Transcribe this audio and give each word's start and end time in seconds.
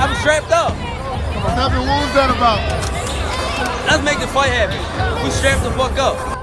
I'm 0.00 0.14
strapped 0.20 0.52
up. 0.52 0.76
Nothing. 0.76 1.56
happened? 1.56 1.88
What 1.88 2.04
was 2.04 2.14
that 2.14 2.30
about? 2.30 2.62
Let's 3.88 4.04
make 4.04 4.20
the 4.20 4.28
fight 4.28 4.52
happen. 4.52 5.24
We 5.24 5.30
strapped 5.30 5.64
the 5.64 5.72
fuck 5.72 5.98
up. 5.98 6.38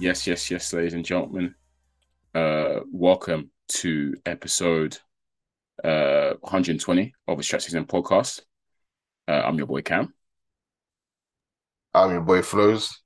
Yes, 0.00 0.26
yes, 0.26 0.50
yes, 0.50 0.72
ladies 0.72 0.94
and 0.94 1.04
gentlemen. 1.04 1.54
Uh, 2.34 2.80
welcome 2.90 3.52
to 3.68 4.16
episode 4.26 4.98
uh 5.84 6.34
120 6.40 7.12
of 7.26 7.38
the 7.38 7.44
Strap 7.44 7.62
Season 7.62 7.84
podcast. 7.86 8.40
Uh, 9.26 9.42
I'm 9.44 9.58
your 9.58 9.66
boy 9.66 9.82
Cam, 9.82 10.12
I'm 11.94 12.10
your 12.10 12.20
boy 12.22 12.42
Flows. 12.42 13.00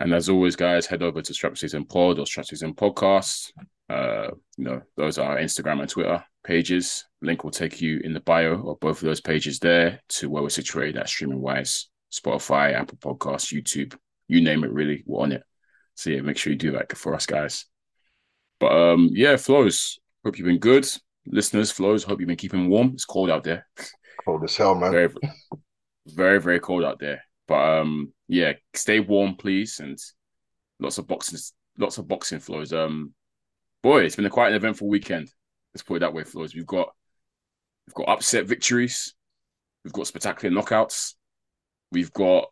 and 0.00 0.12
as 0.14 0.28
always, 0.28 0.56
guys, 0.56 0.86
head 0.86 1.02
over 1.02 1.22
to 1.22 1.34
Strap 1.34 1.56
Season 1.58 1.84
Pod 1.84 2.18
or 2.18 2.26
Strap 2.26 2.46
Season 2.46 2.74
Podcast. 2.74 3.52
Uh, 3.88 4.28
you 4.56 4.64
know, 4.64 4.82
those 4.96 5.18
are 5.18 5.32
our 5.32 5.38
Instagram 5.38 5.80
and 5.80 5.88
Twitter 5.88 6.24
pages. 6.42 7.04
Link 7.22 7.44
will 7.44 7.50
take 7.50 7.80
you 7.80 8.00
in 8.02 8.12
the 8.12 8.20
bio 8.20 8.70
of 8.70 8.80
both 8.80 8.98
of 9.02 9.06
those 9.06 9.20
pages 9.20 9.58
there 9.58 10.00
to 10.08 10.28
where 10.30 10.42
we're 10.42 10.48
situated 10.48 10.96
at 10.96 11.08
streaming 11.08 11.40
wise, 11.40 11.88
Spotify, 12.12 12.74
Apple 12.74 12.98
Podcasts, 12.98 13.52
YouTube, 13.52 13.96
you 14.28 14.40
name 14.40 14.64
it. 14.64 14.72
Really, 14.72 15.02
we're 15.06 15.22
on 15.22 15.32
it. 15.32 15.42
So 15.96 16.10
yeah, 16.10 16.22
make 16.22 16.36
sure 16.38 16.52
you 16.52 16.58
do 16.58 16.72
that 16.72 16.96
for 16.96 17.14
us, 17.14 17.26
guys. 17.26 17.66
But 18.58 18.72
um, 18.72 19.10
yeah, 19.12 19.36
flows. 19.36 19.98
Hope 20.24 20.38
you've 20.38 20.46
been 20.46 20.58
good, 20.58 20.86
listeners. 21.26 21.70
Flows. 21.70 22.04
Hope 22.04 22.20
you've 22.20 22.28
been 22.28 22.36
keeping 22.36 22.68
warm. 22.68 22.92
It's 22.94 23.04
cold 23.04 23.30
out 23.30 23.44
there. 23.44 23.66
Cold 24.24 24.44
as 24.44 24.56
hell, 24.56 24.74
man. 24.74 24.92
Very, 24.92 25.08
very, 26.06 26.40
very 26.40 26.60
cold 26.60 26.84
out 26.84 26.98
there. 26.98 27.22
But 27.46 27.80
um, 27.80 28.12
yeah, 28.28 28.54
stay 28.74 29.00
warm, 29.00 29.36
please, 29.36 29.80
and 29.80 29.98
lots 30.80 30.98
of 30.98 31.06
boxing, 31.06 31.38
lots 31.78 31.98
of 31.98 32.08
boxing 32.08 32.40
flows. 32.40 32.72
Um, 32.72 33.12
boy, 33.82 34.04
it's 34.04 34.16
been 34.16 34.26
a 34.26 34.30
quite 34.30 34.48
an 34.48 34.54
eventful 34.54 34.88
weekend. 34.88 35.30
Let's 35.74 35.82
put 35.82 35.96
it 35.96 36.00
that 36.00 36.14
way, 36.14 36.24
flows. 36.24 36.54
We've 36.54 36.66
got, 36.66 36.90
we've 37.86 37.94
got 37.94 38.08
upset 38.08 38.46
victories, 38.46 39.14
we've 39.84 39.92
got 39.92 40.06
spectacular 40.06 40.54
knockouts, 40.54 41.14
we've 41.92 42.12
got 42.12 42.46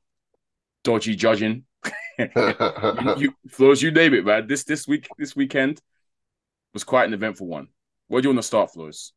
dodgy 0.85 1.17
judging. 1.17 1.65
you, 2.19 3.15
you, 3.17 3.35
flows, 3.49 3.81
you 3.81 3.91
name 3.91 4.15
it, 4.15 4.27
man. 4.27 4.47
This 4.47 4.65
this 4.65 4.87
week, 4.87 5.09
this 5.19 5.35
weekend 5.35 5.81
was 6.75 6.85
quite 6.85 7.07
an 7.07 7.15
eventful 7.15 7.47
one. 7.47 7.69
Where 8.13 8.21
do 8.21 8.29
you 8.29 8.35
want 8.35 8.43
to 8.43 8.47
start, 8.47 8.71
Flores? 8.71 9.15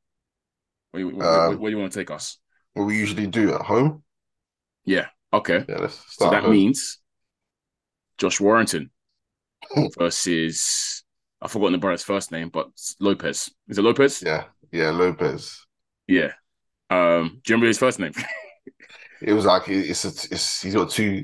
Where, 0.92 1.04
do 1.04 1.10
you- 1.10 1.16
where- 1.18 1.28
Um, 1.28 1.50
where- 1.50 1.58
where 1.58 1.70
do 1.72 1.76
you 1.76 1.82
want 1.82 1.92
to 1.92 2.00
take 2.00 2.12
us? 2.12 2.40
what 2.76 2.86
we 2.86 2.98
usually 2.98 3.28
do 3.28 3.54
at 3.54 3.62
home. 3.62 4.04
Yeah. 4.86 5.08
Okay. 5.34 5.66
Yeah, 5.68 5.80
let's 5.80 6.16
So 6.16 6.30
that 6.30 6.44
home. 6.44 6.52
means 6.52 7.00
Josh 8.18 8.40
Warrington 8.40 8.92
versus 9.98 11.04
I've 11.42 11.52
forgotten 11.52 11.74
the 11.74 11.78
brother's 11.80 12.04
first 12.04 12.32
name, 12.32 12.48
but 12.50 12.70
Lopez. 13.02 13.50
Is 13.68 13.78
it 13.78 13.82
Lopez? 13.82 14.22
Yeah, 14.22 14.46
yeah, 14.72 14.92
Lopez. 14.92 15.66
Yeah. 16.08 16.32
Um, 16.90 17.42
do 17.44 17.52
you 17.52 17.56
remember 17.56 17.68
his 17.68 17.78
first 17.80 18.00
name? 18.00 18.14
It 19.22 19.32
was 19.34 19.46
like 19.46 19.68
it's 19.70 20.04
a, 20.06 20.10
it's 20.34 20.62
he's 20.62 20.74
got 20.76 20.90
two 20.90 21.24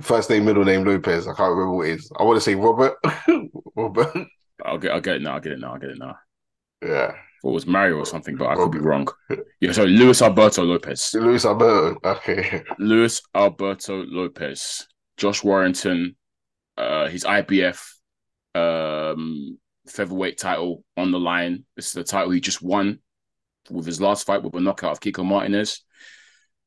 first 0.00 0.30
name, 0.30 0.44
middle 0.44 0.64
name 0.64 0.84
Lopez. 0.84 1.26
I 1.26 1.34
can't 1.34 1.50
remember 1.50 1.74
what 1.74 1.88
it 1.88 1.94
is. 1.98 2.10
I 2.16 2.22
want 2.22 2.36
to 2.36 2.40
say 2.40 2.54
Robert. 2.54 2.94
Robert. 3.76 4.28
I'll 4.64 4.78
get 4.78 4.92
I'll 4.92 5.00
get 5.00 5.16
it 5.16 5.22
now, 5.22 5.34
I'll 5.34 5.40
get 5.40 5.52
it 5.52 5.58
now, 5.60 5.72
I'll 5.72 5.78
get 5.80 5.90
it 5.90 5.98
now. 5.98 6.16
Yeah. 6.82 7.12
Thought 7.42 7.50
it 7.50 7.54
was 7.54 7.66
Mario 7.66 7.96
or 7.98 8.06
something, 8.06 8.36
but 8.36 8.48
I 8.48 8.56
could 8.56 8.72
be 8.72 8.78
wrong. 8.78 9.08
Yeah, 9.60 9.72
so 9.72 9.84
Luis 9.84 10.22
Alberto 10.22 10.62
Lopez. 10.64 11.14
Luis 11.14 11.44
Alberto. 11.44 11.98
Okay. 12.04 12.62
Luis 12.78 13.20
Alberto 13.34 14.04
Lopez. 14.04 14.86
Josh 15.16 15.42
Warrington, 15.42 16.16
uh 16.76 17.08
his 17.08 17.24
IBF 17.24 17.80
um 18.54 19.58
featherweight 19.88 20.38
title 20.38 20.84
on 20.96 21.10
the 21.10 21.18
line. 21.18 21.64
This 21.76 21.86
is 21.88 21.92
the 21.92 22.04
title 22.04 22.30
he 22.30 22.40
just 22.40 22.62
won 22.62 23.00
with 23.70 23.84
his 23.86 24.00
last 24.00 24.26
fight 24.26 24.42
with 24.42 24.54
a 24.54 24.60
knockout 24.60 24.92
of 24.92 25.00
Kiko 25.00 25.24
Martinez. 25.24 25.82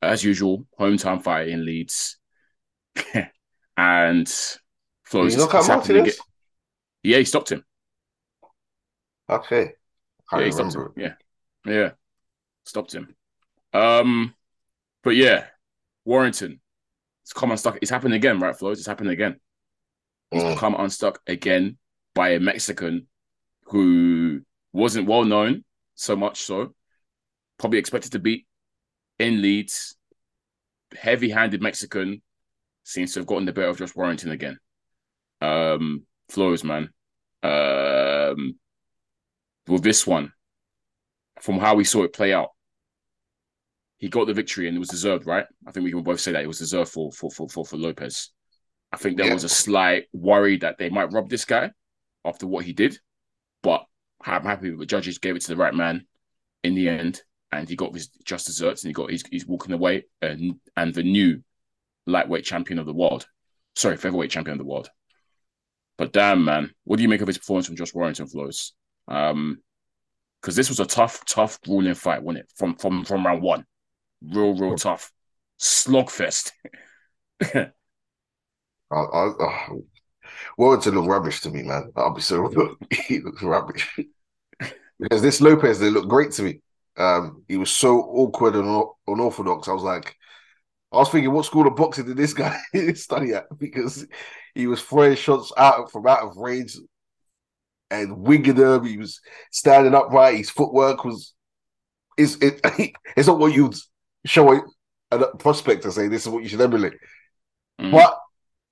As 0.02 0.22
usual, 0.24 0.66
hometown 0.78 1.22
fight 1.22 1.48
in 1.48 1.64
Leeds. 1.64 2.18
and 3.76 4.26
Did 4.26 4.58
flows. 5.04 5.32
you 5.34 5.38
knock 5.40 5.54
out 5.54 5.68
Martinez? 5.68 6.02
again. 6.02 6.14
Yeah, 7.02 7.18
he 7.18 7.24
stopped 7.24 7.52
him. 7.52 7.64
Okay. 9.28 9.72
Yeah, 10.40 10.44
he 10.46 10.52
stopped 10.52 10.74
him. 10.74 10.88
Yeah, 10.96 11.14
yeah, 11.66 11.90
stopped 12.64 12.94
him. 12.94 13.14
Um, 13.72 14.34
but 15.02 15.16
yeah, 15.16 15.46
Warrington, 16.04 16.60
it's 17.22 17.32
come 17.32 17.50
unstuck. 17.50 17.78
It's 17.82 17.90
happened 17.90 18.14
again, 18.14 18.38
right, 18.40 18.56
Flows? 18.56 18.78
It's 18.78 18.86
happened 18.86 19.10
again. 19.10 19.36
He's 20.30 20.42
Mm. 20.42 20.54
become 20.54 20.74
unstuck 20.74 21.20
again 21.26 21.78
by 22.14 22.30
a 22.30 22.40
Mexican 22.40 23.06
who 23.66 24.42
wasn't 24.72 25.06
well 25.08 25.24
known, 25.24 25.64
so 25.94 26.16
much 26.16 26.42
so, 26.42 26.74
probably 27.58 27.78
expected 27.78 28.12
to 28.12 28.18
beat 28.18 28.46
in 29.18 29.42
Leeds. 29.42 29.96
Heavy-handed 30.98 31.62
Mexican 31.62 32.22
seems 32.84 33.12
to 33.12 33.20
have 33.20 33.26
gotten 33.26 33.46
the 33.46 33.52
better 33.52 33.68
of 33.68 33.78
Josh 33.78 33.94
Warrington 33.94 34.30
again. 34.30 34.58
Um, 35.40 36.06
Flows, 36.28 36.64
man. 36.64 36.90
Um, 37.42 38.58
with 39.72 39.82
this 39.82 40.06
one, 40.06 40.32
from 41.40 41.58
how 41.58 41.74
we 41.74 41.84
saw 41.84 42.02
it 42.04 42.12
play 42.12 42.32
out, 42.32 42.50
he 43.96 44.08
got 44.08 44.26
the 44.26 44.34
victory 44.34 44.66
and 44.68 44.76
it 44.76 44.80
was 44.80 44.88
deserved, 44.88 45.26
right? 45.26 45.46
I 45.66 45.70
think 45.70 45.84
we 45.84 45.92
can 45.92 46.02
both 46.02 46.20
say 46.20 46.32
that 46.32 46.42
it 46.42 46.48
was 46.48 46.58
deserved 46.58 46.90
for 46.90 47.12
for 47.12 47.30
for 47.30 47.48
for, 47.48 47.64
for 47.64 47.76
Lopez. 47.76 48.30
I 48.92 48.96
think 48.96 49.16
there 49.16 49.26
Yeah. 49.26 49.34
was 49.34 49.44
a 49.44 49.48
slight 49.48 50.06
worry 50.12 50.58
that 50.58 50.76
they 50.78 50.90
might 50.90 51.12
rob 51.12 51.28
this 51.30 51.44
guy 51.44 51.70
after 52.24 52.46
what 52.46 52.64
he 52.64 52.72
did, 52.72 52.98
but 53.62 53.84
I'm 54.24 54.42
happy 54.44 54.70
with 54.70 54.80
the 54.80 54.86
judges 54.86 55.18
gave 55.18 55.36
it 55.36 55.42
to 55.42 55.48
the 55.48 55.56
right 55.56 55.74
man 55.74 56.06
in 56.62 56.74
the 56.74 56.88
end, 56.88 57.22
and 57.50 57.68
he 57.68 57.76
got 57.76 57.94
his 57.94 58.08
just 58.24 58.46
desserts 58.46 58.82
and 58.82 58.90
he 58.90 58.92
got 58.92 59.10
he's 59.10 59.24
he's 59.26 59.46
walking 59.46 59.72
away 59.72 60.04
and 60.20 60.60
and 60.76 60.94
the 60.94 61.02
new 61.02 61.42
lightweight 62.06 62.44
champion 62.44 62.78
of 62.78 62.86
the 62.86 62.92
world, 62.92 63.26
sorry 63.76 63.96
featherweight 63.96 64.30
champion 64.30 64.54
of 64.54 64.58
the 64.58 64.70
world. 64.70 64.90
But 65.96 66.12
damn 66.12 66.44
man, 66.44 66.72
what 66.84 66.96
do 66.96 67.02
you 67.02 67.08
make 67.08 67.20
of 67.20 67.28
his 67.28 67.38
performance 67.38 67.66
from 67.66 67.76
Josh 67.76 67.94
Warrington, 67.94 68.26
Flows? 68.26 68.72
Um, 69.08 69.58
because 70.40 70.56
this 70.56 70.68
was 70.68 70.80
a 70.80 70.86
tough, 70.86 71.24
tough, 71.24 71.60
grueling 71.62 71.94
fight, 71.94 72.22
wasn't 72.22 72.44
it? 72.44 72.52
From 72.56 72.74
from 72.74 73.04
from 73.04 73.24
round 73.24 73.42
one, 73.42 73.64
real, 74.22 74.56
real 74.56 74.76
tough, 74.76 75.12
slogfest. 75.60 76.50
I, 77.42 77.70
I, 78.90 79.26
uh, 79.26 79.74
Warrington 80.58 80.94
looked 80.94 81.08
rubbish 81.08 81.40
to 81.42 81.50
me, 81.50 81.62
man. 81.62 81.92
I'll 81.96 82.14
be 82.14 82.20
so 82.20 82.76
he 82.90 83.20
looks 83.20 83.42
rubbish. 83.42 83.88
because 84.98 85.22
this 85.22 85.40
Lopez, 85.40 85.78
they 85.78 85.90
look 85.90 86.08
great 86.08 86.32
to 86.32 86.42
me. 86.42 86.60
Um, 86.96 87.44
he 87.48 87.56
was 87.56 87.70
so 87.70 88.00
awkward 88.00 88.54
and 88.54 88.68
un- 88.68 88.84
unorthodox. 89.06 89.68
I 89.68 89.72
was 89.72 89.82
like, 89.82 90.14
I 90.92 90.96
was 90.96 91.08
thinking, 91.08 91.32
what 91.32 91.46
school 91.46 91.66
of 91.66 91.76
boxing 91.76 92.06
did 92.06 92.16
this 92.16 92.34
guy 92.34 92.58
study 92.94 93.32
at? 93.32 93.46
Because 93.58 94.06
he 94.54 94.66
was 94.66 94.82
throwing 94.82 95.16
shots 95.16 95.52
out 95.56 95.90
from 95.90 96.06
out 96.06 96.22
of 96.22 96.36
range 96.36 96.76
and 97.92 98.16
winging 98.18 98.54
them. 98.54 98.84
He 98.84 98.96
was 98.98 99.20
standing 99.52 99.94
upright. 99.94 100.38
His 100.38 100.50
footwork 100.50 101.04
was 101.04 101.34
is 102.16 102.36
it, 102.42 102.60
it's 103.16 103.28
not 103.28 103.38
what 103.38 103.54
you'd 103.54 103.74
show 104.24 104.52
a, 104.54 104.60
a 105.10 105.36
prospect 105.36 105.82
to 105.82 105.92
say 105.92 106.08
this 106.08 106.22
is 106.22 106.28
what 106.28 106.42
you 106.42 106.48
should 106.48 106.60
emulate. 106.60 106.94
Mhm. 107.80 107.92
But 107.92 108.18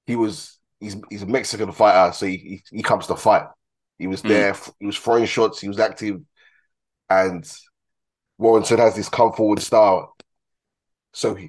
he 0.07 0.17
was 0.17 0.59
he's 0.81 0.97
he's 1.11 1.23
a 1.23 1.27
Mexican 1.27 1.73
fighter, 1.73 2.13
so 2.13 2.27
he 2.27 2.37
he, 2.37 2.63
he 2.79 2.83
comes 2.83 3.07
to 3.07 3.17
fight. 3.17 3.45
He 3.99 4.07
was 4.07 4.23
Mm. 4.23 4.29
there, 4.29 4.57
he 4.79 4.87
was 4.87 4.99
throwing 4.99 5.27
shots, 5.27 5.61
he 5.61 5.69
was 5.69 5.79
active, 5.79 6.21
and 7.09 7.45
Warrington 8.39 8.79
has 8.79 8.95
this 8.97 9.09
come 9.11 9.33
forward 9.33 9.61
style. 9.61 10.17
So 11.13 11.35
he 11.35 11.49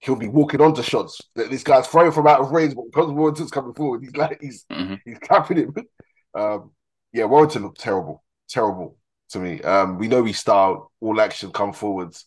he'll 0.00 0.16
be 0.16 0.28
walking 0.28 0.60
onto 0.60 0.82
shots. 0.82 1.20
that 1.36 1.50
This 1.50 1.62
guy's 1.64 1.86
throwing 1.86 2.12
from 2.12 2.26
out 2.26 2.40
of 2.40 2.50
range, 2.50 2.74
but 2.74 2.84
because 2.86 3.10
Warrington's 3.10 3.50
coming 3.50 3.72
forward, 3.74 4.02
he's 4.02 4.14
like 4.16 4.38
he's 4.40 4.64
Mhm. 4.70 5.00
he's 5.04 5.18
capping 5.18 5.56
him. 5.58 5.74
Um, 6.34 6.72
yeah, 7.16 7.24
Warrington 7.24 7.62
looked 7.62 7.80
terrible, 7.80 8.22
terrible 8.48 8.98
to 9.30 9.38
me. 9.38 9.62
Um, 9.62 9.98
we 9.98 10.06
know 10.08 10.22
we 10.22 10.34
style, 10.34 10.92
all 11.00 11.18
action, 11.20 11.50
come 11.50 11.72
forwards. 11.72 12.26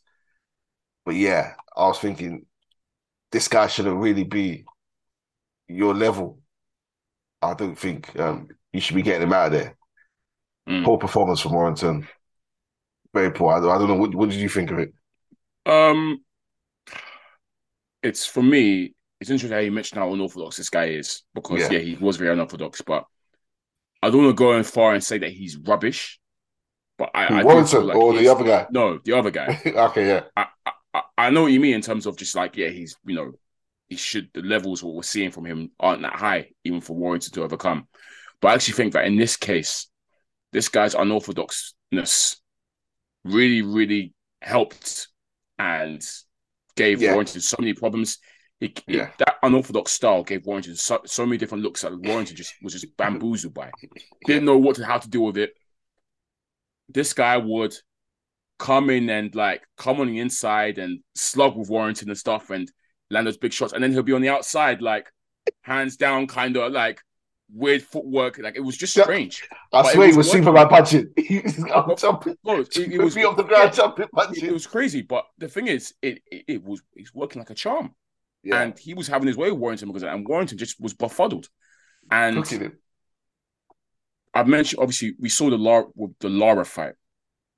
But 1.05 1.15
yeah, 1.15 1.53
I 1.77 1.87
was 1.87 1.99
thinking 1.99 2.45
this 3.31 3.47
guy 3.47 3.67
shouldn't 3.67 3.97
really 4.01 4.23
be 4.23 4.65
your 5.67 5.93
level. 5.93 6.39
I 7.41 7.53
don't 7.53 7.77
think 7.77 8.19
um, 8.19 8.47
you 8.73 8.81
should 8.81 8.95
be 8.95 9.03
getting 9.03 9.27
him 9.27 9.33
out 9.33 9.47
of 9.47 9.51
there. 9.53 9.77
Mm. 10.67 10.83
Poor 10.83 10.97
performance 10.97 11.39
from 11.39 11.53
Warrington. 11.53 12.07
Very 13.13 13.31
poor. 13.31 13.53
I, 13.53 13.59
don't- 13.59 13.69
I 13.69 13.77
don't 13.77 13.87
know. 13.87 13.95
What, 13.95 14.15
what 14.15 14.29
did 14.29 14.39
you 14.39 14.49
think 14.49 14.71
of 14.71 14.79
it? 14.79 14.93
Um, 15.65 16.23
it's 18.01 18.25
for 18.25 18.41
me. 18.41 18.95
It's 19.21 19.29
interesting 19.29 19.51
how 19.53 19.59
you 19.61 19.71
mentioned 19.71 19.99
how 19.99 20.11
unorthodox 20.13 20.57
this 20.57 20.69
guy 20.69 20.85
is 20.85 21.23
because 21.35 21.59
Yeah. 21.61 21.71
yeah, 21.71 21.79
he 21.79 21.95
was 21.95 22.17
very 22.17 22.31
unorthodox. 22.31 22.81
But 22.81 23.05
I 24.01 24.09
don't 24.09 24.23
want 24.23 24.37
to 24.37 24.41
go 24.41 24.51
as 24.53 24.69
far 24.69 24.93
and 24.93 25.03
say 25.03 25.17
that 25.19 25.31
he's 25.31 25.57
rubbish. 25.57 26.19
But 26.97 27.11
I, 27.13 27.39
I 27.39 27.43
feel 27.43 27.83
like 27.83 27.95
or 27.97 28.13
the 28.13 28.27
other 28.27 28.43
guy? 28.43 28.67
No, 28.71 28.99
the 29.03 29.13
other 29.13 29.31
guy. 29.31 29.61
okay, 29.65 30.07
yeah. 30.07 30.23
I, 30.35 30.47
I 30.93 31.01
I 31.17 31.29
know 31.29 31.43
what 31.43 31.51
you 31.51 31.59
mean 31.59 31.75
in 31.75 31.81
terms 31.81 32.05
of 32.05 32.17
just 32.17 32.35
like 32.35 32.57
yeah, 32.57 32.69
he's 32.69 32.97
you 33.05 33.15
know 33.15 33.31
he 33.87 33.95
should 33.95 34.29
the 34.33 34.41
levels 34.41 34.83
what 34.83 34.95
we're 34.95 35.03
seeing 35.03 35.31
from 35.31 35.45
him 35.45 35.71
aren't 35.79 36.01
that 36.01 36.15
high 36.15 36.49
even 36.63 36.81
for 36.81 36.95
Warrington 36.95 37.33
to 37.33 37.43
overcome. 37.43 37.87
But 38.41 38.49
I 38.49 38.53
actually 38.55 38.75
think 38.75 38.93
that 38.93 39.05
in 39.05 39.15
this 39.17 39.37
case, 39.37 39.87
this 40.51 40.69
guy's 40.69 40.95
unorthodoxness 40.95 42.37
really 43.23 43.61
really 43.61 44.13
helped 44.41 45.07
and 45.57 46.05
gave 46.75 47.01
Yeah. 47.01 47.11
Warrington 47.13 47.41
so 47.41 47.57
many 47.59 47.73
problems. 47.73 48.17
He- 48.59 48.73
Yeah. 48.87 49.11
that 49.19 49.37
unorthodox 49.43 49.91
style 49.91 50.23
gave 50.23 50.45
Warrington 50.45 50.75
so, 50.75 50.99
so 51.05 51.25
many 51.25 51.37
different 51.37 51.63
looks 51.63 51.81
that 51.81 51.97
Warrington 51.97 52.35
just 52.35 52.53
was 52.61 52.73
just 52.73 52.87
bamboozled 52.97 53.53
by. 53.53 53.71
Didn't 54.25 54.45
know 54.45 54.57
what 54.57 54.75
to, 54.77 54.85
how 54.85 54.97
to 54.97 55.09
deal 55.09 55.25
with 55.25 55.37
it. 55.37 55.53
This 56.89 57.13
guy 57.13 57.37
would 57.37 57.73
come 58.57 58.89
in 58.89 59.09
and 59.09 59.33
like 59.35 59.63
come 59.77 60.01
on 60.01 60.07
the 60.07 60.19
inside 60.19 60.77
and 60.77 60.99
slug 61.15 61.55
with 61.55 61.69
Warrington 61.69 62.09
and 62.09 62.17
stuff 62.17 62.49
and 62.49 62.69
land 63.09 63.25
those 63.27 63.37
big 63.37 63.53
shots, 63.53 63.73
and 63.73 63.83
then 63.83 63.91
he'll 63.91 64.03
be 64.03 64.13
on 64.13 64.21
the 64.21 64.29
outside 64.29 64.81
like 64.81 65.07
hands 65.61 65.95
down, 65.97 66.27
kind 66.27 66.57
of 66.57 66.71
like 66.73 66.99
weird 67.53 67.81
footwork. 67.81 68.37
Like 68.39 68.55
it 68.57 68.61
was 68.61 68.75
just 68.77 68.99
strange. 68.99 69.47
I 69.51 69.55
But 69.71 69.85
it 69.85 69.93
swear 69.93 70.07
he 70.09 70.17
was. 70.17 70.31
Superman 70.31 70.67
punching. 70.67 71.13
He 71.17 71.39
was 71.39 71.55
jumping. 72.01 72.35
It, 72.45 72.77
it 72.77 72.91
He 72.91 72.97
was 72.97 73.15
off 73.17 73.37
the 73.37 73.43
ground, 73.43 73.69
yeah, 73.69 73.69
jumping, 73.71 74.07
it, 74.13 74.43
it 74.43 74.51
was 74.53 74.67
crazy. 74.67 75.01
But 75.03 75.25
the 75.37 75.47
thing 75.47 75.67
is, 75.67 75.93
it 76.01 76.21
it, 76.31 76.43
it 76.47 76.63
was 76.63 76.81
it's 76.95 77.13
working 77.13 77.39
like 77.39 77.51
a 77.51 77.55
charm, 77.55 77.93
yeah, 78.43 78.61
and 78.61 78.77
he 78.77 78.93
was 78.93 79.07
having 79.07 79.27
his 79.27 79.37
way 79.37 79.51
with 79.51 79.59
Warrington 79.59 79.89
because 79.89 80.03
and 80.03 80.27
Warrington 80.27 80.57
just 80.57 80.79
was 80.79 80.93
befuddled. 80.93 81.49
And. 82.11 82.37
I've 84.33 84.47
mentioned 84.47 84.79
obviously 84.79 85.13
we 85.19 85.29
saw 85.29 85.49
the 85.49 85.57
Lara 85.57 85.85
with 85.95 86.17
the 86.19 86.29
Lara 86.29 86.65
fight, 86.65 86.93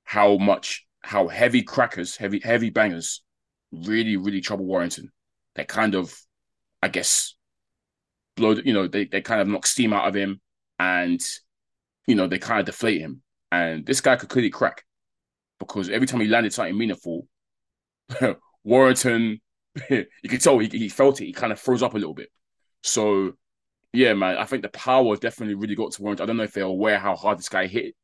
how 0.04 0.38
much 0.38 0.86
how 1.01 1.28
heavy 1.28 1.63
crackers, 1.63 2.16
heavy 2.16 2.39
heavy 2.39 2.69
bangers, 2.69 3.24
really 3.72 4.18
really 4.18 4.42
trouble 4.42 4.66
Warrington. 4.66 5.12
They 5.56 5.66
kind 5.66 5.95
of, 5.95 6.16
I 6.81 6.88
guess, 6.88 7.36
blow. 8.36 8.51
You 8.51 8.74
know, 8.74 8.88
they 8.88 9.06
they 9.06 9.22
kind 9.22 9.42
of 9.42 9.48
knock 9.48 9.66
steam 9.66 9.94
out 9.94 10.07
of 10.07 10.16
him, 10.16 10.39
and 10.80 11.19
you 12.07 12.16
know 12.16 12.27
they 12.27 12.39
kind 12.39 12.62
of 12.62 12.66
deflate 12.66 13.01
him. 13.01 13.22
And 13.51 13.86
this 13.86 14.00
guy 14.00 14.16
could 14.16 14.30
clearly 14.30 14.50
crack 14.50 14.86
because 15.60 15.89
every 15.89 16.07
time 16.07 16.22
he 16.22 16.27
landed 16.27 16.54
something 16.54 16.77
meaningful, 16.77 17.27
Warrington, 18.63 19.42
you 19.89 20.06
could 20.29 20.41
tell 20.41 20.59
he, 20.59 20.68
he 20.68 20.89
felt 20.89 21.21
it. 21.21 21.25
He 21.25 21.33
kind 21.33 21.51
of 21.51 21.59
froze 21.59 21.83
up 21.83 21.94
a 21.94 21.97
little 21.97 22.13
bit. 22.13 22.29
So 22.83 23.33
yeah, 23.94 24.13
man, 24.13 24.38
I 24.38 24.45
think 24.45 24.62
the 24.63 24.69
power 24.69 25.15
definitely 25.18 25.56
really 25.56 25.75
got 25.75 25.91
to 25.94 26.01
Warrington. 26.01 26.23
I 26.23 26.27
don't 26.27 26.38
know 26.38 26.44
if 26.44 26.53
they're 26.53 26.63
aware 26.63 26.97
how 26.97 27.15
hard 27.15 27.38
this 27.38 27.50
guy 27.50 27.68
hit, 27.68 27.95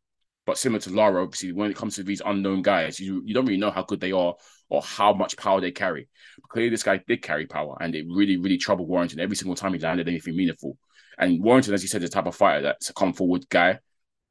but 0.45 0.57
similar 0.57 0.79
to 0.81 0.89
Lara, 0.89 1.23
obviously, 1.23 1.53
when 1.53 1.71
it 1.71 1.77
comes 1.77 1.95
to 1.95 2.03
these 2.03 2.21
unknown 2.25 2.61
guys, 2.61 2.99
you 2.99 3.21
you 3.25 3.33
don't 3.33 3.45
really 3.45 3.59
know 3.59 3.71
how 3.71 3.83
good 3.83 3.99
they 3.99 4.11
are 4.11 4.35
or 4.69 4.81
how 4.81 5.13
much 5.13 5.37
power 5.37 5.61
they 5.61 5.71
carry. 5.71 6.09
But 6.41 6.49
clearly, 6.49 6.69
this 6.69 6.83
guy 6.83 7.01
did 7.07 7.21
carry 7.21 7.45
power, 7.45 7.77
and 7.79 7.95
it 7.95 8.05
really, 8.09 8.37
really 8.37 8.57
troubled 8.57 8.89
Warrington 8.89 9.19
every 9.19 9.35
single 9.35 9.55
time 9.55 9.73
he 9.73 9.79
landed 9.79 10.07
anything 10.07 10.35
meaningful. 10.35 10.77
And 11.17 11.41
Warrington, 11.41 11.73
as 11.73 11.81
you 11.81 11.89
said, 11.89 12.03
is 12.03 12.09
the 12.09 12.13
type 12.13 12.27
of 12.27 12.35
fighter 12.35 12.61
that's 12.61 12.89
a 12.89 12.93
come 12.93 13.13
forward 13.13 13.47
guy 13.49 13.79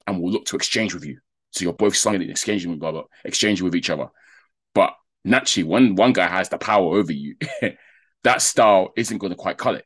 and 0.06 0.20
will 0.20 0.30
look 0.30 0.44
to 0.46 0.56
exchange 0.56 0.94
with 0.94 1.04
you. 1.04 1.18
So 1.50 1.64
you're 1.64 1.72
both 1.72 1.96
slung 1.96 2.16
and 2.16 2.30
exchanging 2.30 2.78
with 2.78 3.04
exchanging 3.24 3.64
with 3.64 3.74
each 3.74 3.90
other. 3.90 4.08
Naturally, 5.26 5.68
when 5.68 5.96
one 5.96 6.12
guy 6.12 6.28
has 6.28 6.48
the 6.48 6.56
power 6.56 6.96
over 6.96 7.12
you, 7.12 7.34
that 8.22 8.40
style 8.40 8.92
isn't 8.96 9.18
going 9.18 9.32
to 9.32 9.36
quite 9.36 9.58
cut 9.58 9.74
it. 9.74 9.84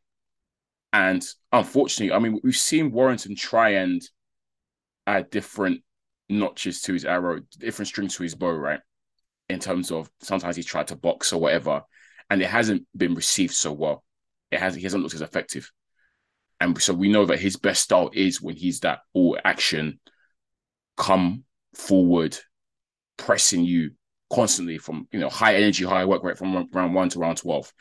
And 0.93 1.25
unfortunately, 1.51 2.15
I 2.15 2.19
mean, 2.19 2.41
we've 2.45 2.55
seen 2.55 2.93
Warrington 2.93 3.37
try 3.37 3.71
and 3.71 4.03
add 5.07 5.31
different 5.31 5.81
notches 6.29 6.83
to 6.83 6.93
his 6.93 7.07
arrow, 7.07 7.41
different 7.59 7.89
strings 7.89 8.17
to 8.17 8.23
his 8.23 8.35
bow, 8.35 8.51
right? 8.51 8.81
In 9.49 9.61
terms 9.61 9.91
of 9.91 10.11
sometimes 10.21 10.57
he's 10.57 10.67
tried 10.67 10.89
to 10.89 10.97
box 10.97 11.33
or 11.33 11.41
whatever, 11.41 11.85
and 12.29 12.43
it 12.43 12.51
hasn't 12.51 12.87
been 12.95 13.15
received 13.15 13.55
so 13.55 13.73
well. 13.73 14.05
It 14.51 14.61
hasn't, 14.61 14.81
he 14.81 14.85
hasn't 14.85 15.03
looked 15.03 15.15
as 15.15 15.23
effective. 15.23 15.71
And 16.61 16.79
so 16.83 16.93
we 16.93 17.11
know 17.11 17.25
that 17.25 17.41
his 17.41 17.57
best 17.57 17.85
style 17.85 18.11
is 18.13 18.43
when 18.43 18.57
he's 18.57 18.81
that 18.81 18.99
all 19.15 19.39
action, 19.43 20.01
come 20.99 21.45
forward, 21.75 22.37
pressing 23.17 23.65
you 23.65 23.93
constantly 24.31 24.79
from 24.79 25.09
you 25.13 25.21
know 25.21 25.29
high 25.29 25.55
energy, 25.55 25.85
high 25.85 26.05
work 26.05 26.23
rate 26.23 26.39
from 26.39 26.69
round 26.73 26.95
one 26.95 27.09
to 27.11 27.19
round 27.19 27.39
twelve. 27.39 27.73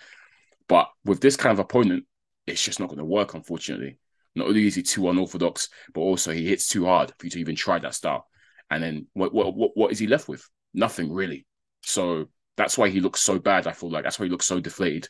But 0.68 0.90
with 1.06 1.22
this 1.22 1.36
kind 1.36 1.54
of 1.54 1.60
opponent, 1.60 2.06
it's 2.46 2.64
just 2.64 2.80
not 2.80 2.90
going 2.90 3.00
to 3.00 3.06
work, 3.06 3.34
unfortunately. 3.34 4.00
Not 4.36 4.48
only 4.48 4.68
is 4.68 4.76
he 4.76 4.84
too 4.84 5.10
unorthodox, 5.10 5.70
but 5.94 6.02
also 6.02 6.32
he 6.32 6.48
hits 6.48 6.68
too 6.68 6.86
hard 6.86 7.12
for 7.18 7.26
you 7.26 7.32
to 7.32 7.40
even 7.40 7.56
try 7.56 7.80
that 7.80 7.96
style. 7.96 8.28
And 8.70 8.84
then 8.84 9.08
what 9.14 9.34
what 9.34 9.56
what, 9.56 9.72
what 9.76 9.92
is 9.92 10.00
he 10.00 10.08
left 10.08 10.28
with? 10.28 10.48
Nothing 10.74 11.12
really. 11.12 11.46
So 11.84 12.28
that's 12.56 12.78
why 12.78 12.90
he 12.90 13.00
looks 13.00 13.22
so 13.22 13.40
bad. 13.40 13.68
I 13.68 13.72
feel 13.72 13.90
like 13.90 14.04
that's 14.04 14.20
why 14.20 14.26
he 14.26 14.32
looks 14.32 14.46
so 14.46 14.60
deflated, 14.60 15.08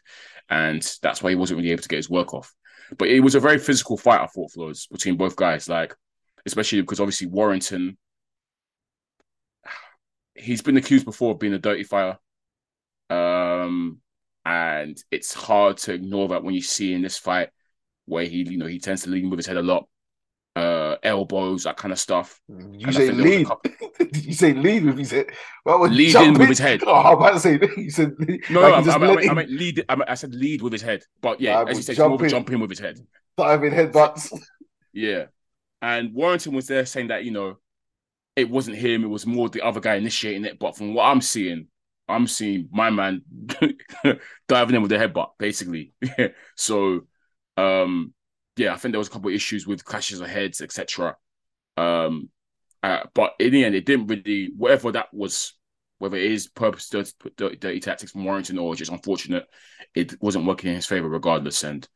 and 0.49 0.81
that's 1.01 1.21
why 1.21 1.31
he 1.31 1.35
wasn't 1.35 1.57
really 1.57 1.71
able 1.71 1.83
to 1.83 1.89
get 1.89 1.97
his 1.97 2.09
work 2.09 2.33
off. 2.33 2.53
But 2.97 3.09
it 3.09 3.19
was 3.19 3.35
a 3.35 3.39
very 3.39 3.59
physical 3.59 3.97
fight. 3.97 4.21
I 4.21 4.27
thought 4.27 4.51
Flores 4.51 4.87
between 4.87 5.17
both 5.17 5.35
guys, 5.35 5.67
like 5.67 5.95
especially 6.45 6.81
because 6.81 6.99
obviously 6.99 7.27
Warrington, 7.27 7.97
he's 10.35 10.61
been 10.61 10.77
accused 10.77 11.05
before 11.05 11.31
of 11.33 11.39
being 11.39 11.53
a 11.53 11.59
dirty 11.59 11.83
fighter, 11.83 12.17
um, 13.09 13.97
and 14.45 15.01
it's 15.11 15.33
hard 15.33 15.77
to 15.77 15.93
ignore 15.93 16.29
that 16.29 16.43
when 16.43 16.53
you 16.55 16.61
see 16.61 16.93
in 16.93 17.01
this 17.01 17.17
fight 17.17 17.49
where 18.05 18.25
he, 18.25 18.37
you 18.49 18.57
know, 18.57 18.65
he 18.65 18.79
tends 18.79 19.03
to 19.03 19.09
lean 19.09 19.29
with 19.29 19.37
his 19.39 19.45
head 19.45 19.57
a 19.57 19.61
lot, 19.61 19.87
uh, 20.55 20.95
elbows, 21.03 21.63
that 21.63 21.77
kind 21.77 21.91
of 21.91 21.99
stuff. 21.99 22.39
You 22.47 22.87
And 22.87 22.93
say 22.95 23.07
think 23.07 23.17
there 23.17 23.25
was 23.25 23.33
a 23.33 23.37
lead. 23.37 23.47
couple- 23.47 23.71
you 24.23 24.33
say 24.33 24.53
lead 24.53 24.85
with 24.85 24.97
his 24.97 25.11
head. 25.11 25.27
Well, 25.65 25.81
Lead 25.87 26.15
in 26.15 26.33
with 26.33 26.49
his 26.49 26.59
head. 26.59 26.81
Oh, 26.87 26.93
I'm 26.95 27.17
about 27.17 27.33
to 27.33 27.39
say 27.39 27.59
you 27.77 27.91
said 27.91 28.13
lead. 28.19 28.41
No, 28.49 28.61
like 28.61 28.85
no, 28.85 28.91
I, 28.91 28.95
I, 28.95 29.29
I 29.29 29.33
meant 29.33 29.51
lead. 29.51 29.85
I, 29.89 29.95
meant, 29.95 30.09
I 30.09 30.15
said 30.15 30.33
lead 30.33 30.61
with 30.61 30.73
his 30.73 30.81
head, 30.81 31.03
but 31.21 31.39
yeah, 31.39 31.59
I 31.59 31.69
as 31.69 31.77
you 31.77 31.83
said, 31.83 31.97
jump 31.97 32.09
more 32.09 32.15
of 32.15 32.23
in. 32.23 32.29
jump 32.29 32.49
in 32.51 32.59
with 32.59 32.69
his 32.71 32.79
head. 32.79 32.99
dive 33.37 33.63
in 33.63 33.73
headbutts. 33.73 34.33
Yeah. 34.93 35.25
And 35.81 36.13
Warrington 36.13 36.53
was 36.55 36.67
there 36.67 36.85
saying 36.85 37.07
that, 37.07 37.23
you 37.23 37.31
know, 37.31 37.57
it 38.35 38.49
wasn't 38.49 38.77
him, 38.77 39.03
it 39.03 39.07
was 39.07 39.25
more 39.25 39.49
the 39.49 39.61
other 39.61 39.79
guy 39.79 39.95
initiating 39.95 40.45
it. 40.45 40.59
But 40.59 40.77
from 40.77 40.93
what 40.93 41.05
I'm 41.05 41.21
seeing, 41.21 41.67
I'm 42.07 42.27
seeing 42.27 42.69
my 42.71 42.89
man 42.89 43.21
diving 44.47 44.75
in 44.75 44.81
with 44.81 44.91
the 44.91 44.97
headbutt, 44.97 45.31
basically. 45.37 45.93
so 46.55 47.01
um 47.57 48.13
yeah, 48.57 48.73
I 48.73 48.77
think 48.77 48.93
there 48.93 48.99
was 48.99 49.07
a 49.07 49.11
couple 49.11 49.29
of 49.29 49.35
issues 49.35 49.65
with 49.67 49.85
clashes 49.85 50.19
of 50.19 50.27
heads, 50.27 50.61
etc. 50.61 51.15
Um 51.77 52.29
uh, 52.81 53.01
but 53.13 53.33
in 53.39 53.51
the 53.51 53.65
end, 53.65 53.75
it 53.75 53.85
didn't 53.85 54.07
really 54.07 54.51
whatever 54.55 54.91
that 54.93 55.13
was, 55.13 55.53
whether 55.97 56.17
it 56.17 56.31
is 56.31 56.47
purpose 56.47 56.89
dirty, 56.89 57.11
dirty, 57.35 57.57
dirty 57.57 57.79
tactics 57.81 58.11
from 58.13 58.23
Warrington 58.23 58.57
or 58.57 58.75
just 58.75 58.91
unfortunate, 58.91 59.45
it 59.93 60.21
wasn't 60.21 60.45
working 60.45 60.69
in 60.69 60.75
his 60.77 60.85
favor 60.85 61.09
regardless. 61.09 61.63
And 61.63 61.87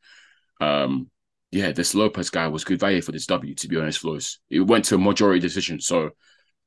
um 0.60 1.10
yeah, 1.54 1.70
this 1.70 1.94
Lopez 1.94 2.30
guy 2.30 2.48
was 2.48 2.64
good 2.64 2.80
value 2.80 3.00
for 3.00 3.12
this 3.12 3.26
W, 3.26 3.54
to 3.54 3.68
be 3.68 3.76
honest, 3.76 4.00
Flores. 4.00 4.40
It 4.50 4.58
went 4.58 4.86
to 4.86 4.96
a 4.96 4.98
majority 4.98 5.38
decision. 5.38 5.80
So 5.80 6.10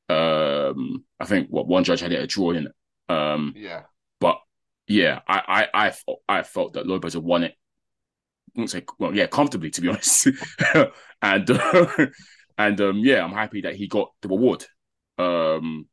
um 0.10 1.04
I 1.20 1.26
think 1.26 1.50
what 1.50 1.68
one 1.68 1.84
judge 1.84 2.00
had 2.00 2.14
it 2.14 2.24
a 2.24 2.28
draw 2.28 2.52
in 2.52 2.68
it. 2.68 3.14
Um 3.14 3.54
Yeah. 3.58 3.84
but 4.22 4.40
yeah, 4.88 5.20
I 5.28 5.68
I 5.74 5.88
I, 5.88 5.90
felt- 5.90 6.22
I 6.30 6.44
felt 6.44 6.74
that 6.74 6.88
Lopez 6.88 7.16
had 7.16 7.24
won 7.24 7.44
it. 7.44 7.52
I 7.52 8.52
wouldn't 8.56 8.72
say 8.72 8.86
well, 8.98 9.14
yeah, 9.14 9.28
comfortably 9.28 9.72
to 9.72 9.82
be 9.82 9.90
honest. 9.90 10.30
and 11.22 11.50
and 12.58 12.82
um 12.82 13.00
yeah, 13.00 13.26
I'm 13.26 13.34
happy 13.34 13.62
that 13.62 13.76
he 13.76 13.88
got 13.88 14.12
the 14.22 14.30
reward. 14.30 14.66
Um 15.18 15.88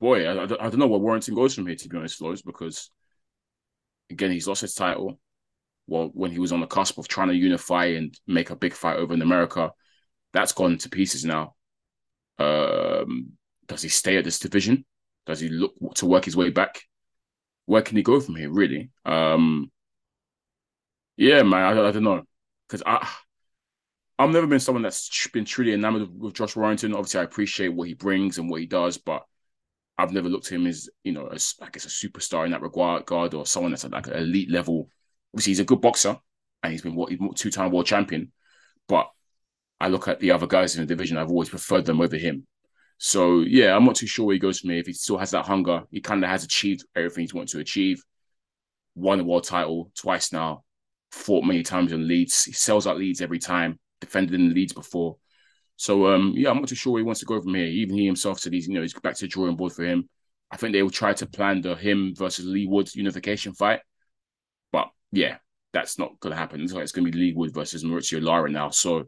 boy, 0.00 0.26
I, 0.26 0.34
I, 0.34 0.44
I 0.44 0.46
don't 0.70 0.78
know 0.78 0.86
where 0.86 1.00
Warrington 1.00 1.34
goes 1.34 1.56
from 1.56 1.66
here, 1.66 1.74
to 1.74 1.88
be 1.88 1.96
honest, 1.96 2.18
Flores, 2.18 2.42
because 2.42 2.92
again, 4.10 4.30
he's 4.30 4.46
lost 4.46 4.60
his 4.60 4.74
title. 4.74 5.18
Well, 5.88 6.10
when 6.12 6.30
he 6.30 6.38
was 6.38 6.52
on 6.52 6.60
the 6.60 6.66
cusp 6.66 6.98
of 6.98 7.08
trying 7.08 7.28
to 7.28 7.34
unify 7.34 7.86
and 7.86 8.14
make 8.26 8.50
a 8.50 8.56
big 8.56 8.74
fight 8.74 8.98
over 8.98 9.14
in 9.14 9.22
America, 9.22 9.72
that's 10.32 10.52
gone 10.52 10.76
to 10.78 10.90
pieces 10.90 11.24
now. 11.24 11.54
Um, 12.38 13.32
does 13.66 13.82
he 13.82 13.88
stay 13.88 14.18
at 14.18 14.24
this 14.24 14.38
division? 14.38 14.84
Does 15.26 15.40
he 15.40 15.48
look 15.48 15.74
to 15.96 16.06
work 16.06 16.26
his 16.26 16.36
way 16.36 16.50
back? 16.50 16.82
Where 17.64 17.82
can 17.82 17.96
he 17.96 18.02
go 18.02 18.20
from 18.20 18.36
here, 18.36 18.50
really? 18.50 18.90
Um, 19.04 19.72
yeah, 21.16 21.42
man, 21.42 21.64
I, 21.78 21.88
I 21.88 21.90
don't 21.90 22.04
know. 22.04 22.22
Because 22.68 22.82
I, 22.84 23.08
I've 24.18 24.30
never 24.30 24.46
been 24.46 24.60
someone 24.60 24.82
that's 24.82 25.26
been 25.28 25.46
truly 25.46 25.72
enamored 25.72 26.08
with, 26.18 26.34
Josh 26.34 26.54
Warrington. 26.54 26.92
Obviously, 26.92 27.20
I 27.20 27.24
appreciate 27.24 27.68
what 27.68 27.88
he 27.88 27.94
brings 27.94 28.36
and 28.36 28.50
what 28.50 28.60
he 28.60 28.66
does, 28.66 28.98
but 28.98 29.24
I've 29.96 30.12
never 30.12 30.28
looked 30.28 30.46
at 30.46 30.52
him 30.52 30.66
as, 30.66 30.90
you 31.02 31.12
know, 31.12 31.28
as 31.28 31.54
I 31.62 31.70
guess 31.70 31.86
a 31.86 31.88
superstar 31.88 32.44
in 32.44 32.52
that 32.52 32.62
regard, 32.62 33.10
or 33.10 33.46
someone 33.46 33.72
that's 33.72 33.84
at 33.84 33.90
like 33.90 34.06
an 34.06 34.14
elite 34.14 34.50
level. 34.50 34.90
Obviously, 35.34 35.50
he's 35.50 35.60
a 35.60 35.64
good 35.64 35.80
boxer 35.80 36.18
and 36.62 36.72
he's 36.72 36.82
been 36.82 37.34
two 37.34 37.50
time 37.50 37.70
world 37.70 37.86
champion. 37.86 38.32
But 38.88 39.10
I 39.80 39.88
look 39.88 40.08
at 40.08 40.20
the 40.20 40.32
other 40.32 40.46
guys 40.46 40.74
in 40.74 40.82
the 40.82 40.86
division, 40.86 41.16
I've 41.16 41.30
always 41.30 41.48
preferred 41.48 41.86
them 41.86 42.00
over 42.00 42.16
him. 42.16 42.46
So 42.98 43.40
yeah, 43.40 43.76
I'm 43.76 43.84
not 43.84 43.94
too 43.94 44.06
sure 44.06 44.26
where 44.26 44.34
he 44.34 44.40
goes 44.40 44.58
from 44.58 44.70
here. 44.70 44.80
If 44.80 44.86
he 44.86 44.92
still 44.92 45.18
has 45.18 45.30
that 45.30 45.46
hunger, 45.46 45.82
he 45.90 46.00
kind 46.00 46.22
of 46.24 46.30
has 46.30 46.44
achieved 46.44 46.84
everything 46.96 47.22
he's 47.22 47.34
wanted 47.34 47.50
to 47.50 47.60
achieve. 47.60 48.02
Won 48.96 49.18
the 49.18 49.24
world 49.24 49.44
title 49.44 49.92
twice 49.96 50.32
now, 50.32 50.64
fought 51.12 51.44
many 51.44 51.62
times 51.62 51.92
in 51.92 52.08
Leeds. 52.08 52.44
He 52.44 52.52
sells 52.52 52.88
out 52.88 52.98
Leeds 52.98 53.20
every 53.20 53.38
time, 53.38 53.78
defended 54.00 54.34
in 54.34 54.48
the 54.48 54.54
Leeds 54.54 54.72
before. 54.72 55.16
So 55.76 56.08
um, 56.12 56.32
yeah, 56.36 56.50
I'm 56.50 56.58
not 56.58 56.68
too 56.68 56.74
sure 56.74 56.94
where 56.94 57.00
he 57.00 57.06
wants 57.06 57.20
to 57.20 57.26
go 57.26 57.40
from 57.40 57.54
here. 57.54 57.66
Even 57.66 57.96
he 57.96 58.04
himself 58.04 58.40
said 58.40 58.52
he's 58.52 58.66
you 58.66 58.74
know 58.74 58.82
he's 58.82 58.94
back 58.94 59.14
to 59.14 59.24
the 59.24 59.28
drawing 59.28 59.54
board 59.54 59.72
for 59.72 59.84
him. 59.84 60.08
I 60.50 60.56
think 60.56 60.72
they 60.72 60.82
will 60.82 60.90
try 60.90 61.12
to 61.12 61.26
plan 61.26 61.60
the 61.60 61.76
him 61.76 62.14
versus 62.16 62.46
Leigh 62.46 62.66
Wood 62.66 62.92
unification 62.94 63.52
fight, 63.52 63.80
yeah, 65.12 65.36
that's 65.72 65.98
not 65.98 66.18
going 66.20 66.32
to 66.32 66.38
happen. 66.38 66.62
It's, 66.62 66.72
like 66.72 66.82
it's 66.82 66.92
going 66.92 67.04
to 67.04 67.10
be 67.10 67.18
Leigh 67.18 67.34
Wood 67.34 67.54
versus 67.54 67.84
Mauricio 67.84 68.22
Lara 68.22 68.50
now. 68.50 68.70
So 68.70 69.04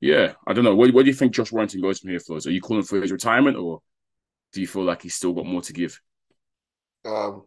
yeah, 0.00 0.32
I 0.46 0.52
don't 0.52 0.64
know. 0.64 0.74
Where, 0.74 0.90
where 0.90 1.04
do 1.04 1.10
you 1.10 1.16
think 1.16 1.32
Josh 1.32 1.52
Warrington 1.52 1.80
goes 1.80 2.00
from 2.00 2.10
here, 2.10 2.20
Flows? 2.20 2.46
Are 2.46 2.50
you 2.50 2.60
calling 2.60 2.82
for 2.82 3.00
his 3.00 3.12
retirement, 3.12 3.56
or 3.56 3.80
do 4.52 4.60
you 4.60 4.66
feel 4.66 4.84
like 4.84 5.02
he's 5.02 5.14
still 5.14 5.32
got 5.32 5.46
more 5.46 5.62
to 5.62 5.72
give? 5.72 6.00
Um, 7.04 7.44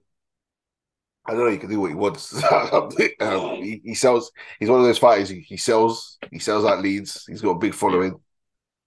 I 1.25 1.31
don't 1.31 1.45
know. 1.45 1.51
He 1.51 1.57
can 1.57 1.69
do 1.69 1.81
what 1.81 1.89
he 1.89 1.95
wants. 1.95 2.41
um, 2.51 2.91
he, 2.97 3.81
he, 3.83 3.93
sells. 3.93 4.31
He's 4.59 4.69
one 4.69 4.79
of 4.79 4.85
those 4.85 4.97
fighters. 4.97 5.27
He, 5.27 5.41
he 5.41 5.57
sells. 5.57 6.17
He 6.31 6.39
sells 6.39 6.63
out 6.65 6.81
Leeds. 6.81 7.25
He's 7.27 7.41
got 7.41 7.51
a 7.51 7.59
big 7.59 7.73
following. 7.73 8.15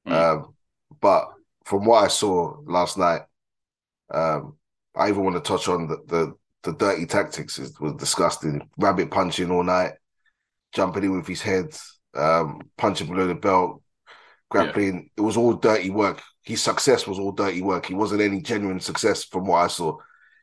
Mm. 0.07 0.13
Um, 0.13 0.55
but 1.01 1.29
from 1.65 1.85
what 1.85 2.05
I 2.05 2.09
saw 2.09 2.57
last 2.65 2.97
night, 2.97 3.23
um, 4.11 4.57
I 4.97 5.11
even 5.11 5.25
want 5.25 5.37
to 5.37 5.47
touch 5.47 5.69
on 5.69 5.89
the 5.89 5.99
the, 6.07 6.35
the 6.63 6.73
dirty 6.73 7.07
tactics. 7.07 7.59
It 7.59 7.73
was 7.81 7.95
disgusting. 7.95 8.69
Rabbit 8.77 9.11
punching 9.11 9.51
all 9.51 9.65
night, 9.65 9.93
jumping 10.73 11.05
in 11.05 11.17
with 11.17 11.27
his 11.27 11.43
head, 11.43 11.67
um, 12.15 12.61
punching 12.77 13.07
below 13.07 13.27
the 13.27 13.35
belt, 13.35 13.83
grappling. 14.51 14.95
Yeah. 14.95 15.09
It 15.19 15.21
was 15.21 15.37
all 15.37 15.55
dirty 15.55 15.91
work. 15.91 16.23
His 16.43 16.63
success 16.63 17.07
was 17.07 17.19
all 17.19 17.33
dirty 17.33 17.63
work. 17.63 17.87
He 17.87 17.95
wasn't 17.95 18.23
any 18.23 18.41
genuine 18.41 18.81
success 18.81 19.25
from 19.25 19.47
what 19.47 19.59
I 19.59 19.69
saw 19.69 19.99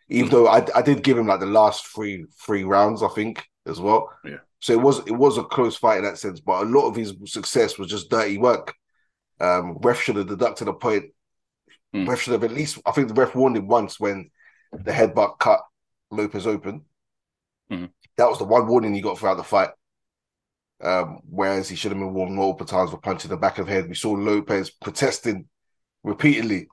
even 0.09 0.29
though 0.29 0.47
I, 0.47 0.65
I 0.75 0.81
did 0.81 1.03
give 1.03 1.17
him 1.17 1.27
like 1.27 1.39
the 1.39 1.45
last 1.45 1.87
three 1.87 2.25
three 2.39 2.63
rounds, 2.63 3.01
I 3.01 3.07
think 3.09 3.45
as 3.65 3.79
well. 3.79 4.09
Yeah. 4.23 4.37
So 4.59 4.73
it 4.73 4.81
was 4.81 4.99
it 4.99 5.11
was 5.11 5.37
a 5.37 5.43
close 5.43 5.75
fight 5.75 5.97
in 5.97 6.03
that 6.03 6.17
sense, 6.17 6.39
but 6.39 6.63
a 6.63 6.69
lot 6.69 6.87
of 6.87 6.95
his 6.95 7.13
success 7.25 7.77
was 7.77 7.89
just 7.89 8.09
dirty 8.09 8.37
work. 8.37 8.73
Um, 9.39 9.77
ref 9.81 10.01
should 10.01 10.15
have 10.17 10.27
deducted 10.27 10.67
a 10.67 10.73
point. 10.73 11.05
Mm. 11.93 12.07
Ref 12.07 12.21
should 12.21 12.33
have 12.33 12.43
at 12.43 12.51
least. 12.51 12.79
I 12.85 12.91
think 12.91 13.07
the 13.07 13.13
ref 13.13 13.35
warned 13.35 13.57
him 13.57 13.67
once 13.67 13.99
when 13.99 14.29
the 14.71 14.91
headbutt 14.91 15.39
cut 15.39 15.61
Lopez 16.15 16.47
open. 16.47 16.81
Mm. 17.71 17.89
That 18.17 18.29
was 18.29 18.37
the 18.37 18.45
one 18.45 18.67
warning 18.67 18.93
he 18.93 19.01
got 19.01 19.17
throughout 19.17 19.37
the 19.37 19.43
fight. 19.43 19.69
Um, 20.81 21.19
whereas 21.29 21.69
he 21.69 21.75
should 21.75 21.91
have 21.91 21.99
been 21.99 22.13
warned 22.13 22.35
multiple 22.35 22.65
times 22.65 22.91
for 22.91 22.97
punching 22.97 23.29
the 23.29 23.37
back 23.37 23.57
of 23.57 23.65
the 23.65 23.71
head. 23.71 23.87
We 23.87 23.95
saw 23.95 24.11
Lopez 24.11 24.69
protesting 24.69 25.47
repeatedly 26.03 26.67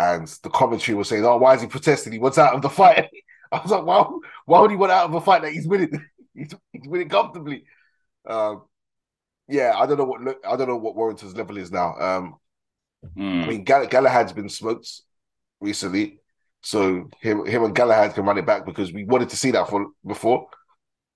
and 0.00 0.26
the 0.42 0.50
commentary 0.50 0.96
was 0.96 1.08
saying, 1.08 1.24
"Oh, 1.24 1.36
why 1.36 1.54
is 1.54 1.60
he 1.60 1.68
protesting? 1.68 2.12
He 2.12 2.18
wants 2.18 2.38
out 2.38 2.54
of 2.54 2.62
the 2.62 2.70
fight." 2.70 3.08
I 3.52 3.60
was 3.60 3.70
like, 3.70 3.84
"Why? 3.84 4.04
Why 4.46 4.60
would 4.60 4.70
he 4.70 4.76
want 4.76 4.92
out 4.92 5.08
of 5.08 5.14
a 5.14 5.20
fight 5.20 5.42
that 5.42 5.52
he's 5.52 5.66
winning? 5.66 5.90
he's, 6.34 6.54
he's, 6.72 6.88
winning 6.88 7.10
comfortably." 7.10 7.64
Um, 8.26 8.62
yeah, 9.46 9.74
I 9.76 9.86
don't 9.86 9.98
know 9.98 10.04
what 10.04 10.20
I 10.46 10.56
don't 10.56 10.68
know 10.68 10.76
what 10.76 10.96
Warrington's 10.96 11.36
level 11.36 11.58
is 11.58 11.70
now. 11.70 11.94
Um, 11.98 12.36
mm. 13.16 13.44
I 13.44 13.46
mean, 13.46 13.64
Gall- 13.64 13.86
Galahad's 13.86 14.32
been 14.32 14.48
smoked 14.48 14.88
recently, 15.60 16.20
so 16.62 17.08
him 17.20 17.46
him 17.46 17.64
and 17.64 17.74
Galahad 17.74 18.14
can 18.14 18.24
run 18.24 18.38
it 18.38 18.46
back 18.46 18.66
because 18.66 18.92
we 18.92 19.04
wanted 19.04 19.30
to 19.30 19.36
see 19.36 19.50
that 19.52 19.68
for 19.68 19.86
before. 20.06 20.48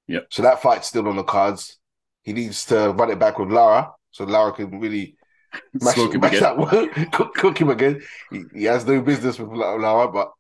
Yeah. 0.07 0.21
So 0.31 0.43
that 0.43 0.63
fight's 0.63 0.89
still 0.89 1.09
on 1.09 1.17
the 1.17 1.23
cards. 1.23 1.79
He 2.23 2.33
needs 2.33 2.67
to 2.67 2.91
run 2.93 3.11
it 3.11 3.19
back 3.19 3.39
with 3.39 3.51
Lara, 3.51 3.93
so 4.11 4.25
Lara 4.25 4.53
can 4.53 4.81
really 4.81 5.17
Mash, 5.75 5.97
him 5.97 6.21
mash 6.21 6.41
that 6.41 7.09
cook, 7.13 7.35
cook, 7.35 7.61
him 7.61 7.71
again. 7.71 8.03
He, 8.31 8.43
he, 8.55 8.65
has 8.65 8.85
no 8.85 9.01
business 9.01 9.39
with 9.39 9.51
Lara, 9.51 10.11
but 10.11 10.33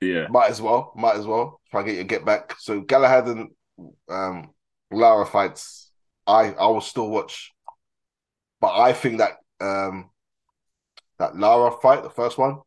yeah, 0.00 0.28
might 0.28 0.50
as 0.50 0.62
well, 0.62 0.92
might 0.94 1.16
as 1.16 1.26
well 1.26 1.60
try 1.70 1.80
and 1.80 1.88
get 1.88 1.96
your 1.96 2.04
get 2.04 2.24
back. 2.24 2.54
So 2.60 2.80
Galahad 2.80 3.26
and 3.26 3.48
um, 4.08 4.50
Lara 4.92 5.26
fights, 5.26 5.90
I 6.26 6.52
I 6.52 6.66
will 6.66 6.80
still 6.80 7.10
watch, 7.10 7.50
but 8.60 8.78
I 8.78 8.92
think 8.92 9.18
that 9.18 9.32
um, 9.60 10.10
that 11.18 11.36
Lara 11.36 11.72
fight, 11.80 12.02
the 12.02 12.10
first 12.10 12.38
one. 12.38 12.60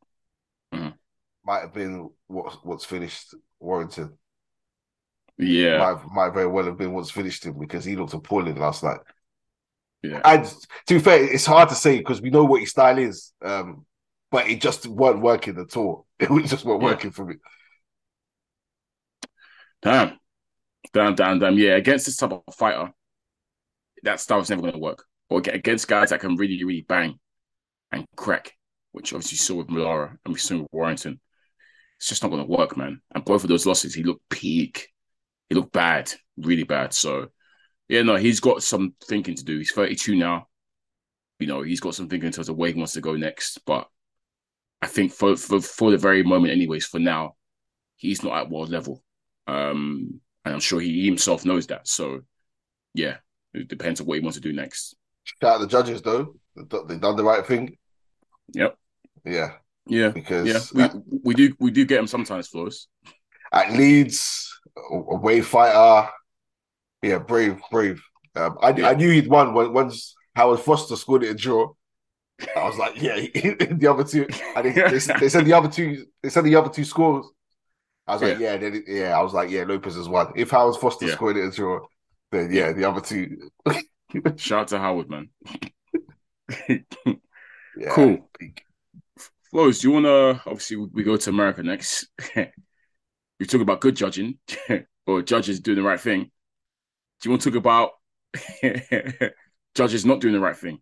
Might 1.48 1.62
have 1.62 1.74
been 1.74 2.10
what 2.28 2.54
what's 2.64 2.86
finished 2.86 3.34
Warrington. 3.60 4.18
Yeah, 5.38 5.78
might, 5.78 6.12
might 6.12 6.34
very 6.34 6.48
well 6.48 6.66
have 6.66 6.78
been 6.78 6.94
what's 6.94 7.12
finished 7.12 7.46
him 7.46 7.58
because 7.58 7.86
he 7.86 7.96
looked 7.96 8.14
appalling 8.14 8.58
last 8.58 8.84
night. 8.84 9.00
Yeah. 10.04 10.22
And 10.24 10.46
to 10.88 10.94
be 10.94 11.00
fair, 11.00 11.24
it's 11.24 11.46
hard 11.46 11.70
to 11.70 11.76
say 11.76 11.98
because 11.98 12.22
we 12.22 12.30
know 12.30 12.44
what 12.44 12.62
his 12.62 12.72
style 12.72 12.98
is. 12.98 13.34
Um, 13.42 13.86
but 14.30 14.50
it 14.50 14.62
just 14.62 14.86
weren't 14.86 15.22
working 15.22 15.58
at 15.58 15.76
all. 15.78 16.06
It 16.20 16.46
just 16.46 16.66
weren't 16.66 16.82
yeah. 16.82 16.90
working 16.90 17.12
for 17.12 17.26
me. 17.26 17.36
Damn. 19.82 20.20
Damn, 20.94 21.16
damn, 21.16 21.40
damn. 21.40 21.58
Yeah, 21.58 21.76
against 21.76 22.08
this 22.08 22.18
type 22.18 22.32
of 22.32 22.56
fighter, 22.56 22.92
that 24.04 24.20
style 24.20 24.40
is 24.40 24.50
never 24.50 24.62
going 24.62 24.74
to 24.74 24.80
work. 24.80 25.06
Or 25.30 25.40
against 25.40 25.88
guys 25.88 26.10
that 26.10 26.20
can 26.20 26.36
really, 26.36 26.64
really 26.64 26.86
bang 26.88 27.20
and 27.92 28.06
crack, 28.16 28.54
which 28.92 29.14
obviously 29.14 29.36
you 29.36 29.40
saw 29.40 29.56
with 29.56 29.68
Malara 29.68 30.18
and 30.26 30.34
we 30.34 30.40
saw 30.40 30.58
with 30.58 30.68
Warrington. 30.72 31.20
It's 31.98 32.10
just 32.10 32.24
not 32.24 32.30
going 32.30 32.46
to 32.46 32.52
work, 32.52 32.78
man. 32.78 33.02
And 33.14 33.26
both 33.26 33.44
of 33.44 33.50
those 33.50 33.66
losses, 33.66 33.94
he 33.94 34.04
looked 34.04 34.30
peak. 34.30 34.90
He 35.50 35.56
looked 35.56 35.72
bad, 35.74 36.12
really 36.38 36.64
bad. 36.64 36.94
So 36.94 37.30
yeah, 37.88 38.02
no, 38.02 38.16
he's 38.16 38.40
got 38.40 38.64
some 38.64 38.94
thinking 39.04 39.36
to 39.36 39.44
do. 39.44 39.58
He's 39.58 39.72
32 39.72 40.16
now. 40.16 40.48
You 41.40 41.48
know, 41.48 41.62
he's 41.62 41.80
got 41.80 41.96
some 41.96 42.08
thinking 42.08 42.28
in 42.28 42.34
terms 42.34 42.50
of 42.50 42.58
where 42.58 42.70
he 42.70 42.76
wants 42.76 42.94
to 42.94 43.02
go 43.02 43.16
next. 43.16 43.60
But 43.66 43.88
I 44.82 44.88
think 44.88 45.12
for 45.12 45.36
for, 45.36 45.62
for 45.62 45.92
the 45.92 45.98
very 45.98 46.24
moment, 46.24 46.54
anyways, 46.54 46.86
for 46.86 47.00
now, 47.00 47.36
he's 47.96 48.24
not 48.24 48.38
at 48.38 48.50
world 48.50 48.70
level. 48.70 49.04
Um, 49.48 50.20
and 50.46 50.54
I'm 50.54 50.60
sure 50.60 50.80
he 50.80 51.06
himself 51.06 51.46
knows 51.46 51.68
that. 51.68 51.88
So 51.88 52.22
yeah, 52.94 53.18
it 53.54 53.68
depends 53.68 54.02
on 54.02 54.08
what 54.08 54.16
he 54.16 54.22
wants 54.22 54.38
to 54.38 54.42
do 54.42 54.54
next. 54.54 54.96
Shout 55.24 55.56
out 55.56 55.62
the 55.62 55.68
judges 55.68 56.02
though. 56.02 56.36
They've 56.56 57.02
done 57.02 57.16
the 57.16 57.24
right 57.24 57.46
thing. 57.46 57.78
Yep. 58.54 58.78
Yeah. 59.26 59.54
Yeah. 59.90 60.10
Because 60.10 60.74
yeah, 60.74 60.90
we, 60.94 61.20
we 61.24 61.34
do 61.34 61.56
we 61.60 61.72
do 61.72 61.86
get 61.86 62.00
him 62.00 62.08
sometimes, 62.08 62.48
Flores. 62.48 62.88
At 63.52 63.72
Leeds, 63.74 64.60
away 64.92 65.42
fighter, 65.42 66.10
yeah, 67.02 67.20
brave, 67.20 67.60
brave. 67.72 68.02
Um, 68.36 68.58
I, 68.62 68.72
yeah. 68.72 68.90
I 68.90 68.94
knew 68.94 69.10
he'd 69.10 69.30
won 69.30 69.54
when, 69.54 69.74
once 69.74 70.16
Howard 70.36 70.60
Foster 70.60 70.96
scored 70.96 71.24
it 71.24 71.32
a 71.32 71.34
draw. 71.34 71.74
I 72.56 72.66
was 72.66 72.78
like, 72.78 73.02
yeah, 73.02 73.16
the 73.16 73.88
other 73.90 74.04
two. 74.04 74.28
They, 74.56 74.72
they, 74.72 74.90
they, 74.92 75.30
said 75.30 75.46
the 75.46 75.54
other 75.54 75.70
two. 75.70 76.06
They 76.22 76.30
said 76.30 76.44
the 76.44 76.56
other 76.56 76.70
two 76.70 76.84
scores. 76.84 77.26
I 78.06 78.14
was 78.14 78.22
like, 78.22 78.40
yeah, 78.40 78.54
yeah, 78.54 78.58
then, 78.58 78.84
yeah. 78.88 79.18
I 79.18 79.22
was 79.22 79.34
like, 79.34 79.50
yeah, 79.50 79.64
Lopez 79.64 79.96
has 79.96 80.08
won. 80.08 80.32
If 80.36 80.52
Howard 80.52 80.76
Foster 80.78 81.08
yeah. 81.08 81.14
scored 81.14 81.38
it 81.38 81.48
a 81.48 81.52
draw, 81.52 81.80
then 82.32 82.52
yeah, 82.52 82.72
the 82.74 82.86
other 82.86 83.02
two. 83.02 83.50
Shout 84.38 84.62
out 84.62 84.68
to 84.70 84.80
Howard, 84.80 85.10
man. 85.10 85.30
yeah, 86.70 87.90
cool. 87.90 88.30
Flows, 89.58 89.80
do 89.80 89.88
you 89.88 89.94
want 89.96 90.06
to? 90.06 90.40
Obviously, 90.48 90.78
we 90.78 91.02
go 91.02 91.18
to 91.18 91.30
America 91.32 91.64
next. 91.64 92.10
we 92.36 93.46
talk 93.48 93.62
about 93.62 93.82
good 93.82 93.96
judging 93.96 94.38
or 95.08 95.24
judges 95.24 95.60
doing 95.62 95.78
the 95.78 95.84
right 95.84 96.00
thing. 96.00 96.26
Do 96.26 96.30
you 97.24 97.32
want 97.32 97.42
to 97.42 97.50
talk 97.50 97.58
about 97.58 97.94
judges 99.74 100.06
not 100.06 100.22
doing 100.22 100.36
the 100.36 100.40
right 100.40 100.56
thing? 100.56 100.78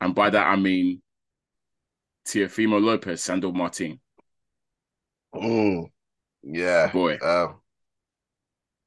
And 0.00 0.14
by 0.14 0.30
that 0.30 0.46
I 0.46 0.56
mean 0.56 1.02
Teofimo 2.26 2.82
Lopez, 2.82 3.22
Sandor 3.22 3.52
Martin. 3.52 4.00
Mm, 5.34 5.90
yeah, 6.42 6.90
boy. 6.90 7.18
Um, 7.22 7.60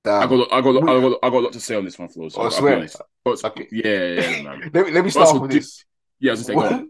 I 0.06 0.26
got, 0.26 0.52
I 0.52 0.62
got, 0.62 0.76
I 0.90 1.02
got, 1.02 1.20
I 1.22 1.30
got 1.30 1.38
a 1.38 1.40
lot 1.40 1.54
to 1.54 1.60
say 1.60 1.76
on 1.76 1.86
this 1.86 2.00
one, 2.00 2.10
Flo. 2.10 2.30
So 2.30 2.42
oh, 2.42 2.46
I 2.48 2.50
swear. 2.50 2.88
But, 3.24 3.46
okay. 3.46 3.68
Yeah, 3.72 4.06
yeah, 4.06 4.42
man. 4.42 4.72
let 4.74 4.88
me 4.88 4.92
let 4.92 5.04
me 5.06 5.12
start 5.12 5.28
also, 5.28 5.42
with 5.42 5.52
this. 5.52 5.86
Yeah, 6.20 6.32
I 6.32 6.34
was 6.34 6.48
just 6.48 6.60
saying. 6.60 6.90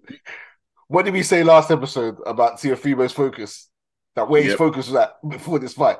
What, 0.90 1.06
did 1.06 1.14
we 1.14 1.22
say 1.22 1.44
last 1.44 1.70
episode 1.70 2.18
about 2.26 2.58
Teofimo's 2.58 3.14
focus? 3.14 3.70
That 4.16 4.28
where 4.28 4.42
yep. 4.42 4.50
his 4.50 4.58
focus 4.58 4.88
was 4.88 4.96
at 4.96 5.14
before 5.28 5.60
this 5.60 5.74
fight. 5.74 5.98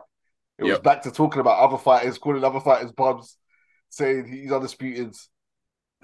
It 0.58 0.66
yep. 0.66 0.72
was 0.72 0.80
back 0.80 1.04
to 1.04 1.12
talking 1.12 1.40
about 1.40 1.60
other 1.60 1.78
fighters, 1.78 2.18
calling 2.18 2.44
other 2.44 2.60
fighters 2.60 2.92
bums, 2.92 3.38
saying 3.90 4.28
he's 4.28 4.52
undisputed. 4.52 5.16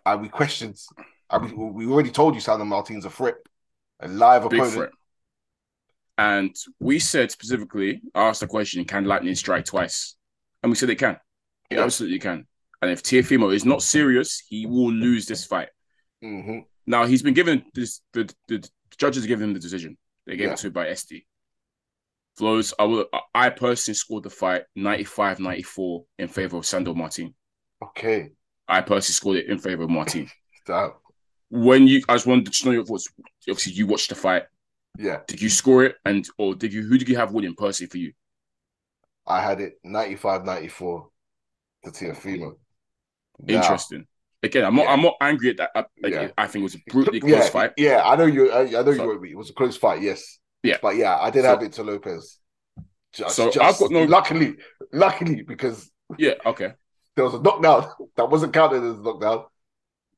And 0.06 0.22
we 0.22 0.30
questioned. 0.30 0.80
And 1.32 1.52
we, 1.52 1.86
we 1.86 1.92
already 1.92 2.12
told 2.12 2.36
you 2.36 2.42
Sandor 2.42 2.64
Martin's 2.64 3.06
a 3.06 3.10
threat, 3.10 3.36
a 4.00 4.08
live 4.08 4.44
Big 4.44 4.60
opponent. 4.60 4.74
Threat. 4.76 4.90
And 6.20 6.56
we 6.80 7.00
said 7.00 7.32
specifically, 7.32 8.04
I 8.14 8.28
asked 8.28 8.42
the 8.42 8.48
question, 8.48 8.86
can 8.86 9.06
Lightning 9.06 9.34
strike 9.34 9.66
twice? 9.66 10.16
And 10.62 10.72
we 10.72 10.76
said 10.76 10.92
it 10.92 11.00
can. 11.00 11.18
It 11.72 11.78
yeah. 11.78 11.84
absolutely 11.84 12.20
can. 12.20 12.46
And 12.84 12.92
if 12.92 13.02
Teofimo 13.02 13.52
is 13.52 13.66
not 13.66 13.82
serious, 13.82 14.44
he 14.48 14.68
will 14.68 14.92
lose 14.92 15.26
this 15.26 15.44
fight. 15.44 15.70
Mm-hmm. 16.24 16.60
Now 16.88 17.06
he's 17.06 17.22
been 17.22 17.34
given 17.34 17.66
this. 17.74 18.02
The, 18.14 18.34
the, 18.48 18.68
judges 18.98 19.26
give 19.26 19.42
him 19.42 19.54
the 19.54 19.60
decision. 19.60 19.98
They 20.26 20.38
gave 20.38 20.48
yeah. 20.48 20.54
it 20.54 20.58
to 20.60 20.68
him 20.68 20.74
by 20.74 20.88
SD. 20.88 21.26
Flows, 22.38 22.74
I 22.78 22.84
will. 22.84 23.06
I 23.34 23.50
personally 23.50 23.96
scored 23.96 24.24
the 24.24 24.30
fight 24.30 24.64
95-94 24.78 26.06
in 26.20 26.28
favor 26.28 26.58
of 26.58 26.66
Sandor 26.66 26.94
Martin. 26.94 27.34
Okay. 27.82 28.32
I 28.68 28.82
personally 28.82 29.14
scored 29.14 29.38
it 29.38 29.48
in 29.48 29.58
favor 29.58 29.84
of 29.84 29.90
Martin. 29.90 30.30
Stop. 30.64 31.02
When 31.50 31.88
you, 31.88 32.02
I 32.10 32.16
just 32.16 32.26
wanted 32.26 32.52
to 32.52 32.66
know 32.66 32.72
your 32.72 32.86
thoughts. 32.86 33.08
Obviously, 33.50 33.74
you 33.74 33.88
watched 33.88 34.10
the 34.10 34.16
fight. 34.16 34.44
Yeah. 34.98 35.20
Did 35.28 35.42
you 35.42 35.50
score 35.50 35.86
it, 35.86 35.96
and 36.06 36.28
or 36.38 36.56
did 36.56 36.74
you? 36.74 36.84
Who 36.84 36.98
did 36.98 37.08
you 37.08 37.18
have 37.18 37.34
winning 37.34 37.54
personally 37.56 37.90
for 37.90 37.98
you? 37.98 38.14
I 39.28 39.42
had 39.42 39.60
it 39.60 39.74
95-94 39.86 41.08
to 41.84 41.92
Teofimo. 41.92 42.56
Interesting. 43.48 44.08
Again, 44.46 44.66
I'm 44.66 44.76
not. 44.76 44.84
Yeah. 44.84 44.92
I'm 44.94 45.02
not 45.02 45.16
angry 45.22 45.50
at 45.50 45.58
that. 45.58 45.72
I, 45.76 45.86
like, 46.02 46.14
Yeah. 46.14 46.28
I 46.38 46.48
think 46.48 46.62
it 46.62 46.64
was 46.64 46.76
a 46.76 46.80
brutally 46.90 47.20
close 47.20 47.32
yeah, 47.32 47.50
fight. 47.50 47.74
Yeah, 47.78 48.02
I 48.06 48.16
know 48.16 48.26
you. 48.26 48.52
I, 48.52 48.62
I 48.62 48.84
know 48.84 48.92
you. 48.92 48.96
So- 48.98 49.18
be. 49.20 49.32
It 49.32 49.38
was 49.38 49.50
a 49.50 49.54
close 49.54 49.76
fight. 49.78 50.02
Yes. 50.02 50.40
Yeah. 50.64 50.78
but 50.82 50.96
yeah, 50.96 51.18
I 51.18 51.30
did 51.30 51.44
So- 51.44 51.50
have 51.50 51.62
it 51.64 51.74
to 51.74 51.84
Lopez. 51.84 52.40
Just, 53.14 53.36
So 53.36 53.46
just- 53.52 53.60
I've 53.60 53.78
got 53.80 53.92
no- 53.92 54.04
Luckily, 54.04 54.56
luckily, 54.92 55.42
because 55.44 55.90
Yeah. 56.18 56.34
Okay. 56.46 56.74
there 57.16 57.26
was 57.26 57.34
a 57.34 57.42
knockdown 57.42 57.90
that 58.18 58.30
wasn't 58.30 58.54
counted 58.54 58.84
as 58.84 58.98
a 59.00 59.02
knockdown. 59.02 59.46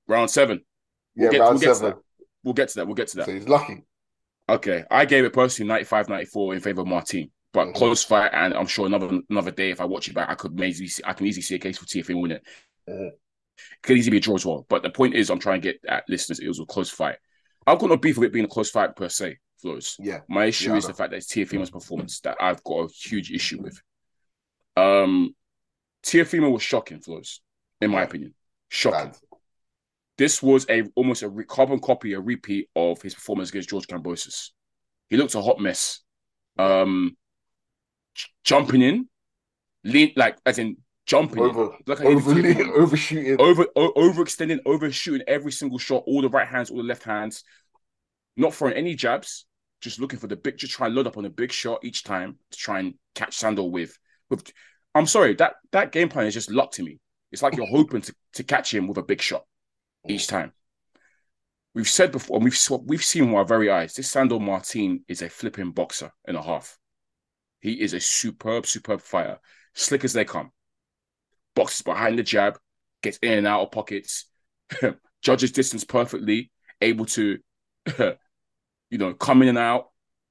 Round 0.07 0.29
seven. 0.29 0.61
Yeah, 1.15 1.23
We'll 1.23 1.31
get- 1.31 1.39
round 1.41 1.59
we'll 1.59 1.69
to 1.69 1.75
seven. 1.75 1.99
We'll 2.43 2.53
get 2.53 2.69
to 2.69 2.75
that. 2.75 2.85
We'll 2.87 2.95
get 2.95 3.07
to 3.09 3.17
that. 3.17 3.25
So 3.25 3.33
he's 3.33 3.47
lucky. 3.47 3.83
Okay, 4.49 4.83
I 4.89 5.03
gave 5.05 5.25
it 5.25 5.33
personally 5.33 5.67
95 5.67 6.07
94 6.09 6.53
in 6.53 6.59
favor 6.61 6.81
of 6.81 6.87
Martin, 6.87 7.29
but 7.51 7.67
Mhm. 7.67 7.75
close 7.75 8.03
fight, 8.05 8.31
and 8.33 8.53
I'm 8.53 8.65
sure 8.67 8.85
another 8.85 9.19
another 9.29 9.51
day 9.51 9.71
if 9.71 9.81
I 9.81 9.85
watch 9.85 10.07
it 10.07 10.13
back, 10.13 10.29
I 10.29 10.35
could 10.35 10.57
easily 10.61 10.87
see, 10.87 11.03
I 11.05 11.11
can 11.13 11.27
easily 11.27 11.41
see 11.41 11.55
a 11.55 11.59
case 11.59 11.77
for 11.77 11.85
TFM 11.85 12.21
winning 12.21 12.39
it. 12.87 13.19
Mhm. 13.57 13.81
Could 13.83 13.97
easily 13.97 14.11
be 14.11 14.17
a 14.17 14.21
draw 14.21 14.35
as 14.35 14.45
well. 14.45 14.65
But 14.69 14.83
the 14.83 14.89
point 14.89 15.15
is, 15.15 15.29
I'm 15.29 15.39
trying 15.39 15.61
to 15.61 15.71
get 15.73 15.81
at 15.87 16.03
listeners, 16.09 16.39
it 16.39 16.47
was 16.47 16.59
a 16.59 16.65
close 16.65 16.89
fight. 16.89 17.17
I've 17.65 17.79
got 17.79 17.89
no 17.89 17.97
beef 17.97 18.17
with 18.17 18.27
it 18.27 18.33
being 18.33 18.45
a 18.45 18.49
close 18.49 18.69
fight 18.69 18.95
per 18.95 19.09
se, 19.09 19.37
Flores. 19.61 19.95
Yeah, 19.99 20.21
My 20.29 20.45
issue 20.45 20.69
Yeah, 20.71 20.77
is 20.77 20.87
the 20.87 20.93
fact 20.93 21.11
that 21.11 21.17
it's 21.17 21.27
Teofimo's 21.27 21.69
performance 21.71 22.19
that 22.21 22.37
I've 22.39 22.63
got 22.63 22.89
a 22.89 22.93
huge 22.93 23.31
issue 23.31 23.61
with. 23.61 23.81
Um, 24.75 25.35
Teofimo 26.03 26.51
was 26.51 26.63
shocking, 26.63 27.01
Flores, 27.01 27.41
in 27.81 27.91
my 27.91 28.03
opinion, 28.03 28.33
shocking. 28.69 29.09
bad. 29.11 29.17
This 30.17 30.41
was 30.41 30.65
a 30.69 30.83
almost 30.95 31.23
a 31.23 31.29
carbon 31.47 31.79
copy, 31.79 32.13
a 32.13 32.19
repeat 32.19 32.69
of 32.75 33.01
his 33.01 33.13
performance 33.13 33.49
against 33.49 33.69
George 33.69 33.85
Kambosos. 33.87 34.51
He 35.09 35.17
looked 35.17 35.35
a 35.35 35.41
hot 35.41 35.59
mess. 35.59 36.01
Um, 36.57 37.15
jumping 38.43 38.81
in, 38.81 39.09
lean 39.83 40.13
like 40.15 40.37
as 40.45 40.57
in 40.57 40.77
jumping 41.07 41.43
in. 41.43 41.49
Over, 41.49 41.75
Like 41.87 42.01
over, 42.01 42.33
did 42.35 42.57
overshooting. 42.69 43.41
over 43.41 43.65
o- 43.75 43.93
overextending, 43.93 44.59
overshooting 44.65 45.23
every 45.27 45.51
single 45.51 45.79
shot, 45.79 46.03
all 46.05 46.21
the 46.21 46.29
right 46.29 46.47
hands, 46.47 46.69
all 46.69 46.77
the 46.77 46.83
left 46.83 47.03
hands, 47.03 47.43
not 48.35 48.53
throwing 48.53 48.75
any 48.75 48.93
jabs, 48.93 49.45
just 49.81 49.99
looking 49.99 50.19
for 50.19 50.27
the 50.27 50.35
big, 50.35 50.57
just 50.57 50.73
try 50.73 50.87
and 50.87 50.95
load 50.95 51.07
up 51.07 51.17
on 51.17 51.25
a 51.25 51.29
big 51.29 51.51
shot 51.51 51.79
each 51.83 52.03
time 52.03 52.37
to 52.51 52.57
try 52.57 52.79
and 52.79 52.93
catch 53.15 53.35
Sandor 53.35 53.63
with. 53.63 53.97
with 54.29 54.51
I'm 54.93 55.07
sorry, 55.07 55.33
that 55.35 55.55
that 55.71 55.91
game 55.91 56.09
plan 56.09 56.27
is 56.27 56.33
just 56.33 56.51
luck 56.51 56.71
to 56.73 56.83
me. 56.83 56.99
It's 57.31 57.41
like 57.41 57.55
you're 57.55 57.65
hoping 57.67 58.01
to, 58.01 58.13
to 58.33 58.43
catch 58.43 58.73
him 58.73 58.87
with 58.87 58.97
a 58.97 59.03
big 59.03 59.21
shot 59.21 59.43
each 60.07 60.27
time. 60.27 60.53
We've 61.73 61.87
said 61.87 62.11
before, 62.11 62.37
and 62.37 62.43
we've 62.43 62.57
we've 62.85 63.03
seen 63.03 63.27
with 63.27 63.35
our 63.35 63.45
very 63.45 63.69
eyes. 63.69 63.93
This 63.93 64.09
Sandor 64.09 64.39
Martin 64.39 65.03
is 65.07 65.21
a 65.21 65.29
flipping 65.29 65.71
boxer 65.71 66.11
and 66.25 66.35
a 66.35 66.41
half. 66.41 66.77
He 67.59 67.73
is 67.81 67.93
a 67.93 67.99
superb, 67.99 68.65
superb 68.65 69.01
fighter, 69.01 69.39
slick 69.75 70.03
as 70.03 70.13
they 70.13 70.25
come. 70.25 70.51
Boxes 71.57 71.81
behind 71.81 72.19
the 72.19 72.23
jab, 72.23 72.59
gets 73.01 73.17
in 73.17 73.39
and 73.39 73.47
out 73.47 73.63
of 73.63 73.71
pockets, 73.71 74.25
judges 75.23 75.51
distance 75.51 75.83
perfectly, 75.83 76.51
able 76.81 77.05
to, 77.05 77.39
you 77.99 78.97
know, 78.99 79.15
come 79.15 79.41
in 79.41 79.47
and 79.47 79.57
out 79.57 79.87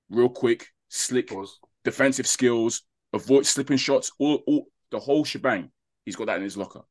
real 0.08 0.28
quick, 0.28 0.68
slick, 0.88 1.30
Pause. 1.30 1.58
defensive 1.84 2.28
skills, 2.28 2.84
avoid 3.12 3.44
slipping 3.44 3.76
shots, 3.76 4.12
all, 4.20 4.36
all 4.46 4.68
the 4.92 5.00
whole 5.00 5.24
shebang. 5.24 5.72
He's 6.04 6.14
got 6.14 6.28
that 6.28 6.36
in 6.36 6.44
his 6.44 6.56
locker. 6.56 6.82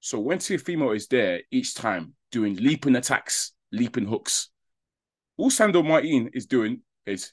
So 0.00 0.20
when 0.20 0.36
Teofimo 0.36 0.94
is 0.94 1.06
there 1.06 1.40
each 1.50 1.74
time 1.74 2.12
doing 2.32 2.56
leaping 2.56 2.96
attacks, 2.96 3.52
leaping 3.70 4.04
hooks, 4.04 4.50
all 5.38 5.48
Sandor 5.48 5.82
Martin 5.82 6.28
is 6.34 6.44
doing 6.44 6.82
is 7.06 7.32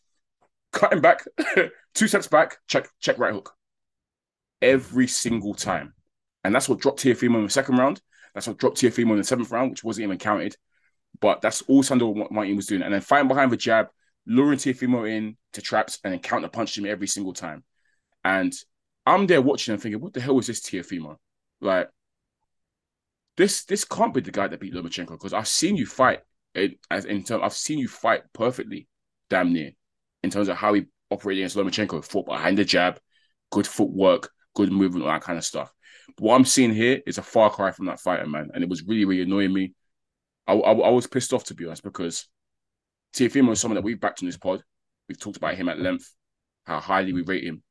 cutting 0.72 1.02
back, 1.02 1.26
two 1.94 2.08
steps 2.08 2.28
back, 2.28 2.56
check, 2.68 2.88
check 3.02 3.18
right 3.20 3.34
hook. 3.34 3.54
Every 4.62 5.08
single 5.08 5.54
time. 5.54 5.94
And 6.44 6.54
that's 6.54 6.70
what 6.70 6.80
dropped 6.80 7.04
Teofimo 7.04 7.36
in 7.36 7.44
the 7.44 7.50
second 7.50 7.78
round. 7.78 8.02
That's 8.34 8.48
what 8.48 8.58
dropped 8.58 8.78
Teofimo 8.78 9.12
in 9.12 9.18
the 9.18 9.24
seventh 9.24 9.52
round, 9.52 9.72
which 9.72 9.84
wasn't 9.84 10.06
even 10.06 10.18
counted. 10.18 10.56
But 11.20 11.42
that's 11.42 11.62
all 11.64 11.84
Sandor 11.84 12.14
Martin 12.32 12.56
was 12.56 12.68
doing. 12.68 12.82
And 12.82 12.94
then 12.94 13.02
fighting 13.02 13.28
behind 13.28 13.52
the 13.52 13.58
jab, 13.58 13.88
luring 14.26 14.58
Teofimo 14.58 15.10
in 15.10 15.36
to 15.54 15.62
traps, 15.62 16.00
and 16.04 16.14
then 16.14 16.20
counter 16.20 16.48
punching 16.48 16.86
him 16.86 16.92
every 16.92 17.08
single 17.08 17.34
time. 17.34 17.64
And 18.24 18.54
I'm 19.06 19.28
there 19.28 19.42
watching 19.42 19.74
and 19.74 19.82
thinking, 19.82 20.02
what 20.02 20.14
the 20.14 20.22
hell 20.22 20.40
is 20.40 20.48
this 20.48 20.62
Teofimo? 20.62 21.18
Like, 21.62 21.90
this 23.38 23.64
this 23.66 23.86
can't 23.86 24.14
be 24.14 24.22
the 24.22 24.32
guy 24.32 24.48
that 24.48 24.60
beat 24.60 24.74
Lomachenko 24.74 25.12
because 25.12 25.34
I've 25.34 25.48
seen 25.48 25.78
you 25.78 25.86
fight 25.86 26.20
in, 26.56 26.76
in 26.92 27.24
terms, 27.24 27.42
I've 27.44 27.54
seen 27.54 27.80
you 27.80 27.88
fight 27.88 28.24
perfectly, 28.34 28.88
damn 29.30 29.54
near, 29.54 29.72
in 30.24 30.30
terms 30.30 30.48
of 30.48 30.58
how 30.58 30.74
he 30.74 30.86
operated 31.12 31.42
against 31.42 31.58
Lomachenko, 31.58 32.04
fought 32.04 32.26
behind 32.26 32.58
the 32.58 32.66
jab, 32.66 33.00
good 33.52 33.68
footwork, 33.68 34.30
good 34.60 34.72
movement, 34.72 35.06
all 35.06 35.12
that 35.12 35.22
kind 35.22 35.38
of 35.38 35.46
stuff. 35.46 35.74
But 36.16 36.24
what 36.24 36.36
I'm 36.36 36.46
seeing 36.46 36.74
here 36.74 37.02
is 37.08 37.18
a 37.18 37.24
far 37.24 37.50
cry 37.50 37.72
from 37.72 37.86
that 37.86 38.00
fighter, 38.00 38.28
man, 38.28 38.50
and 38.54 38.64
it 38.64 38.70
was 38.70 38.84
really, 38.84 39.06
really 39.06 39.22
annoying 39.22 39.54
me. 39.54 39.74
I, 40.48 40.54
I, 40.54 40.72
I 40.72 40.90
was 40.90 41.08
pissed 41.08 41.34
off 41.34 41.46
to 41.46 41.54
be 41.54 41.66
honest 41.66 41.84
because 41.84 42.28
Teofimo 43.16 43.52
is 43.52 43.60
someone 43.60 43.76
that 43.76 43.84
we've 43.84 44.00
backed 44.00 44.22
on 44.22 44.28
this 44.28 44.38
pod. 44.38 44.62
We've 45.08 45.20
talked 45.20 45.38
about 45.38 45.56
him 45.56 45.70
at 45.70 45.80
length, 45.80 46.14
how 46.66 46.80
highly 46.80 47.14
we 47.14 47.22
rate 47.22 47.44
him. 47.44 47.64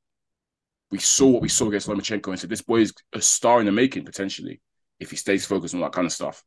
We 0.90 0.98
saw 0.98 1.28
what 1.28 1.42
we 1.42 1.48
saw 1.48 1.68
against 1.68 1.88
Lomachenko 1.88 2.28
and 2.28 2.40
said 2.40 2.48
this 2.48 2.62
boy 2.62 2.80
is 2.80 2.94
a 3.12 3.20
star 3.20 3.60
in 3.60 3.66
the 3.66 3.72
making 3.72 4.04
potentially 4.04 4.60
if 4.98 5.10
he 5.10 5.16
stays 5.16 5.44
focused 5.44 5.74
on 5.74 5.80
that 5.82 5.92
kind 5.92 6.06
of 6.06 6.12
stuff. 6.12 6.42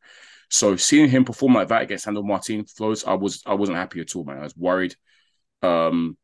So 0.49 0.75
seeing 0.75 1.09
him 1.09 1.23
perform 1.23 1.53
like 1.53 1.67
that 1.67 1.83
against 1.83 2.05
Sandor 2.05 2.23
Martin 2.23 2.65
Flores, 2.65 3.05
I 3.05 3.13
was 3.13 3.43
I 3.45 3.53
wasn't 3.53 3.77
happy 3.77 4.01
at 4.01 4.15
all, 4.15 4.25
man. 4.25 4.39
I 4.39 4.43
was 4.43 4.57
worried. 4.57 4.95
Um, 5.61 6.17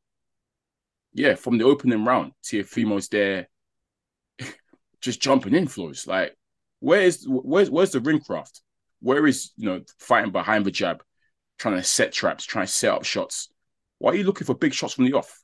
yeah, 1.14 1.36
from 1.36 1.58
the 1.58 1.66
opening 1.66 2.04
round, 2.04 2.34
Teofimo's 2.44 3.08
there, 3.08 3.48
just 5.02 5.22
jumping 5.22 5.54
in 5.54 5.68
Flores. 5.68 6.08
Like, 6.08 6.36
where 6.80 7.02
is 7.02 7.26
where's 7.28 7.70
where's 7.70 7.92
the 7.92 8.00
ring 8.00 8.20
craft? 8.20 8.62
Where 9.02 9.26
is 9.28 9.52
you 9.58 9.68
know 9.68 9.82
fighting 10.00 10.32
behind 10.32 10.66
the 10.66 10.72
jab, 10.72 11.04
trying 11.58 11.76
to 11.76 11.84
set 11.84 12.12
traps, 12.14 12.46
trying 12.46 12.66
to 12.66 12.72
set 12.72 12.92
up 12.92 13.04
shots? 13.04 13.50
Why 14.00 14.12
are 14.12 14.16
you 14.16 14.24
looking 14.24 14.46
for 14.46 14.56
big 14.56 14.74
shots 14.74 14.94
from 14.94 15.06
the 15.06 15.14
off? 15.14 15.42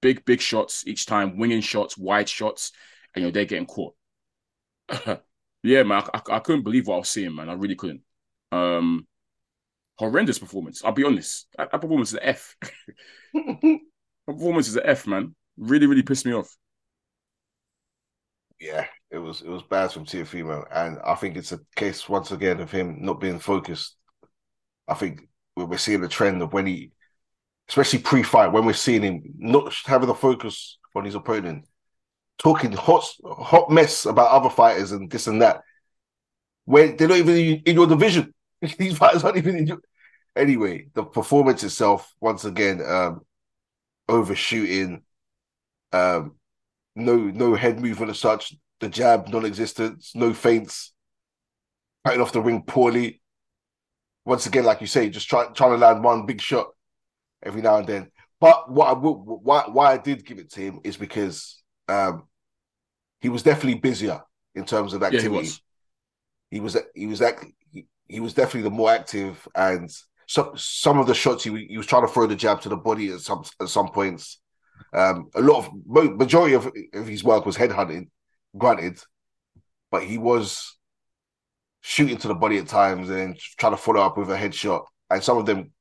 Big 0.00 0.24
big 0.24 0.40
shots 0.40 0.86
each 0.86 1.06
time, 1.06 1.38
winging 1.38 1.60
shots, 1.60 1.96
wide 1.96 2.28
shots, 2.28 2.72
and 3.14 3.22
you 3.22 3.28
know 3.28 3.32
they're 3.32 3.44
getting 3.44 3.66
caught. 3.66 3.94
yeah, 5.62 5.82
man, 5.82 6.02
I, 6.14 6.18
I, 6.18 6.36
I 6.36 6.38
couldn't 6.40 6.62
believe 6.62 6.86
what 6.86 6.96
I 6.96 6.98
was 6.98 7.08
seeing, 7.08 7.34
man. 7.34 7.48
I 7.48 7.54
really 7.54 7.74
couldn't. 7.74 8.02
Um, 8.52 9.06
horrendous 9.98 10.38
performance. 10.38 10.84
I'll 10.84 10.92
be 10.92 11.04
honest. 11.04 11.48
That, 11.56 11.72
that 11.72 11.80
performance 11.80 12.10
is 12.10 12.14
an 12.14 12.20
F. 12.22 12.56
performance 14.26 14.68
is 14.68 14.76
an 14.76 14.82
F, 14.84 15.06
man. 15.06 15.34
Really, 15.56 15.86
really 15.86 16.02
pissed 16.02 16.26
me 16.26 16.34
off. 16.34 16.54
yeah, 18.60 18.86
it 19.16 19.20
was 19.20 19.40
it 19.40 19.48
was 19.48 19.62
bad 19.62 19.90
from 19.90 20.04
Teofimo, 20.04 20.66
and 20.70 20.98
I 21.02 21.14
think 21.14 21.36
it's 21.36 21.52
a 21.52 21.60
case 21.74 22.06
once 22.06 22.32
again 22.32 22.60
of 22.60 22.70
him 22.70 22.98
not 23.00 23.18
being 23.18 23.38
focused. 23.38 23.96
I 24.86 24.92
think 24.94 25.22
we're 25.56 25.78
seeing 25.78 26.02
the 26.02 26.08
trend 26.08 26.42
of 26.42 26.52
when 26.52 26.66
he, 26.66 26.92
especially 27.68 28.00
pre-fight, 28.00 28.52
when 28.52 28.66
we're 28.66 28.74
seeing 28.74 29.02
him 29.02 29.22
not 29.38 29.72
having 29.86 30.08
the 30.08 30.14
focus 30.14 30.78
on 30.94 31.06
his 31.06 31.14
opponent, 31.14 31.64
talking 32.36 32.72
hot 32.72 33.04
hot 33.24 33.70
mess 33.70 34.04
about 34.04 34.30
other 34.30 34.50
fighters 34.50 34.92
and 34.92 35.10
this 35.10 35.26
and 35.26 35.40
that, 35.40 35.62
when 36.66 36.96
they're 36.98 37.08
not 37.08 37.18
even 37.18 37.36
in 37.36 37.62
in 37.64 37.74
your 37.74 37.86
division. 37.86 38.34
These 38.78 38.98
fighters 38.98 39.24
aren't 39.24 39.38
even 39.38 39.56
in 39.56 39.66
your. 39.66 39.78
Anyway, 40.36 40.88
the 40.92 41.04
performance 41.04 41.64
itself, 41.64 42.12
once 42.20 42.44
again, 42.44 42.82
um, 42.86 43.22
overshooting, 44.10 45.02
um, 45.92 46.34
no 46.94 47.16
no 47.16 47.54
head 47.54 47.80
movement 47.80 48.10
as 48.10 48.18
such, 48.18 48.54
the 48.80 48.88
jab 48.88 49.28
non-existence, 49.28 50.12
no 50.14 50.32
feints, 50.34 50.92
fighting 52.04 52.20
off 52.20 52.32
the 52.32 52.40
ring 52.40 52.62
poorly. 52.62 53.20
Once 54.24 54.46
again, 54.46 54.64
like 54.64 54.80
you 54.80 54.86
say, 54.86 55.08
just 55.08 55.28
try, 55.28 55.46
trying 55.46 55.70
to 55.70 55.76
land 55.76 56.02
one 56.02 56.26
big 56.26 56.40
shot 56.40 56.68
every 57.42 57.62
now 57.62 57.76
and 57.78 57.86
then. 57.86 58.10
But 58.40 58.70
what 58.70 58.88
I 58.88 58.92
will, 58.92 59.16
why 59.16 59.64
why 59.68 59.92
I 59.92 59.98
did 59.98 60.26
give 60.26 60.38
it 60.38 60.50
to 60.52 60.60
him 60.60 60.80
is 60.84 60.96
because 60.96 61.62
um, 61.88 62.24
he 63.20 63.28
was 63.28 63.42
definitely 63.42 63.80
busier 63.80 64.22
in 64.54 64.64
terms 64.64 64.94
of 64.94 65.02
Yeah, 65.08 65.20
activity. 65.20 65.28
he 65.28 65.28
was. 65.28 65.62
He 66.50 66.60
was 66.60 66.76
he 66.94 67.06
was 67.06 67.22
act, 67.22 67.44
he, 67.72 67.86
he 68.08 68.20
was 68.20 68.34
definitely 68.34 68.62
the 68.62 68.70
more 68.76 68.90
active, 68.90 69.46
and 69.54 69.90
some 70.26 70.52
some 70.56 70.98
of 70.98 71.06
the 71.06 71.14
shots 71.14 71.44
he 71.44 71.66
he 71.66 71.76
was 71.76 71.86
trying 71.86 72.06
to 72.06 72.12
throw 72.12 72.26
the 72.26 72.36
jab 72.36 72.60
to 72.62 72.68
the 72.68 72.76
body 72.76 73.10
at 73.12 73.20
some 73.20 73.44
at 73.60 73.68
some 73.68 73.88
points. 73.88 74.40
Um, 74.92 75.30
a 75.34 75.40
lot 75.42 75.66
of 75.66 75.70
majority 75.86 76.54
of, 76.54 76.70
of 76.94 77.06
his 77.08 77.24
work 77.24 77.46
was 77.46 77.56
headhunting, 77.56 78.08
granted, 78.56 78.98
but 79.90 80.02
he 80.02 80.18
was 80.18 80.76
shooting 81.80 82.16
to 82.18 82.28
the 82.28 82.34
body 82.34 82.58
at 82.58 82.66
times 82.66 83.10
and 83.10 83.38
trying 83.58 83.72
to 83.72 83.76
follow 83.76 84.00
up 84.00 84.16
with 84.16 84.30
a 84.30 84.36
headshot, 84.36 84.84
and 85.10 85.22
some 85.22 85.38
of 85.38 85.46
them 85.46 85.72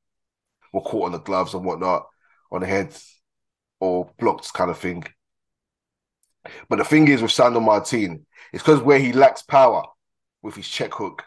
were 0.73 0.81
caught 0.81 1.05
on 1.05 1.11
the 1.11 1.19
gloves 1.19 1.53
and 1.53 1.65
whatnot, 1.65 2.05
on 2.51 2.61
the 2.61 2.67
head 2.67 2.95
or 3.79 4.11
blocked 4.19 4.53
kind 4.53 4.69
of 4.69 4.77
thing. 4.77 5.03
But 6.69 6.77
the 6.77 6.85
thing 6.85 7.07
is 7.07 7.21
with 7.21 7.31
Sandor 7.31 7.61
Martin, 7.61 8.25
it's 8.53 8.63
because 8.63 8.81
where 8.81 8.99
he 8.99 9.11
lacks 9.13 9.41
power 9.41 9.83
with 10.41 10.55
his 10.55 10.67
check 10.67 10.93
hook, 10.93 11.23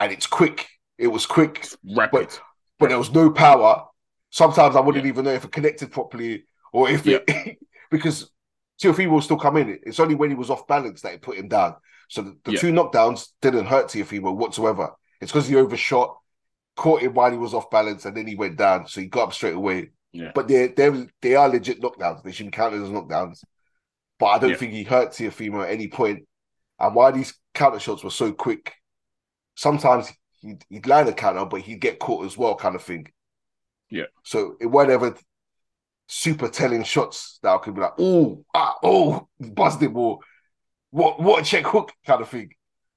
and 0.00 0.12
it's 0.12 0.26
quick. 0.26 0.66
It 0.98 1.08
was 1.08 1.26
quick, 1.26 1.66
Rapid. 1.94 2.38
but 2.78 2.88
there 2.88 2.98
was 2.98 3.12
no 3.12 3.30
power. 3.30 3.84
Sometimes 4.30 4.76
I 4.76 4.80
wouldn't 4.80 5.06
even 5.06 5.24
know 5.26 5.32
if 5.32 5.44
it 5.44 5.52
connected 5.52 5.92
properly 5.92 6.44
or 6.72 6.88
if 6.88 7.06
it 7.06 7.58
because 7.90 8.30
Teofimo 8.82 9.10
will 9.10 9.20
still 9.22 9.38
come 9.38 9.56
in. 9.56 9.78
It's 9.84 10.00
only 10.00 10.14
when 10.14 10.30
he 10.30 10.36
was 10.36 10.50
off 10.50 10.66
balance 10.66 11.00
that 11.02 11.14
it 11.14 11.22
put 11.22 11.38
him 11.38 11.48
down. 11.48 11.76
So 12.08 12.22
the, 12.22 12.36
the 12.44 12.52
Yeah. 12.52 12.58
two 12.60 12.72
knockdowns 12.72 13.28
didn't 13.40 13.66
hurt 13.66 13.86
Teofimo 13.88 14.34
whatsoever. 14.36 14.90
It's 15.20 15.32
because 15.32 15.48
he 15.48 15.56
overshot, 15.56 16.16
caught 16.76 17.02
him 17.02 17.14
while 17.14 17.30
he 17.30 17.38
was 17.38 17.54
off 17.54 17.70
balance, 17.70 18.04
and 18.04 18.16
then 18.16 18.26
he 18.26 18.34
went 18.34 18.56
down. 18.56 18.86
So 18.86 19.00
he 19.00 19.06
got 19.06 19.28
up 19.28 19.32
straight 19.32 19.54
away. 19.54 19.90
Yeah. 20.12 20.32
But 20.34 20.48
they're, 20.48 20.68
they're, 20.68 21.06
they 21.22 21.34
are 21.34 21.48
legit 21.48 21.80
knockdowns. 21.80 22.22
They 22.22 22.32
should 22.32 22.46
be 22.46 22.52
counted 22.52 22.82
as 22.82 22.88
knockdowns. 22.90 23.40
But 24.18 24.26
I 24.26 24.38
don't 24.38 24.50
Yeah. 24.50 24.56
think 24.56 24.72
he 24.72 24.82
hurt 24.82 25.10
Teofimo 25.10 25.64
at 25.64 25.70
any 25.70 25.88
point. 25.88 26.26
And 26.78 26.94
why 26.94 27.10
these 27.10 27.34
counter 27.54 27.78
shots 27.78 28.04
were 28.04 28.10
so 28.10 28.32
quick, 28.32 28.74
sometimes 29.54 30.12
he'd, 30.42 30.64
he'd 30.68 30.86
land 30.86 31.08
a 31.08 31.12
counter, 31.14 31.44
but 31.46 31.62
he'd 31.62 31.80
get 31.80 31.98
caught 31.98 32.26
as 32.26 32.36
well, 32.36 32.54
kind 32.54 32.74
of 32.74 32.82
thing. 32.82 33.06
Yeah. 33.90 34.04
So 34.24 34.56
it 34.60 34.66
weren't 34.66 34.90
ever 34.90 35.16
super 36.06 36.48
telling 36.48 36.84
shots 36.84 37.38
that 37.42 37.50
I 37.54 37.58
could 37.58 37.74
be 37.74 37.80
like, 37.80 37.94
oh, 37.98 38.44
ah, 38.54 38.76
oh, 38.82 39.28
buzzed 39.40 39.82
him 39.82 39.96
or 39.96 40.20
what, 40.90 41.20
what 41.20 41.42
a 41.42 41.44
check 41.44 41.66
hook 41.66 41.92
kind 42.06 42.22
of 42.22 42.28
thing. 42.28 42.50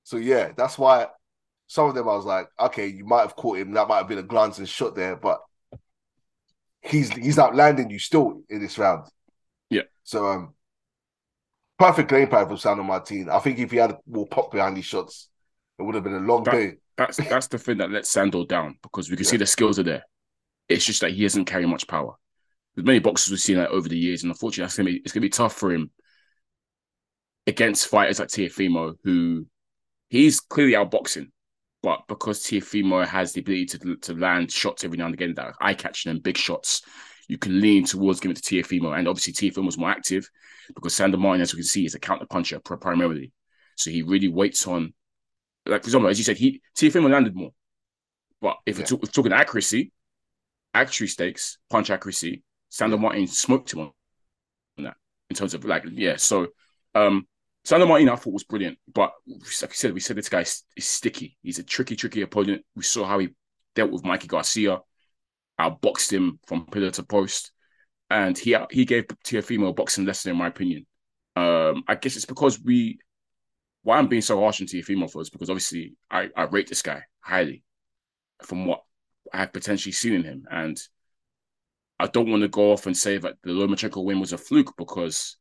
So 0.04 0.18
yeah, 0.18 0.52
that's 0.56 0.78
why 0.78 1.08
some 1.68 1.88
of 1.90 1.96
them 1.96 2.08
I 2.08 2.16
was 2.16 2.26
like, 2.26 2.48
okay, 2.60 2.88
you 2.88 3.06
might 3.06 3.22
have 3.22 3.36
caught 3.36 3.58
him. 3.60 3.74
That 3.74 3.88
might 3.88 3.98
have 3.98 4.08
been 4.08 4.18
a 4.18 4.24
glancing 4.24 4.66
shot 4.66 4.96
there, 4.96 5.16
but 5.16 5.40
he's 6.82 7.10
he's 7.12 7.38
outlanding 7.38 7.90
you 7.90 8.00
still 8.00 8.42
in 8.50 8.60
this 8.62 8.78
round. 8.78 9.06
Yeah. 9.70 9.84
So 10.04 10.26
um, 10.26 10.54
perfect 11.78 12.10
game 12.10 12.28
plan 12.28 12.48
from 12.48 12.58
Sandor 12.58 12.84
Martin. 12.84 13.30
I 13.30 13.40
think 13.40 13.60
if 13.60 13.72
he 13.72 13.78
had 13.78 13.98
more 14.08 14.28
pop 14.28 14.52
behind 14.52 14.78
these 14.78 14.86
shots, 14.86 15.30
it 15.78 15.84
would 15.84 15.96
have 15.96 16.04
been 16.04 16.16
a 16.16 16.20
long 16.20 16.44
That- 16.44 16.52
day. 16.54 16.74
That's 16.98 17.16
that's 17.16 17.48
the 17.48 17.58
thing 17.58 17.78
that 17.78 17.92
lets 17.92 18.10
Sandor 18.10 18.44
down 18.46 18.78
because 18.84 19.10
we 19.10 19.16
can 19.16 19.24
Yeah. 19.24 19.32
see 19.32 19.38
the 19.38 19.46
skills 19.46 19.80
are 19.80 19.84
there. 19.84 20.04
It's 20.68 20.84
just 20.86 21.00
that 21.02 21.12
he 21.12 21.22
doesn't 21.24 21.46
carry 21.46 21.66
much 21.66 21.88
power. 21.88 22.16
There's 22.80 22.86
many 22.86 23.00
boxers 23.00 23.30
we've 23.30 23.42
seen 23.42 23.58
that 23.58 23.72
over 23.72 23.90
the 23.90 23.98
years, 23.98 24.24
and 24.24 24.32
unfortunately, 24.32 24.64
that's 24.64 24.78
gonna 24.78 24.90
be 24.90 24.98
it's 25.04 25.12
gonna 25.12 25.22
be 25.22 25.30
tough 25.30 25.54
for 25.54 25.70
him 25.70 25.92
against 27.46 27.88
fighters 27.88 28.20
like 28.20 28.30
Teofimo, 28.30 28.96
who 29.04 29.48
he's 30.10 30.40
clearly 30.40 30.74
outboxing, 30.74 31.28
but 31.84 32.04
because 32.08 32.42
Teofimo 32.42 33.06
has 33.06 33.34
the 33.34 33.42
ability 33.42 33.66
to 33.66 33.98
to 33.98 34.14
land 34.14 34.50
shots 34.50 34.86
every 34.86 34.98
now 34.98 35.08
and 35.08 35.14
again 35.14 35.34
that 35.36 35.46
are 35.46 35.56
eye 35.60 35.74
catching 35.74 36.10
and 36.10 36.24
big 36.24 36.38
shots, 36.38 36.82
you 37.28 37.38
can 37.38 37.60
lean 37.60 37.84
towards 37.84 38.22
giving 38.22 38.38
it 38.38 38.42
to 38.42 38.56
Teofimo, 38.56 38.98
and 38.98 39.10
obviously 39.10 39.34
Teofimo 39.34 39.66
was 39.66 39.78
more 39.78 39.90
active 39.90 40.30
because 40.74 40.94
Sandor 40.94 41.18
Martin, 41.18 41.42
as 41.42 41.54
we 41.54 41.58
can 41.58 41.66
see, 41.66 41.84
is 41.84 41.96
a 41.96 42.00
counter 42.00 42.28
puncher 42.28 42.62
primarily, 42.62 43.34
so 43.76 43.92
he 43.92 44.04
really 44.04 44.30
waits 44.30 44.66
on 44.68 44.94
like 45.66 45.84
for 45.84 45.88
example, 45.88 46.10
as 46.10 46.18
you 46.18 46.24
said, 46.24 46.38
he 46.38 46.62
Teofimo 46.78 47.10
landed 47.10 47.36
more. 47.36 47.52
But 48.40 48.56
if 48.66 48.80
Yeah. 48.80 48.86
we're 48.92 49.00
talking 49.00 49.34
accuracy, 49.34 49.92
accuracy 50.74 51.08
stakes, 51.08 51.58
punch 51.70 51.90
accuracy, 51.90 52.42
Sandor 52.70 52.98
Martin 52.98 53.28
smoked 53.28 53.74
him 53.74 53.80
on 53.80 53.92
that 54.78 54.98
in 55.30 55.36
terms 55.36 55.54
of 55.54 55.66
like 55.66 55.86
yeah. 55.92 56.16
So 56.18 56.48
um 56.96 57.28
Sandor 57.66 57.88
Martin 57.88 58.10
I 58.10 58.16
thought 58.16 58.34
was 58.34 58.44
brilliant, 58.44 58.78
but 58.94 59.12
like 59.28 59.72
I 59.72 59.74
said, 59.74 59.94
we 59.94 60.00
said 60.00 60.16
this 60.16 60.30
guy 60.30 60.42
is, 60.42 60.64
is 60.76 60.86
sticky. 60.86 61.38
He's 61.44 61.60
a 61.60 61.64
tricky, 61.64 61.96
tricky 61.96 62.22
opponent. 62.22 62.64
We 62.76 62.84
saw 62.84 63.06
how 63.06 63.20
he 63.20 63.30
dealt 63.76 63.92
with 63.92 64.06
Mikey 64.06 64.28
Garcia, 64.28 64.80
outboxed 65.60 66.12
him 66.12 66.40
from 66.48 66.66
pillar 66.68 66.92
to 66.92 67.04
post, 67.04 67.52
and 68.10 68.38
he 68.38 68.56
he 68.72 68.86
gave 68.86 69.08
Teofimo 69.26 69.70
a 69.70 69.74
boxing 69.74 70.06
lesson 70.06 70.32
in 70.32 70.38
my 70.38 70.48
opinion. 70.48 70.86
Um, 71.36 71.84
I 71.88 71.96
guess 71.96 72.16
it's 72.16 72.26
because 72.26 72.60
we 72.62 73.00
why 73.84 73.98
I'm 73.98 74.08
being 74.08 74.22
so 74.22 74.40
harsh 74.40 74.62
on 74.62 74.68
Teofimo 74.68 75.10
for 75.10 75.22
is 75.22 75.30
because 75.30 75.50
obviously 75.50 75.96
I, 76.12 76.30
I 76.36 76.44
rate 76.44 76.68
this 76.68 76.82
guy 76.82 77.04
highly 77.22 77.64
from 78.44 78.66
what 78.66 78.84
I 79.34 79.38
have 79.38 79.54
potentially 79.54 79.94
seen 79.94 80.14
in 80.14 80.24
him. 80.24 80.46
And 80.50 80.80
I 82.00 82.08
don't 82.08 82.30
want 82.30 82.42
to 82.44 82.48
go 82.48 82.72
off 82.72 82.86
and 82.86 82.96
say 82.96 83.18
that 83.18 83.36
the 83.44 83.52
Lomachenko 83.52 84.04
win 84.04 84.20
was 84.20 84.34
a 84.34 84.38
fluke 84.38 84.76
because 84.78 85.38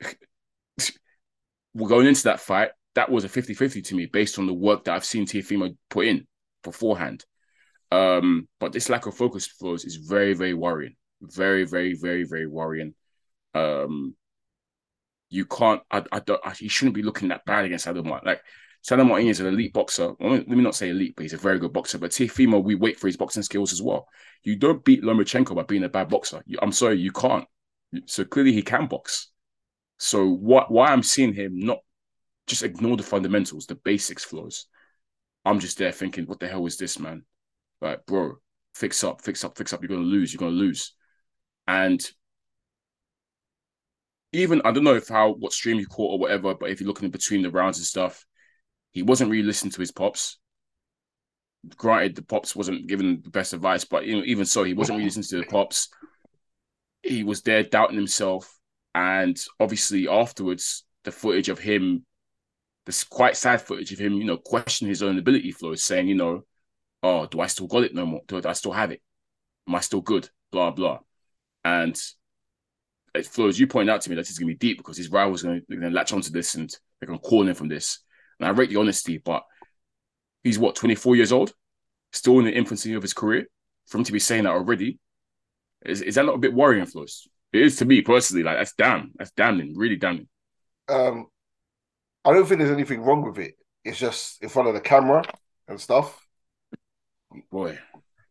we're 1.74 1.88
going 1.88 2.06
into 2.06 2.24
that 2.24 2.40
fight. 2.40 2.70
That 2.94 3.10
was 3.10 3.24
a 3.24 3.28
50 3.28 3.54
50 3.54 3.82
to 3.82 3.94
me 3.94 4.06
based 4.06 4.38
on 4.38 4.46
the 4.46 4.54
work 4.54 4.84
that 4.84 4.94
I've 4.94 5.04
seen 5.04 5.26
Teofimo 5.26 5.76
put 5.90 6.06
in 6.06 6.26
beforehand. 6.64 7.24
Um, 7.92 8.48
but 8.58 8.72
this 8.72 8.88
lack 8.88 9.06
of 9.06 9.16
focus 9.16 9.46
for 9.46 9.74
us 9.74 9.84
is 9.84 9.96
very, 9.96 10.34
very 10.34 10.54
worrying. 10.54 10.96
Very, 11.20 11.64
very, 11.64 11.94
very, 11.94 12.24
very 12.24 12.46
worrying. 12.46 12.94
Um, 13.54 14.14
you 15.28 15.44
can't. 15.44 15.82
I, 15.90 16.04
I 16.10 16.20
don't. 16.20 16.40
I, 16.44 16.52
he 16.52 16.68
shouldn't 16.68 16.94
be 16.94 17.02
looking 17.02 17.28
that 17.28 17.44
bad 17.44 17.64
against 17.64 17.86
Adam 17.86 18.08
Martin. 18.08 18.26
Like 18.26 18.42
Sandor 18.82 19.04
Martin 19.04 19.28
is 19.28 19.40
an 19.40 19.46
elite 19.46 19.72
boxer. 19.72 20.12
Let 20.20 20.48
me 20.48 20.62
not 20.62 20.74
say 20.74 20.88
elite, 20.88 21.14
but 21.16 21.22
he's 21.22 21.34
a 21.34 21.38
very 21.38 21.58
good 21.58 21.72
boxer. 21.72 21.98
But 21.98 22.12
Teofimo, 22.12 22.62
we 22.62 22.74
wait 22.74 22.98
for 22.98 23.08
his 23.08 23.16
boxing 23.16 23.42
skills 23.42 23.72
as 23.72 23.82
well. 23.82 24.08
You 24.42 24.56
don't 24.56 24.84
beat 24.84 25.02
Lomachenko 25.02 25.54
by 25.54 25.64
being 25.64 25.84
a 25.84 25.88
bad 25.88 26.08
boxer. 26.08 26.42
You, 26.46 26.58
I'm 26.62 26.72
sorry, 26.72 26.98
you 26.98 27.12
can't. 27.12 27.44
So 28.06 28.24
clearly 28.24 28.52
he 28.52 28.62
can 28.62 28.86
box. 28.86 29.30
So 29.98 30.28
what? 30.28 30.70
Why 30.70 30.88
I'm 30.88 31.02
seeing 31.02 31.34
him 31.34 31.58
not 31.58 31.80
just 32.46 32.62
ignore 32.62 32.96
the 32.96 33.02
fundamentals, 33.02 33.66
the 33.66 33.74
basics 33.74 34.24
flaws. 34.24 34.66
I'm 35.44 35.60
just 35.60 35.78
there 35.78 35.92
thinking, 35.92 36.24
what 36.24 36.40
the 36.40 36.48
hell 36.48 36.66
is 36.66 36.78
this, 36.78 36.98
man? 36.98 37.24
Like, 37.80 38.06
bro, 38.06 38.36
fix 38.74 39.04
up, 39.04 39.22
fix 39.22 39.44
up, 39.44 39.58
fix 39.58 39.72
up. 39.72 39.82
You're 39.82 39.88
gonna 39.88 40.00
lose. 40.02 40.32
You're 40.32 40.38
gonna 40.38 40.52
lose. 40.52 40.94
And 41.66 42.02
even 44.32 44.62
I 44.64 44.72
don't 44.72 44.84
know 44.84 44.94
if 44.94 45.08
how 45.08 45.32
what 45.32 45.52
stream 45.52 45.78
you 45.78 45.86
caught 45.86 46.12
or 46.12 46.18
whatever, 46.18 46.54
but 46.54 46.70
if 46.70 46.80
you're 46.80 46.88
looking 46.88 47.06
in 47.06 47.10
between 47.10 47.42
the 47.42 47.50
rounds 47.50 47.78
and 47.78 47.86
stuff, 47.86 48.24
he 48.92 49.02
wasn't 49.02 49.30
really 49.30 49.44
listening 49.44 49.72
to 49.72 49.80
his 49.80 49.92
pops. 49.92 50.38
Granted, 51.76 52.16
the 52.16 52.22
pops 52.22 52.56
wasn't 52.56 52.86
giving 52.86 53.20
the 53.20 53.30
best 53.30 53.52
advice, 53.52 53.84
but 53.84 54.04
even 54.04 54.44
so, 54.44 54.64
he 54.64 54.74
wasn't 54.74 54.96
really 54.96 55.06
listening 55.06 55.24
to 55.24 55.36
the 55.38 55.44
pops. 55.44 55.88
He 57.02 57.22
was 57.22 57.42
there 57.42 57.62
doubting 57.62 57.96
himself, 57.96 58.58
and 58.94 59.38
obviously 59.58 60.08
afterwards, 60.08 60.84
the 61.04 61.12
footage 61.12 61.48
of 61.48 61.58
him, 61.58 62.04
this 62.86 63.04
quite 63.04 63.36
sad 63.36 63.60
footage 63.60 63.92
of 63.92 63.98
him, 63.98 64.14
you 64.14 64.24
know, 64.24 64.38
questioning 64.38 64.88
his 64.88 65.02
own 65.02 65.18
ability 65.18 65.52
flows, 65.52 65.84
saying, 65.84 66.08
you 66.08 66.14
know, 66.14 66.44
oh, 67.02 67.26
do 67.26 67.40
I 67.40 67.46
still 67.46 67.66
got 67.66 67.84
it 67.84 67.94
no 67.94 68.06
more? 68.06 68.20
Do 68.26 68.40
I 68.44 68.52
still 68.54 68.72
have 68.72 68.90
it? 68.90 69.02
Am 69.68 69.74
I 69.74 69.80
still 69.80 70.00
good? 70.00 70.28
Blah 70.50 70.72
blah, 70.72 70.98
and 71.64 71.96
it 73.14 73.26
flows. 73.26 73.58
You 73.58 73.66
point 73.66 73.90
out 73.90 74.00
to 74.00 74.10
me 74.10 74.16
that 74.16 74.26
he's 74.26 74.38
going 74.38 74.48
to 74.48 74.54
be 74.54 74.68
deep 74.68 74.78
because 74.78 74.96
his 74.96 75.10
rivals 75.10 75.44
are 75.44 75.60
going 75.60 75.80
to 75.80 75.90
latch 75.90 76.12
onto 76.12 76.30
this 76.30 76.54
and 76.54 76.70
they're 76.98 77.06
going 77.06 77.18
to 77.18 77.24
call 77.24 77.46
him 77.46 77.54
from 77.54 77.68
this. 77.68 78.00
And 78.40 78.48
I 78.48 78.52
rate 78.52 78.70
the 78.70 78.76
honesty, 78.76 79.18
but 79.18 79.44
he's 80.42 80.58
what, 80.58 80.74
24 80.74 81.16
years 81.16 81.32
old? 81.32 81.52
Still 82.12 82.38
in 82.38 82.46
the 82.46 82.52
infancy 82.52 82.94
of 82.94 83.02
his 83.02 83.12
career? 83.12 83.46
For 83.86 83.98
him 83.98 84.04
to 84.04 84.12
be 84.12 84.18
saying 84.18 84.44
that 84.44 84.52
already, 84.52 84.98
is, 85.84 86.00
is 86.02 86.14
that 86.14 86.26
not 86.26 86.36
a 86.36 86.38
bit 86.38 86.54
worrying, 86.54 86.86
Flows? 86.86 87.28
It 87.52 87.62
is 87.62 87.76
to 87.76 87.84
me 87.84 88.02
personally. 88.02 88.42
Like, 88.42 88.58
that's 88.58 88.74
damn. 88.74 89.12
That's 89.16 89.32
damning. 89.32 89.74
Really 89.76 89.96
damning. 89.96 90.28
Um, 90.88 91.26
I 92.24 92.32
don't 92.32 92.46
think 92.46 92.58
there's 92.58 92.70
anything 92.70 93.02
wrong 93.02 93.22
with 93.22 93.38
it. 93.38 93.54
It's 93.84 93.98
just 93.98 94.42
in 94.42 94.48
front 94.48 94.68
of 94.68 94.74
the 94.74 94.80
camera 94.80 95.24
and 95.68 95.80
stuff. 95.80 96.26
Boy. 97.50 97.78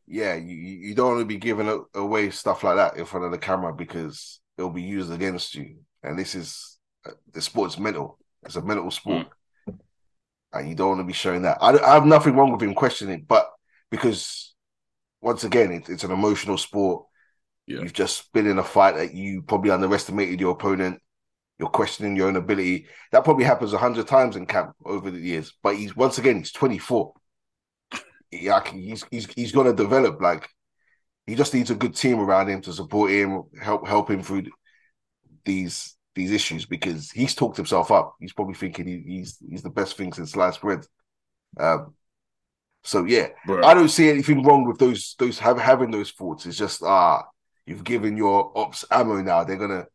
Yeah, 0.07 0.35
you, 0.35 0.55
you 0.55 0.95
don't 0.95 1.15
want 1.15 1.21
to 1.21 1.25
be 1.25 1.37
giving 1.37 1.83
away 1.93 2.29
stuff 2.31 2.63
like 2.63 2.77
that 2.77 2.97
in 2.97 3.05
front 3.05 3.25
of 3.25 3.31
the 3.31 3.37
camera 3.37 3.73
because 3.73 4.39
it'll 4.57 4.71
be 4.71 4.81
used 4.81 5.11
against 5.11 5.55
you. 5.55 5.77
And 6.03 6.17
this 6.17 6.35
is 6.35 6.77
uh, 7.05 7.11
the 7.31 7.41
sport's 7.41 7.77
mental. 7.77 8.17
It's 8.43 8.55
a 8.55 8.61
mental 8.61 8.89
sport, 8.91 9.27
and 10.53 10.67
you 10.67 10.75
don't 10.75 10.89
want 10.89 10.99
to 11.01 11.05
be 11.05 11.13
showing 11.13 11.43
that. 11.43 11.57
I, 11.62 11.77
I 11.77 11.93
have 11.93 12.05
nothing 12.05 12.35
wrong 12.35 12.51
with 12.51 12.62
him 12.62 12.73
questioning, 12.73 13.25
but 13.27 13.49
because 13.91 14.53
once 15.21 15.43
again, 15.43 15.71
it, 15.71 15.89
it's 15.89 16.03
an 16.03 16.12
emotional 16.12 16.57
sport. 16.57 17.05
Yeah. 17.67 17.81
You've 17.81 17.93
just 17.93 18.31
been 18.33 18.47
in 18.47 18.57
a 18.57 18.63
fight 18.63 18.95
that 18.95 19.13
you 19.13 19.43
probably 19.43 19.71
underestimated 19.71 20.39
your 20.39 20.51
opponent. 20.51 20.99
You're 21.59 21.69
questioning 21.69 22.15
your 22.15 22.27
own 22.27 22.35
ability. 22.35 22.88
That 23.12 23.23
probably 23.23 23.43
happens 23.43 23.73
a 23.73 23.77
hundred 23.77 24.07
times 24.07 24.35
in 24.35 24.45
camp 24.45 24.73
over 24.85 25.12
the 25.12 25.19
years. 25.19 25.53
But 25.62 25.75
he's 25.75 25.95
once 25.95 26.17
again, 26.17 26.38
he's 26.38 26.51
24. 26.51 27.13
Yeah, 28.31 28.63
he's 28.63 29.03
he's 29.12 29.27
he's 29.33 29.51
gonna 29.51 29.73
develop. 29.73 30.21
Like 30.21 30.47
he 31.27 31.35
just 31.35 31.53
needs 31.53 31.69
a 31.69 31.75
good 31.75 31.95
team 31.95 32.19
around 32.19 32.47
him 32.47 32.62
to 32.62 32.73
support 32.73 33.12
him, 33.12 33.43
help 33.62 33.88
help 33.88 34.09
him 34.09 34.23
through 34.23 34.43
these 35.45 35.95
these 36.15 36.31
issues 36.31 36.65
because 36.65 37.11
he's 37.11 37.35
talked 37.35 37.57
himself 37.57 37.91
up. 37.91 38.15
He's 38.19 38.33
probably 38.33 38.55
thinking 38.55 38.87
he, 38.87 39.03
he's 39.05 39.37
he's 39.47 39.63
the 39.63 39.69
best 39.69 39.97
thing 39.97 40.13
since 40.13 40.31
sliced 40.31 40.61
bread. 40.61 40.85
Um, 41.59 41.93
so 42.83 43.05
yeah, 43.05 43.27
Bro. 43.45 43.63
I 43.63 43.73
don't 43.73 43.89
see 43.89 44.09
anything 44.09 44.43
wrong 44.43 44.65
with 44.65 44.79
those 44.79 45.15
those 45.19 45.39
have, 45.39 45.59
having 45.59 45.91
those 45.91 46.11
thoughts. 46.11 46.45
It's 46.45 46.57
just 46.57 46.83
ah, 46.83 47.23
you've 47.65 47.83
given 47.83 48.17
your 48.17 48.51
ops 48.57 48.85
ammo 48.91 49.21
now. 49.21 49.43
They're 49.43 49.57
gonna 49.57 49.87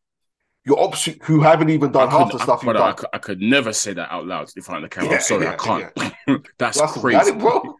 your 0.64 0.83
ops 0.83 1.09
who 1.22 1.40
haven't 1.40 1.70
even 1.70 1.92
done 1.92 2.09
I 2.09 2.12
half 2.12 2.31
could, 2.31 2.40
the 2.40 2.42
stuff 2.44 2.61
I, 2.62 2.66
you've 2.66 2.77
brother, 2.77 2.90
I 2.90 2.92
could, 2.92 3.09
I 3.12 3.18
could 3.18 3.40
never 3.40 3.72
say 3.72 3.92
that 3.92 4.11
out 4.11 4.27
loud 4.27 4.48
in 4.57 4.62
front 4.62 4.85
of 4.85 4.90
the 4.90 4.94
camera. 4.94 5.11
Yeah, 5.11 5.16
I'm 5.16 5.22
sorry, 5.22 5.46
I 5.46 5.57
can't. 5.57 6.46
That's 6.59 6.81
That's 6.81 6.92
crazy. 6.92 7.33
bro. 7.33 7.77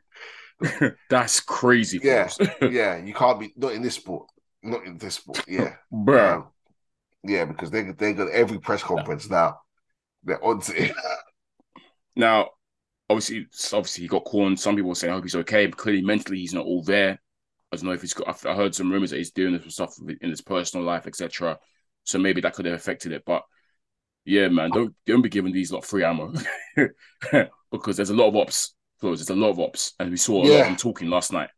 That's 1.11 1.41
crazy. 1.41 2.01
Yeah, 2.03 2.31
yeah, 2.63 3.03
you 3.03 3.15
can't 3.15 3.41
be 3.41 3.53
not 3.57 3.73
in 3.73 3.83
this 3.83 3.95
sport, 3.95 4.29
not 4.63 4.85
in 4.85 4.99
this 4.99 5.15
sport. 5.15 5.45
Yeah, 5.49 5.77
Bro. 5.91 6.35
Um, 6.35 6.47
yeah, 7.25 7.45
because 7.45 7.71
they 7.71 7.83
they 7.83 8.13
got 8.13 8.31
every 8.31 8.59
press 8.59 8.83
conference 8.83 9.29
now. 9.29 9.59
They're 10.23 10.45
on 10.45 10.61
to 10.63 10.85
it. 10.85 10.93
Now, 12.17 12.51
obviously, 13.11 13.47
obviously 13.73 14.03
he 14.03 14.09
got 14.09 14.25
cornered. 14.25 14.61
Some 14.61 14.77
people 14.77 14.95
say, 14.95 15.09
"I 15.09 15.13
hope 15.15 15.25
he's 15.25 15.35
okay," 15.35 15.67
but 15.67 15.77
clearly 15.77 16.01
mentally 16.01 16.39
he's 16.39 16.55
not 16.55 16.65
all 16.65 16.83
there. 16.85 17.19
I 17.73 17.77
don't 17.77 17.87
know 17.87 17.93
if 17.93 18.03
he's 18.03 18.15
got. 18.15 18.29
I've- 18.29 18.57
heard 18.57 18.73
some 18.73 18.89
rumors 18.93 19.11
that 19.11 19.17
he's 19.17 19.33
doing 19.33 19.59
some 19.61 19.71
stuff 19.71 19.97
in 20.21 20.31
his 20.31 20.41
personal 20.41 20.87
life, 20.87 21.09
etc. 21.09 21.59
So 22.05 22.21
maybe 22.21 22.41
that 22.43 22.55
could 22.55 22.67
have 22.67 22.75
affected 22.77 23.11
it. 23.11 23.25
But 23.27 23.43
yeah, 24.25 24.47
man, 24.47 24.71
don't 24.71 24.95
don't 25.07 25.23
be 25.23 25.29
giving 25.29 25.53
these 25.53 25.73
lot 25.73 25.85
free 25.85 26.05
ammo 26.05 26.33
because 27.73 27.97
there's 27.97 28.11
a 28.11 28.15
lot 28.15 28.29
of 28.29 28.37
ops. 28.37 28.75
There's 29.03 29.29
a 29.29 29.35
lot 29.35 29.51
of 29.51 29.59
ops, 29.59 29.95
and 29.99 30.11
we 30.11 30.17
saw 30.17 30.35
a 30.35 30.47
lot 30.47 30.61
of 30.61 30.67
them 30.67 30.77
talking 30.77 31.11
last 31.11 31.33
night. 31.33 31.51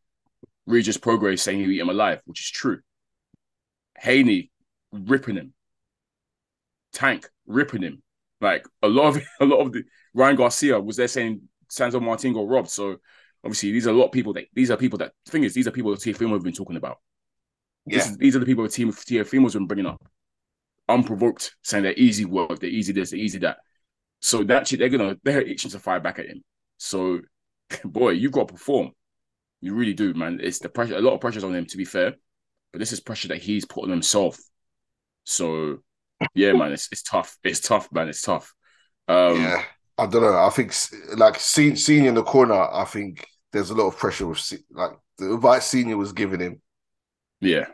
Regis 0.66 0.96
Prograis 0.98 1.40
saying 1.40 1.60
he'll 1.60 1.70
eat 1.70 1.80
him 1.80 1.90
alive, 1.90 2.22
which 2.24 2.40
is 2.40 2.50
true. 2.50 2.80
Haney 3.98 4.50
ripping 4.90 5.36
him. 5.36 5.52
Tank 6.96 7.28
ripping 7.46 7.82
him. 7.82 8.02
Like 8.40 8.66
a 8.82 8.88
lot 8.88 9.08
of 9.08 9.22
a 9.40 9.44
lot 9.44 9.60
of 9.60 9.72
the 9.72 9.84
Ryan 10.14 10.36
Garcia 10.36 10.80
was 10.80 10.96
there 10.96 11.08
saying 11.08 11.42
Sandor 11.68 12.00
Martin 12.00 12.32
got 12.32 12.48
robbed. 12.48 12.70
So 12.70 12.96
obviously 13.44 13.70
these 13.70 13.86
are 13.86 13.90
a 13.90 13.92
lot 13.92 14.06
of 14.06 14.12
people 14.12 14.32
that 14.32 14.46
these 14.54 14.70
are 14.70 14.78
people 14.78 14.98
that 14.98 15.12
the 15.26 15.30
thing 15.30 15.44
is 15.44 15.52
these 15.52 15.68
are 15.68 15.72
people 15.72 15.90
that 15.90 16.00
Teofimo 16.00 16.32
have 16.32 16.42
been 16.42 16.54
talking 16.54 16.76
about. 16.76 16.98
Yeah, 17.84 17.98
is, 17.98 18.16
these 18.16 18.34
are 18.34 18.38
the 18.38 18.46
people 18.46 18.64
that 18.64 18.72
team 18.72 18.90
Teofimo's 18.90 19.52
been 19.52 19.66
bringing 19.66 19.86
up. 19.86 20.02
Unprovoked, 20.88 21.54
saying 21.62 21.82
they're 21.82 21.94
easy 21.94 22.24
work, 22.24 22.60
they're 22.60 22.70
easy 22.70 22.92
this, 22.92 23.10
they're 23.10 23.20
easy 23.20 23.40
that. 23.40 23.58
So 24.20 24.42
that 24.44 24.66
shit, 24.66 24.78
they're 24.78 24.88
gonna 24.88 25.16
they're 25.22 25.42
itching 25.42 25.70
to 25.72 25.78
fire 25.78 26.00
back 26.00 26.18
at 26.18 26.26
him. 26.26 26.42
So 26.78 27.20
boy, 27.84 28.10
you've 28.10 28.32
got 28.32 28.48
to 28.48 28.54
perform. 28.54 28.92
You 29.60 29.74
really 29.74 29.94
do, 29.94 30.14
man. 30.14 30.40
It's 30.42 30.60
the 30.60 30.70
pressure, 30.70 30.96
a 30.96 31.00
lot 31.00 31.14
of 31.14 31.20
pressure's 31.20 31.44
on 31.44 31.54
him 31.54 31.66
to 31.66 31.76
be 31.76 31.84
fair, 31.84 32.14
but 32.72 32.78
this 32.78 32.92
is 32.92 33.00
pressure 33.00 33.28
that 33.28 33.42
he's 33.42 33.66
put 33.66 33.84
on 33.84 33.90
himself. 33.90 34.38
So 35.24 35.80
yeah, 36.34 36.52
man, 36.52 36.72
it's 36.72 36.88
it's 36.92 37.02
tough. 37.02 37.36
It's 37.44 37.60
tough, 37.60 37.90
man. 37.92 38.08
It's 38.08 38.22
tough. 38.22 38.54
Um, 39.08 39.40
yeah. 39.40 39.62
I 39.98 40.06
don't 40.06 40.22
know. 40.22 40.36
I 40.36 40.50
think 40.50 40.74
like 41.16 41.38
seeing 41.40 41.76
senior 41.76 42.08
in 42.10 42.14
the 42.14 42.22
corner. 42.22 42.54
I 42.54 42.84
think 42.84 43.26
there's 43.52 43.70
a 43.70 43.74
lot 43.74 43.86
of 43.86 43.96
pressure 43.96 44.26
with 44.26 44.52
like 44.70 44.92
the 45.18 45.34
advice 45.34 45.66
senior 45.66 45.96
was 45.96 46.12
giving 46.12 46.40
him. 46.40 46.60
yeah, 47.40 47.66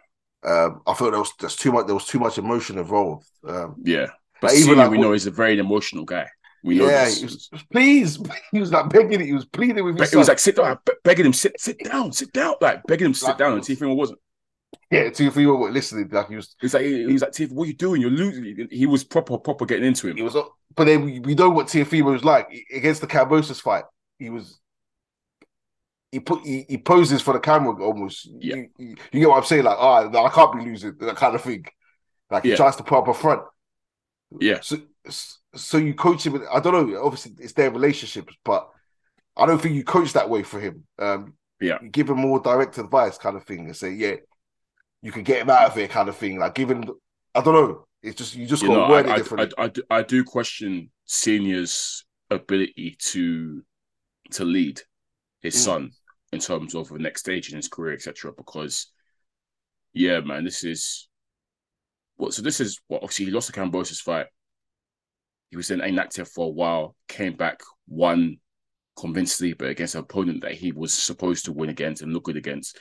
Um, 0.44 0.83
I 0.87 0.94
felt 0.94 1.11
there 1.12 1.20
was 1.20 1.33
there's 1.40 1.57
too 1.57 1.72
much. 1.72 1.87
There 1.87 1.94
was 1.94 2.07
too 2.07 2.20
much 2.20 2.38
emotion 2.38 2.78
involved. 2.78 3.26
Um, 3.46 3.76
yeah. 3.83 4.07
But 4.40 4.52
Like, 4.52 4.61
even 4.61 4.78
like 4.78 4.90
we 4.90 4.98
know, 4.98 5.12
he's 5.12 5.26
a 5.26 5.31
very 5.31 5.59
emotional 5.59 6.05
guy. 6.05 6.28
We 6.64 6.76
know 6.76 6.87
yeah, 6.87 7.09
he 7.11 7.24
was, 7.24 7.48
please. 7.72 8.18
He 8.52 8.61
was 8.61 8.70
like 8.70 8.88
begging 8.88 9.20
it. 9.20 9.26
He 9.26 9.33
was 9.33 9.46
pleading 9.46 9.85
with 9.85 9.98
his 9.98 10.12
it 10.12 10.16
was 10.16 10.28
like 10.28 10.38
sit 10.38 10.55
down, 10.57 10.78
be- 10.87 10.92
begging 11.02 11.26
him 11.26 11.33
sit 11.33 11.61
sit 11.61 11.78
down, 11.83 12.12
sit 12.12 12.33
down, 12.33 12.55
like 12.61 12.83
begging 12.87 13.07
him 13.07 13.12
to 13.14 13.18
sit 13.18 13.28
Like- 13.31 13.38
down. 13.38 13.55
And 13.55 13.62
Teofimo 13.62 13.96
wasn't. 13.96 14.20
Yeah, 14.90 15.11
two 15.11 15.30
people 15.30 15.56
were 15.56 15.70
listening. 15.70 16.08
Like 16.11 16.28
he 16.28 16.37
was. 16.37 16.54
He 16.61 16.66
was 16.66 16.74
like, 16.74 16.85
he 16.85 17.06
was 17.06 17.22
like, 17.22 17.32
Tiff, 17.32 17.50
what 17.50 17.64
are 17.64 17.68
you 17.68 17.74
doing? 17.74 18.00
You're 18.00 18.11
losing. 18.11 18.68
He 18.70 18.87
was 18.87 19.04
proper, 19.04 19.38
proper 19.38 19.64
getting 19.64 19.87
into 19.87 20.08
him. 20.08 20.16
He 20.16 20.22
was. 20.22 20.37
But 20.74 20.85
then 20.85 21.04
we, 21.04 21.20
we 21.20 21.35
know 21.35 21.50
what 21.50 21.66
Teofimo 21.68 22.12
was 22.12 22.24
like 22.24 22.48
against 22.74 23.00
the 23.00 23.06
Kambosos 23.06 23.61
fight. 23.61 23.85
He 24.18 24.30
was. 24.30 24.58
He 26.11 26.20
put 26.20 26.44
he, 26.44 26.66
he 26.68 26.76
poses 26.76 27.22
for 27.22 27.32
the 27.32 27.40
camera 27.40 27.72
almost. 27.82 28.28
Yeah. 28.38 28.56
You, 28.56 28.68
you, 28.78 28.96
you 29.12 29.20
get 29.20 29.28
what 29.30 29.38
I'm 29.38 29.44
saying? 29.44 29.64
Like, 29.64 29.78
oh, 29.80 30.24
I 30.24 30.28
can't 30.28 30.58
be 30.58 30.64
losing 30.64 30.94
that 30.98 31.16
kind 31.16 31.35
of 31.35 31.40
thing. 31.42 31.64
Like 32.30 32.42
he 32.44 32.50
Yeah. 32.50 32.56
tries 32.56 32.76
to 32.76 32.82
put 32.82 32.98
up 32.98 33.08
a 33.08 33.14
front. 33.14 33.42
Yeah. 34.40 34.58
So 34.61 34.78
so 35.54 35.78
you 35.78 35.94
coach 35.94 36.26
him. 36.26 36.42
I 36.52 36.61
don't 36.61 36.90
know. 36.90 37.02
Obviously, 37.02 37.32
it's 37.38 37.54
their 37.54 37.70
relationships, 37.70 38.35
but 38.44 38.68
I 39.37 39.46
don't 39.46 39.61
think 39.61 39.74
you 39.74 39.85
coach 39.85 40.12
that 40.12 40.28
way 40.28 40.42
for 40.42 40.61
him. 40.61 40.85
Um, 40.98 41.35
Yeah. 41.61 41.78
you 41.82 41.88
give 41.88 42.11
him 42.11 42.18
more 42.18 42.40
direct 42.40 42.78
advice, 42.78 43.18
kind 43.18 43.37
of 43.37 43.44
thing, 43.44 43.61
and 43.66 43.76
say, 43.76 43.92
yeah, 43.92 44.16
you 45.02 45.12
can 45.12 45.22
get 45.22 45.42
him 45.42 45.50
out 45.50 45.70
of 45.70 45.78
it, 45.78 45.90
kind 45.90 46.08
of 46.08 46.16
thing. 46.16 46.38
Like 46.38 46.54
giving, 46.54 46.84
I 47.34 47.40
don't 47.40 47.54
know. 47.54 47.84
It's 48.02 48.16
just 48.16 48.34
you 48.34 48.46
just 48.46 48.62
You 48.62 48.68
got 48.68 48.74
know, 48.74 48.86
to 48.86 48.92
word 48.92 49.06
I, 49.08 49.14
it 49.14 49.16
differently. 49.16 49.52
I, 49.58 49.64
I, 49.64 49.68
do, 49.68 49.82
I 49.90 50.02
do 50.02 50.24
question 50.24 50.90
Senior's 51.04 52.04
ability 52.30 52.96
to 52.98 53.62
to 54.32 54.44
lead 54.44 54.80
his 55.42 55.54
Mm. 55.54 55.58
son 55.58 55.90
in 56.32 56.40
terms 56.40 56.74
of 56.74 56.88
the 56.88 56.98
next 56.98 57.20
stage 57.20 57.50
in 57.50 57.56
his 57.56 57.68
career, 57.68 57.94
etc. 57.94 58.32
Because, 58.32 58.88
yeah, 59.92 60.20
man, 60.20 60.44
this 60.44 60.64
is 60.64 61.08
what. 62.16 62.34
So 62.34 62.42
this 62.42 62.60
is 62.60 62.80
what 62.88 63.02
obviously 63.02 63.26
he 63.26 63.30
lost 63.30 63.52
the 63.52 63.58
Kambosos 63.60 64.00
fight. 64.00 64.26
He 65.50 65.56
was 65.56 65.68
then 65.68 65.80
inactive 65.82 66.28
for 66.28 66.46
a 66.46 66.50
while, 66.50 66.96
came 67.08 67.34
back, 67.36 67.60
won 67.86 68.38
convincingly, 68.96 69.52
but 69.52 69.68
against 69.68 69.94
an 69.94 70.00
opponent 70.00 70.42
that 70.42 70.52
he 70.52 70.72
was 70.72 70.92
supposed 70.94 71.44
to 71.44 71.52
win 71.52 71.68
against 71.68 72.02
and 72.02 72.12
look 72.12 72.24
good 72.24 72.36
against. 72.36 72.78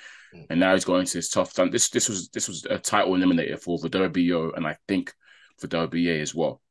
And 0.49 0.59
now 0.59 0.73
he's 0.73 0.85
going 0.85 1.05
to 1.05 1.17
his 1.17 1.29
tough 1.29 1.53
time. 1.53 1.71
This 1.71 1.89
this 1.89 2.07
was 2.07 2.29
this 2.29 2.47
was 2.47 2.65
a 2.69 2.77
title 2.77 3.13
eliminator 3.13 3.59
for 3.59 3.77
the 3.79 3.89
WBO 3.89 4.55
and 4.55 4.65
I 4.65 4.77
think 4.87 5.13
for 5.57 5.67
WBA 5.67 6.21
as 6.21 6.33
well. 6.33 6.61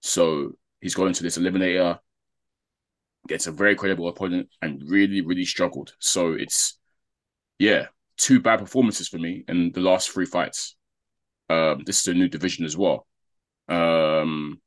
So 0.00 0.52
he's 0.80 0.94
going 0.94 1.12
to 1.14 1.22
this 1.22 1.38
eliminator, 1.38 1.98
gets 3.28 3.46
a 3.46 3.52
very 3.52 3.74
credible 3.74 4.08
opponent, 4.08 4.48
and 4.62 4.82
really, 4.88 5.20
really 5.20 5.44
struggled. 5.44 5.94
So 5.98 6.32
it's 6.32 6.78
yeah, 7.58 7.86
two 8.16 8.40
bad 8.40 8.60
performances 8.60 9.08
for 9.08 9.18
me 9.18 9.44
in 9.48 9.72
the 9.72 9.80
last 9.80 10.10
three 10.10 10.26
fights. 10.26 10.76
Um, 11.48 11.82
this 11.84 12.00
is 12.00 12.08
a 12.08 12.14
new 12.14 12.28
division 12.28 12.64
as 12.64 12.76
well. 12.76 13.06
Um, 13.68 14.60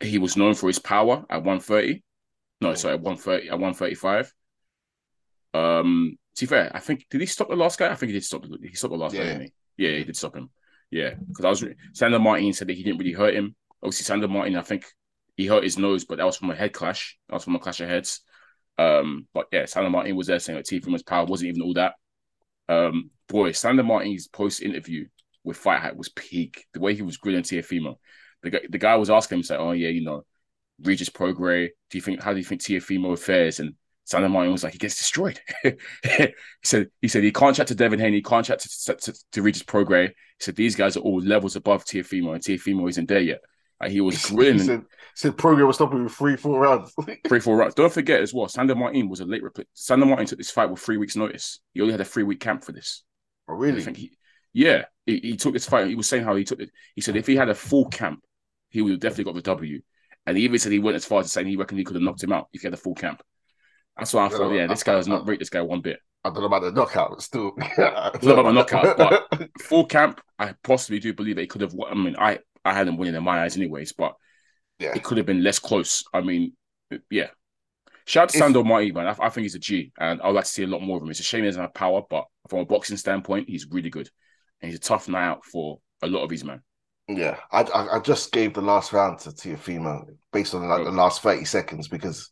he 0.00 0.18
was 0.18 0.36
known 0.36 0.54
for 0.54 0.66
his 0.68 0.78
power 0.78 1.24
at 1.30 1.44
130. 1.44 2.02
No, 2.60 2.74
sorry, 2.74 2.94
at 2.94 3.00
130, 3.00 3.48
at 3.48 3.54
135. 3.54 4.34
Um, 5.54 6.16
to 6.36 6.42
be 6.46 6.48
fair, 6.48 6.70
I 6.74 6.80
think 6.80 7.06
did 7.10 7.20
he 7.20 7.26
stop 7.26 7.48
the 7.48 7.56
last 7.56 7.78
guy? 7.78 7.90
I 7.90 7.94
think 7.94 8.10
he 8.10 8.14
did 8.14 8.24
stop. 8.24 8.42
The, 8.42 8.58
he 8.62 8.74
stopped 8.74 8.92
the 8.92 8.98
last 8.98 9.14
guy, 9.14 9.22
Yeah. 9.22 9.26
didn't 9.38 9.42
he? 9.42 9.52
Yeah, 9.84 9.96
he 9.98 10.04
did 10.04 10.16
stop 10.16 10.36
him. 10.36 10.50
Yeah, 10.90 11.14
because 11.28 11.44
I 11.44 11.48
was 11.50 11.64
Sandor 11.92 12.18
Martin 12.18 12.52
said 12.52 12.68
that 12.68 12.76
he 12.76 12.82
didn't 12.82 12.98
really 12.98 13.12
hurt 13.12 13.34
him. 13.34 13.54
Obviously, 13.82 14.04
Sandor 14.04 14.28
Martin, 14.28 14.56
I 14.56 14.62
think 14.62 14.84
he 15.36 15.46
hurt 15.46 15.64
his 15.64 15.78
nose, 15.78 16.04
but 16.04 16.18
that 16.18 16.26
was 16.26 16.36
from 16.36 16.50
a 16.50 16.54
head 16.54 16.72
clash. 16.72 17.16
That 17.28 17.34
was 17.34 17.44
from 17.44 17.54
a 17.56 17.58
clash 17.60 17.80
of 17.80 17.88
heads. 17.88 18.20
Um, 18.78 19.26
but 19.32 19.46
yeah, 19.52 19.66
Sandor 19.66 19.90
Martin 19.90 20.16
was 20.16 20.26
there 20.26 20.38
saying 20.38 20.56
that 20.58 20.66
Teofimo's 20.66 21.02
power 21.02 21.24
wasn't 21.26 21.50
even 21.50 21.62
all 21.62 21.74
that. 21.74 21.94
Um, 22.68 23.10
boy, 23.28 23.52
Sandor 23.52 23.82
Martin's 23.84 24.28
post 24.28 24.62
interview 24.62 25.06
with 25.44 25.56
Fight 25.56 25.80
Hype 25.80 25.96
was 25.96 26.08
peak. 26.08 26.66
The 26.72 26.80
way 26.80 26.94
he 26.94 27.02
was 27.02 27.16
grilling 27.16 27.42
Teofimo, 27.42 27.96
the 28.42 28.50
guy, 28.50 28.60
the 28.68 28.78
guy 28.78 28.96
was 28.96 29.10
asking 29.10 29.38
him, 29.38 29.42
saying, 29.44 29.60
"Oh 29.60 29.72
yeah, 29.72 29.88
you 29.88 30.02
know, 30.04 30.24
Regis 30.82 31.10
Prograis, 31.10 31.68
do 31.90 31.98
you 31.98 32.02
think 32.02 32.22
how 32.22 32.32
do 32.32 32.38
you 32.38 32.44
think 32.44 32.60
Teofimo 32.62 33.18
fares?" 33.18 33.60
And 33.60 33.74
Sandor 34.04 34.28
Martin 34.28 34.52
was 34.52 34.64
like, 34.64 34.72
"He 34.72 34.78
gets 34.78 34.98
destroyed." 34.98 35.40
he 35.62 36.34
said, 36.64 36.88
"He 37.00 37.08
said 37.08 37.22
he 37.22 37.32
can't 37.32 37.54
chat 37.54 37.68
to 37.68 37.74
Devin 37.74 38.00
Haney, 38.00 38.16
he 38.16 38.22
can't 38.22 38.44
chat 38.44 38.60
to, 38.60 38.94
to, 38.94 39.14
to 39.32 39.42
Regis 39.42 39.62
Prograis." 39.62 40.08
He 40.08 40.14
said 40.44 40.56
these 40.56 40.74
guys 40.74 40.96
are 40.96 41.00
all 41.00 41.20
levels 41.20 41.56
above 41.56 41.84
Teofimo, 41.84 42.34
and 42.34 42.42
Teofimo 42.42 42.88
isn't 42.88 43.08
there 43.08 43.20
yet. 43.20 43.40
Like 43.80 43.92
he 43.92 44.00
was 44.00 44.24
grinning. 44.30 44.58
he 44.58 44.66
said, 44.66 44.82
said 45.14 45.36
Prograis 45.36 45.66
was 45.66 45.76
stopping 45.76 46.04
with 46.04 46.12
three, 46.12 46.36
four 46.36 46.60
rounds. 46.60 46.92
three, 47.28 47.40
four 47.40 47.56
rounds. 47.56 47.74
Don't 47.74 47.92
forget 47.92 48.20
as 48.20 48.34
well, 48.34 48.48
Sandor 48.48 48.74
Martin 48.74 49.08
was 49.08 49.20
a 49.20 49.24
late 49.24 49.42
repli 49.42 49.64
Sandor 49.74 50.06
Martin 50.06 50.26
took 50.26 50.38
this 50.38 50.50
fight 50.50 50.70
with 50.70 50.80
three 50.80 50.98
weeks' 50.98 51.16
notice. 51.16 51.60
He 51.72 51.80
only 51.80 51.92
had 51.92 52.00
a 52.00 52.04
three 52.04 52.22
week 52.22 52.40
camp 52.40 52.64
for 52.64 52.72
this. 52.72 53.02
oh, 53.48 53.54
I 53.54 53.56
really? 53.56 53.80
think 53.80 53.96
he, 53.96 54.12
yeah, 54.52 54.84
he, 55.06 55.18
he 55.18 55.36
took 55.36 55.54
this 55.54 55.66
fight. 55.66 55.88
He 55.88 55.94
was 55.94 56.08
saying 56.08 56.24
how 56.24 56.36
he 56.36 56.44
took 56.44 56.60
it. 56.60 56.70
He 56.94 57.00
said 57.00 57.16
if 57.16 57.26
he 57.26 57.36
had 57.36 57.48
a 57.48 57.54
full 57.54 57.86
camp, 57.88 58.20
he 58.68 58.82
would 58.82 58.92
have 58.92 59.00
definitely 59.00 59.24
got 59.24 59.34
the 59.34 59.42
W. 59.42 59.80
And 60.26 60.36
he 60.36 60.44
even 60.44 60.58
said 60.58 60.72
he 60.72 60.78
went 60.78 60.96
as 60.96 61.04
far 61.04 61.20
as 61.20 61.32
saying 61.32 61.46
he 61.46 61.56
reckoned 61.56 61.78
he 61.78 61.84
could 61.84 61.96
have 61.96 62.02
knocked 62.02 62.22
him 62.22 62.32
out 62.32 62.48
if 62.52 62.60
he 62.60 62.66
had 62.66 62.74
a 62.74 62.78
full 62.78 62.94
camp. 62.94 63.22
That's 64.00 64.12
why 64.12 64.26
I 64.26 64.28
thought, 64.28 64.52
yeah, 64.52 64.66
this 64.66 64.82
guy 64.82 64.94
does 64.94 65.06
not 65.08 65.28
rate 65.28 65.38
this 65.38 65.50
guy 65.50 65.62
one 65.62 65.80
bit. 65.80 65.98
I 66.24 66.28
don't 66.30 66.40
know 66.40 66.46
about 66.46 66.62
the 66.62 66.72
knockout, 66.72 67.10
but 67.10 67.22
still. 67.22 67.52
It's 67.56 67.78
not 67.78 68.22
know 68.22 68.32
about 68.32 68.42
the 68.44 68.52
knockout, 68.52 68.96
but 68.98 69.50
full 69.60 69.86
camp, 69.86 70.20
I 70.38 70.54
possibly 70.62 70.98
do 70.98 71.14
believe 71.14 71.36
that 71.36 71.42
he 71.42 71.46
could 71.46 71.60
have. 71.62 71.72
won- 71.72 71.90
I 71.90 71.94
mean, 71.94 72.16
I 72.18 72.40
I 72.64 72.74
had 72.74 72.88
him 72.88 72.96
winning 72.96 73.14
in 73.14 73.22
my 73.24 73.42
eyes, 73.42 73.56
anyways, 73.56 73.92
but 73.92 74.14
yeah. 74.78 74.92
it 74.94 75.02
could 75.02 75.16
have 75.16 75.26
been 75.26 75.42
less 75.42 75.58
close. 75.58 76.04
I 76.12 76.20
mean, 76.20 76.52
yeah. 77.10 77.28
Shout 78.06 78.24
out 78.24 78.28
to 78.30 78.36
If- 78.38 78.42
Sandor 78.42 78.64
Martin, 78.64 78.94
man. 78.94 79.06
I, 79.06 79.16
I 79.26 79.28
think 79.30 79.44
he's 79.44 79.54
a 79.54 79.58
G, 79.60 79.92
and 79.98 80.20
I'd 80.20 80.34
like 80.34 80.44
to 80.44 80.50
see 80.50 80.64
a 80.64 80.66
lot 80.66 80.82
more 80.82 80.96
of 80.96 81.02
him. 81.02 81.10
It's 81.10 81.20
a 81.20 81.22
shame 81.22 81.42
he 81.42 81.48
doesn't 81.48 81.62
have 81.62 81.74
power, 81.74 82.02
but 82.08 82.24
from 82.48 82.60
a 82.60 82.64
boxing 82.66 82.96
standpoint, 82.96 83.48
he's 83.48 83.66
really 83.70 83.90
good, 83.90 84.08
and 84.60 84.70
he's 84.70 84.78
a 84.78 84.82
tough 84.82 85.08
night 85.08 85.26
out 85.26 85.44
for 85.44 85.78
a 86.02 86.06
lot 86.06 86.22
of 86.22 86.28
these 86.28 86.44
men. 86.44 86.62
Yeah, 87.08 87.38
I, 87.50 87.62
I 87.62 87.96
I 87.96 88.00
just 88.00 88.30
gave 88.30 88.54
the 88.54 88.60
last 88.62 88.92
round 88.92 89.18
to 89.20 89.30
Teofimo 89.30 90.04
based 90.32 90.54
on 90.54 90.68
like 90.68 90.80
oh. 90.80 90.84
the 90.84 90.90
Oh. 90.90 90.94
last 90.94 91.22
thirty 91.22 91.44
seconds 91.44 91.88
because 91.88 92.30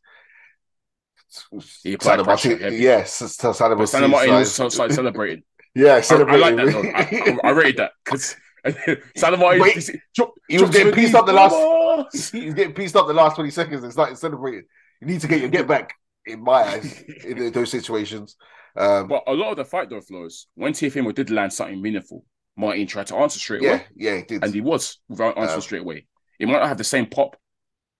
He 1.82 1.94
applied 1.94 2.10
Santa 2.12 2.24
pressure 2.24 2.48
Martin- 2.50 2.64
heavy. 2.64 2.76
yes, 2.76 3.14
Santa 3.14 3.52
But 3.52 3.68
Martin, 3.70 3.86
Sandor 3.86 4.08
Martin 4.08 4.34
also 4.34 4.68
started 4.68 4.94
celebrating. 4.94 5.42
yeah, 5.74 6.00
I, 6.10 6.14
I 6.14 6.36
like 6.36 6.56
that. 6.56 6.66
Though. 6.66 6.82
I, 6.82 7.38
I, 7.46 7.48
I 7.48 7.50
rated 7.52 7.76
that 7.78 7.92
because 8.04 8.36
Martin. 9.38 9.60
Wait, 9.62 9.76
he, 9.76 10.24
he 10.48 10.58
was 10.58 10.70
getting 10.70 10.92
pieced 10.92 11.14
up 11.14 11.26
the 11.26 11.32
last- 11.32 11.52
Bombers! 11.52 12.30
He's 12.30 12.54
getting 12.54 12.74
pieced 12.74 12.96
up 12.96 13.06
the 13.06 13.12
last 13.14 13.34
twenty 13.36 13.50
seconds 13.50 13.82
and 13.82 13.92
started 13.92 14.16
celebrating. 14.18 14.64
You 15.00 15.06
need 15.06 15.20
to 15.20 15.28
get 15.28 15.40
your 15.40 15.48
get 15.50 15.66
back 15.68 15.94
in 16.26 16.42
my 16.42 16.62
eyes 16.62 17.02
in 17.24 17.52
those 17.52 17.70
situations. 17.70 18.36
Um, 18.76 19.08
But 19.08 19.24
a 19.26 19.32
lot 19.32 19.50
of 19.50 19.56
the 19.56 19.64
fight 19.64 19.90
though 19.90 20.00
flows 20.00 20.46
when 20.54 20.72
Teofimo 20.72 21.14
did 21.14 21.30
land 21.30 21.52
something 21.52 21.80
meaningful. 21.80 22.24
Martin 22.56 22.86
tried 22.86 23.06
to 23.08 23.16
answer 23.16 23.38
straight 23.38 23.62
yeah, 23.62 23.70
away. 23.70 23.86
yeah, 23.96 24.16
he 24.16 24.22
did. 24.22 24.44
and 24.44 24.52
he 24.54 24.60
was 24.60 24.98
without 25.08 25.36
answering 25.38 25.54
Um, 25.54 25.60
straight 25.60 25.82
away. 25.82 26.06
It 26.40 26.46
might 26.48 26.58
not 26.58 26.68
have 26.68 26.78
the 26.78 26.84
same 26.84 27.06
pop, 27.06 27.36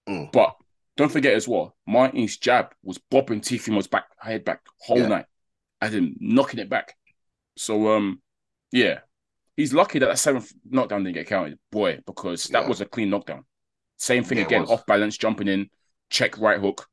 Mm. 0.09 0.33
but 0.33 0.55
don't 0.99 1.13
forget 1.13 1.33
as 1.35 1.49
well, 1.49 1.77
Martin's 1.87 2.37
jab 2.37 2.75
was 2.83 2.99
bopping 2.99 3.41
Teofimo's 3.41 3.87
back 3.87 4.07
head 4.21 4.45
back 4.45 4.61
whole 4.81 4.99
Yeah. 4.99 5.09
night, 5.09 5.27
and 5.81 5.95
him 5.95 6.17
knocking 6.21 6.61
it 6.61 6.69
back. 6.69 6.95
So 7.57 7.95
um, 7.97 8.21
yeah, 8.73 9.01
he's 9.57 9.73
lucky 9.73 10.01
that 10.01 10.07
that 10.07 10.19
seventh 10.19 10.53
knockdown 10.69 11.05
didn't 11.05 11.15
get 11.15 11.29
counted, 11.29 11.59
boy, 11.73 12.01
because 12.05 12.45
that 12.49 12.65
Yeah. 12.65 12.69
was 12.69 12.81
a 12.83 12.87
clean 12.87 13.11
knockdown. 13.11 13.45
Same 13.97 14.25
thing 14.25 14.39
Yeah, 14.39 14.47
again, 14.47 14.65
off 14.65 14.87
balance, 14.87 15.17
jumping 15.17 15.49
in, 15.49 15.71
check 16.11 16.37
right 16.39 16.61
hook. 16.61 16.89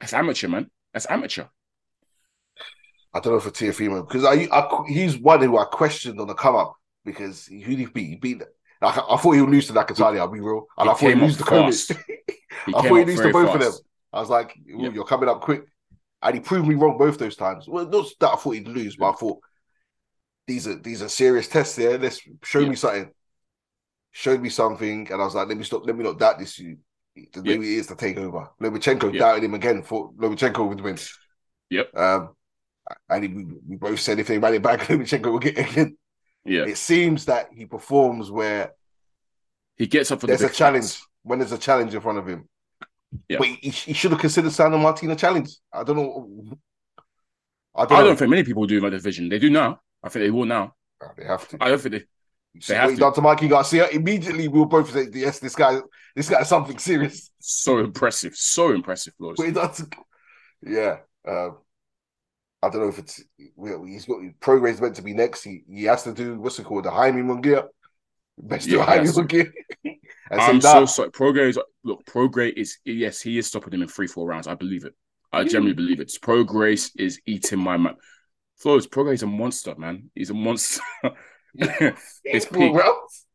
That's 0.00 0.12
amateur, 0.12 0.48
man. 0.48 0.70
That's 0.92 1.06
amateur. 1.10 1.46
I 3.14 3.20
don't 3.20 3.32
know 3.32 3.40
for 3.40 3.50
Teofimo 3.50 4.06
because 4.06 4.24
I, 4.24 4.48
I 4.52 4.84
he's 4.86 5.18
one 5.18 5.40
who 5.42 5.56
I 5.58 5.64
questioned 5.64 6.20
on 6.20 6.26
the 6.28 6.34
come 6.34 6.56
up 6.56 6.74
because 7.04 7.46
who 7.46 7.58
did 7.58 7.78
he 7.78 7.86
beat? 7.86 8.08
He 8.10 8.16
beat 8.16 8.42
Like, 8.82 8.98
I, 8.98 9.14
I 9.14 9.16
thought 9.16 9.32
he 9.32 9.40
would 9.40 9.50
lose 9.50 9.66
to 9.68 9.72
Nakatani. 9.72 10.18
I'll 10.18 10.28
be 10.28 10.40
real, 10.40 10.66
and 10.76 10.88
He 10.88 10.90
I 10.90 10.94
thought 10.94 11.08
he 11.08 11.14
lose 11.14 11.36
up 11.36 11.38
to 11.38 11.44
fast. 11.44 11.92
He 12.06 12.14
I 12.66 12.72
thought 12.72 12.82
he 12.84 13.00
up 13.02 13.06
lose 13.06 13.20
to 13.20 13.32
both 13.32 13.54
of 13.54 13.60
them. 13.60 13.72
I 14.12 14.20
was 14.20 14.30
like, 14.30 14.56
"Ooh, 14.70 14.82
Yeah. 14.82 14.90
you're 14.90 15.04
coming 15.04 15.28
up 15.28 15.40
quick. 15.40 15.62
And 16.22 16.34
he 16.34 16.40
proved 16.40 16.66
me 16.66 16.74
wrong 16.74 16.98
both 16.98 17.18
those 17.18 17.36
times. 17.36 17.68
Well, 17.68 17.86
not 17.86 18.06
that 18.20 18.30
I 18.32 18.36
thought 18.36 18.50
he'd 18.50 18.66
lose, 18.68 18.96
but 18.96 19.10
I 19.10 19.12
thought 19.12 19.38
these 20.46 20.66
are 20.66 20.74
these 20.76 21.02
are 21.02 21.08
serious 21.08 21.46
tests 21.48 21.76
here. 21.76 21.96
Let's 21.98 22.20
show 22.42 22.60
Yeah. 22.60 22.68
me 22.70 22.74
something. 22.76 23.10
Showed 24.10 24.40
me 24.40 24.48
something, 24.48 25.12
and 25.12 25.22
I 25.22 25.24
was 25.24 25.34
like, 25.34 25.46
let 25.48 25.56
me 25.56 25.62
stop, 25.64 25.86
let 25.86 25.94
me 25.96 26.02
not 26.02 26.18
doubt 26.18 26.38
this. 26.38 26.58
You 26.58 26.78
the 27.32 27.42
Yeah. 27.44 27.58
way 27.58 27.64
he 27.66 27.76
is 27.76 27.86
to 27.88 27.96
take 27.96 28.16
over. 28.16 28.48
Lomachenko 28.60 29.12
Yeah. 29.12 29.18
doubted 29.20 29.44
him 29.44 29.54
again 29.54 29.82
for 29.82 30.12
Lomachenko 30.14 30.68
would 30.68 30.80
win. 30.80 30.98
Yep. 31.70 31.96
Um 31.96 32.30
and 33.10 33.34
we, 33.36 33.44
we 33.68 33.76
both 33.76 34.00
said 34.00 34.18
if 34.18 34.26
they 34.28 34.38
ran 34.38 34.54
it 34.54 34.62
back, 34.62 34.80
Lomachenko 34.88 35.32
would 35.32 35.42
get 35.42 35.58
again. 35.58 35.96
Yeah, 36.44 36.64
It 36.64 36.78
seems 36.78 37.26
that 37.26 37.50
he 37.52 37.66
performs 37.66 38.30
where 38.30 38.72
he 39.76 39.86
gets 39.86 40.10
up 40.10 40.20
for 40.20 40.26
there's 40.26 40.40
the 40.40 40.46
a 40.46 40.50
challenge 40.50 40.84
fights. 40.94 41.07
When 41.28 41.38
there's 41.38 41.52
a 41.52 41.58
challenge 41.58 41.94
in 41.94 42.00
front 42.00 42.18
of 42.18 42.26
him. 42.26 42.48
Yeah. 43.28 43.38
But 43.38 43.48
he, 43.48 43.70
he 43.70 43.92
should 43.92 44.10
have 44.10 44.20
considered 44.20 44.52
Sandor 44.52 44.78
Martin 44.78 45.10
a 45.10 45.16
challenge. 45.16 45.50
I 45.72 45.84
don't 45.84 45.96
know. 45.96 46.58
I 47.74 47.86
don't, 47.86 47.98
I 47.98 48.02
don't 48.02 48.18
think 48.18 48.30
many 48.30 48.42
people 48.42 48.66
do 48.66 48.76
in 48.76 48.82
my 48.82 48.90
division. 48.90 49.28
They 49.28 49.38
do 49.38 49.50
now. 49.50 49.80
I 50.02 50.08
think 50.08 50.24
they 50.24 50.30
will 50.30 50.46
now. 50.46 50.74
they 51.16 51.24
have 51.24 51.46
to. 51.48 51.58
I 51.60 51.68
don't 51.68 51.80
think 51.80 51.94
they. 51.94 52.04
See 52.60 52.74
have 52.74 52.90
to. 52.90 52.96
done 52.96 53.14
to 53.14 53.20
Mikey 53.20 53.48
Garcia. 53.48 53.88
Immediately, 53.88 54.48
we 54.48 54.58
will 54.58 54.66
both 54.66 54.90
say, 54.90 55.06
"Yes, 55.12 55.38
this 55.38 55.54
guy, 55.54 55.78
this 56.16 56.28
guy 56.28 56.40
is 56.40 56.48
something 56.48 56.78
serious." 56.78 57.30
So 57.40 57.78
impressive, 57.78 58.34
so 58.34 58.72
impressive, 58.72 59.14
Flores. 59.16 59.38
What 59.38 59.46
he 59.46 59.52
done 59.52 59.72
to, 59.72 59.86
yeah. 60.62 60.96
Um, 61.26 61.58
I 62.62 62.70
don't 62.70 62.82
know 62.82 62.88
if 62.88 62.98
it's 62.98 63.22
he's 63.36 64.06
got 64.06 64.18
Prograis 64.40 64.80
meant 64.80 64.96
to 64.96 65.02
be 65.02 65.14
next. 65.14 65.44
He 65.44 65.62
he 65.70 65.84
has 65.84 66.02
to 66.04 66.12
do 66.12 66.40
what's 66.40 66.58
it 66.58 66.64
called 66.64 66.84
the 66.84 66.90
Jaime 66.90 67.22
Munguia. 67.22 67.68
Best 68.36 68.68
do 68.68 68.76
Yeah, 68.76 68.84
he 68.84 69.06
Jaime. 69.06 69.08
Munguia. 69.08 69.52
And 70.30 70.40
I'm 70.40 70.60
so 70.60 70.84
so 70.84 70.86
sorry. 70.86 71.10
Prograis 71.10 71.50
is 71.50 71.58
look. 71.84 72.04
Prograis 72.04 72.52
is 72.56 72.78
yes, 72.84 73.20
he 73.20 73.38
is 73.38 73.46
stopping 73.46 73.74
him 73.74 73.82
in 73.82 73.88
three, 73.88 74.06
four 74.06 74.26
rounds. 74.26 74.46
I 74.46 74.54
believe 74.54 74.84
it. 74.84 74.94
I 75.32 75.44
generally 75.44 75.74
believe 75.74 76.00
it. 76.00 76.12
Prograis 76.22 76.90
is 76.96 77.20
eating 77.26 77.58
my 77.58 77.76
man. 77.76 77.96
Flores, 78.56 78.86
Prograis 78.86 79.14
is 79.14 79.22
a 79.22 79.26
monster, 79.26 79.74
man. 79.76 80.10
He's 80.14 80.30
a 80.30 80.34
monster. 80.34 80.82
it's 81.54 82.46
peak. 82.46 82.74
rounds. 82.74 83.26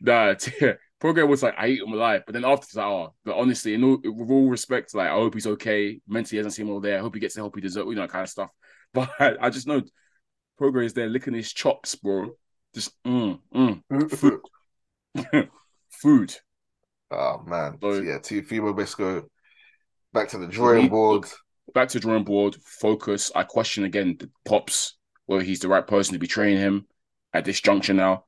Nah, 0.00 0.34
Prograis 1.00 1.28
was 1.28 1.42
like, 1.42 1.54
I 1.58 1.68
eat 1.68 1.82
him 1.82 1.92
alive. 1.92 2.22
But 2.26 2.34
then 2.34 2.44
after 2.44 2.64
it's 2.64 2.76
like, 2.76 2.86
oh, 2.86 3.14
but 3.24 3.36
honestly, 3.36 3.74
in 3.74 3.84
all, 3.84 3.98
with 4.02 4.30
all 4.30 4.48
respect, 4.48 4.94
like, 4.94 5.08
I 5.08 5.14
hope 5.14 5.34
he's 5.34 5.46
okay. 5.46 6.00
Mentally, 6.06 6.38
he 6.38 6.42
doesn't 6.42 6.52
seem 6.52 6.70
all 6.70 6.80
there. 6.80 6.98
I 6.98 7.00
hope 7.00 7.14
he 7.14 7.20
gets 7.20 7.34
the 7.34 7.40
help 7.40 7.56
he 7.56 7.60
deserves, 7.60 7.88
you 7.88 7.96
know, 7.96 8.06
kind 8.06 8.22
of 8.22 8.30
stuff. 8.30 8.50
But 8.94 9.08
I, 9.18 9.48
just 9.48 9.66
know 9.66 9.80
Prograis 10.60 10.84
is 10.84 10.92
there 10.92 11.08
licking 11.08 11.32
his 11.32 11.50
chops, 11.50 11.94
bro. 11.94 12.32
Just, 12.74 12.92
mm, 13.04 13.40
mm, 13.54 14.10
food. 14.10 15.48
Food. 16.02 16.34
Oh 17.12 17.42
man, 17.46 17.78
So- 17.80 18.00
yeah, 18.02 18.18
Teofimo 18.18 18.76
best 18.76 18.98
go 18.98 19.24
back 20.12 20.28
to 20.30 20.38
the 20.38 20.48
drawing 20.48 20.88
board. 20.88 21.26
back 21.74 21.88
to 21.90 22.00
drawing 22.00 22.24
board, 22.24 22.56
focus. 22.64 23.30
I 23.34 23.44
question 23.44 23.84
again 23.84 24.16
the 24.18 24.28
pops 24.44 24.96
whether 25.26 25.44
he's 25.44 25.60
the 25.60 25.68
right 25.68 25.86
person 25.86 26.14
to 26.14 26.18
be 26.18 26.26
training 26.26 26.58
him 26.58 26.86
at 27.32 27.44
this 27.44 27.60
juncture 27.60 27.94
now, 27.94 28.24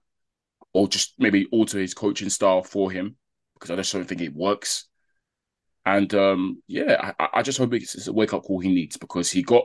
or 0.72 0.86
just 0.86 1.14
maybe 1.18 1.46
alter 1.50 1.78
his 1.78 1.92
coaching 1.94 2.30
style 2.30 2.62
for 2.62 2.90
him 2.90 3.16
because 3.54 3.70
I 3.72 3.76
just 3.76 3.92
don't 3.92 4.04
think 4.04 4.20
it 4.20 4.32
works. 4.32 4.86
And 5.84 6.14
um, 6.14 6.62
yeah, 6.68 7.12
I, 7.18 7.28
I 7.34 7.42
just 7.42 7.58
hope 7.58 7.74
it's, 7.74 7.94
it's 7.96 8.06
a 8.06 8.12
wake 8.12 8.32
up 8.32 8.44
call 8.44 8.60
he 8.60 8.68
needs 8.72 8.96
because 8.96 9.30
he 9.30 9.42
got 9.42 9.64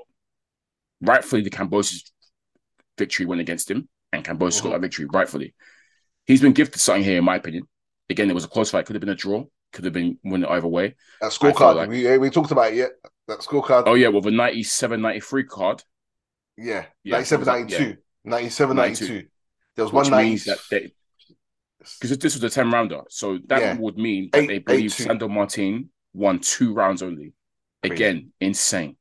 rightfully 1.01 1.43
the 1.43 1.49
Kambosos 1.51 2.09
victory 2.97 3.25
went 3.27 3.41
against 3.41 3.69
him, 3.69 3.87
and 4.11 4.25
Kambosos 4.25 4.63
got 4.63 4.71
that 4.71 4.81
victory 4.81 5.05
rightfully. 5.05 5.53
He's 6.25 6.41
been 6.41 6.53
gifted 6.53 6.81
something 6.81 7.03
here, 7.03 7.19
in 7.19 7.23
my 7.23 7.35
opinion. 7.35 7.67
Again, 8.09 8.29
it 8.29 8.33
was 8.33 8.45
a 8.45 8.47
close 8.49 8.71
fight. 8.71 8.85
Could 8.85 8.95
have 8.95 9.01
been 9.01 9.09
a 9.09 9.15
draw. 9.15 9.45
Could 9.71 9.85
have 9.85 9.93
been 9.93 10.17
won 10.23 10.43
either 10.45 10.67
way. 10.67 10.95
That 11.21 11.31
scorecard, 11.31 11.75
like- 11.75 11.89
we, 11.89 12.07
eh, 12.07 12.17
we 12.17 12.29
talked 12.29 12.51
about 12.51 12.71
it 12.71 12.75
yet. 12.77 12.91
That 13.27 13.39
scorecard, 13.39 13.83
Oh 13.85 13.93
yeah, 13.93 14.07
well 14.07 14.21
the 14.21 14.31
97, 14.31 14.99
93 15.01 15.43
card, 15.43 15.83
yeah, 16.57 16.85
Yeah, 17.03 17.17
97, 17.17 17.35
it 17.35 17.39
was 17.39 17.47
like- 17.47 17.69
92, 17.69 17.97
97, 18.23 18.75
92. 18.75 19.05
92. 19.07 19.29
There 19.75 19.85
was 19.85 19.93
which 19.93 20.11
one 20.11 20.23
90. 20.23 20.49
that 20.49 20.57
they 20.71 20.93
because 22.01 22.17
this 22.17 22.33
was 22.33 22.43
a 22.43 22.49
10 22.49 22.71
rounder. 22.71 23.01
So 23.09 23.37
that 23.47 23.61
Yeah. 23.61 23.77
would 23.77 23.97
mean 23.97 24.29
that 24.33 24.41
Eight- 24.43 24.47
they 24.47 24.57
believe 24.59 24.93
two. 24.93 25.03
Sandor 25.03 25.29
Martin 25.29 25.91
won 26.13 26.39
two 26.39 26.73
rounds 26.73 27.01
only. 27.01 27.33
Again, 27.83 28.33
insane. 28.41 28.97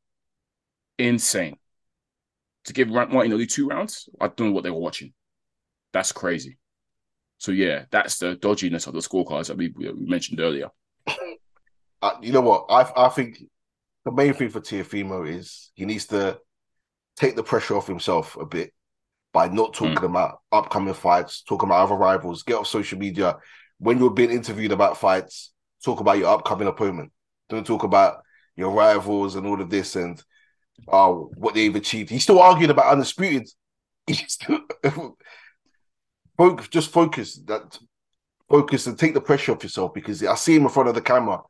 Insane. 0.99 1.57
To 2.65 2.73
give 2.73 2.89
Martin 2.89 3.17
only 3.17 3.47
two 3.47 3.67
rounds, 3.67 4.09
I 4.21 4.29
don't 4.29 4.49
know 4.49 4.53
what 4.53 4.63
they 4.65 4.71
were 4.71 4.79
watching. 4.79 5.13
That's 5.93 6.13
crazy. 6.13 6.59
So 7.39 7.53
yeah, 7.53 7.85
that's 7.91 8.19
the 8.19 8.37
dodginess 8.37 8.87
of 8.87 8.95
the 8.95 9.01
scorecards 9.01 9.47
that 9.49 9.57
we, 9.57 9.73
we 9.77 9.93
mentioned 9.93 10.41
earlier. 10.41 10.69
uh, 12.03 12.13
you 12.21 12.33
know 12.33 12.41
what? 12.41 12.67
I 12.69 13.07
I 13.07 13.09
think 13.09 13.43
the 14.05 14.13
main 14.13 14.35
thing 14.35 14.49
for 14.51 14.61
Teofimo 14.61 15.29
is 15.29 15.71
he 15.75 15.85
needs 15.85 16.07
to 16.07 16.39
take 17.17 17.37
the 17.37 17.43
pressure 17.43 17.77
off 17.77 17.87
himself 17.87 18.37
a 18.37 18.47
bit 18.47 18.73
by 19.33 19.49
not 19.49 19.75
talking 19.75 19.97
Hmm. 19.99 20.05
about 20.05 20.39
upcoming 20.53 20.95
fights, 20.95 21.43
talking 21.43 21.69
about 21.69 21.83
other 21.85 21.95
rivals. 21.95 22.43
Get 22.43 22.57
off 22.57 22.67
social 22.67 22.99
media 22.99 23.37
when 23.79 23.99
you're 23.99 24.11
being 24.11 24.31
interviewed 24.31 24.73
about 24.73 24.97
fights. 24.99 25.53
Talk 25.85 26.01
about 26.01 26.19
your 26.19 26.29
upcoming 26.29 26.69
opponent. 26.69 27.13
Don't 27.49 27.67
talk 27.67 27.85
about 27.85 28.23
your 28.57 28.73
rivals 28.73 29.37
and 29.37 29.47
all 29.47 29.61
of 29.61 29.71
this 29.71 29.95
and 29.97 30.21
uh, 30.89 31.13
what 31.13 31.55
they've 31.55 31.75
achieved. 31.77 32.11
He's 32.11 32.25
still 32.25 32.41
arguing 32.41 32.71
about 32.71 32.93
undisputed. 32.93 33.49
He's 34.07 34.33
still 34.33 34.61
focus, 36.39 36.69
just 36.69 36.91
focus 36.91 37.37
that 37.47 37.79
focus 38.49 38.87
and 38.87 38.99
take 38.99 39.15
the 39.15 39.21
pressure 39.21 39.53
off 39.53 39.63
yourself 39.63 39.93
because 39.93 40.25
I 40.25 40.35
see 40.37 40.57
him 40.57 40.63
in 40.63 40.69
front 40.71 40.89
of 40.89 40.95
the 40.95 41.03
camera 41.03 41.43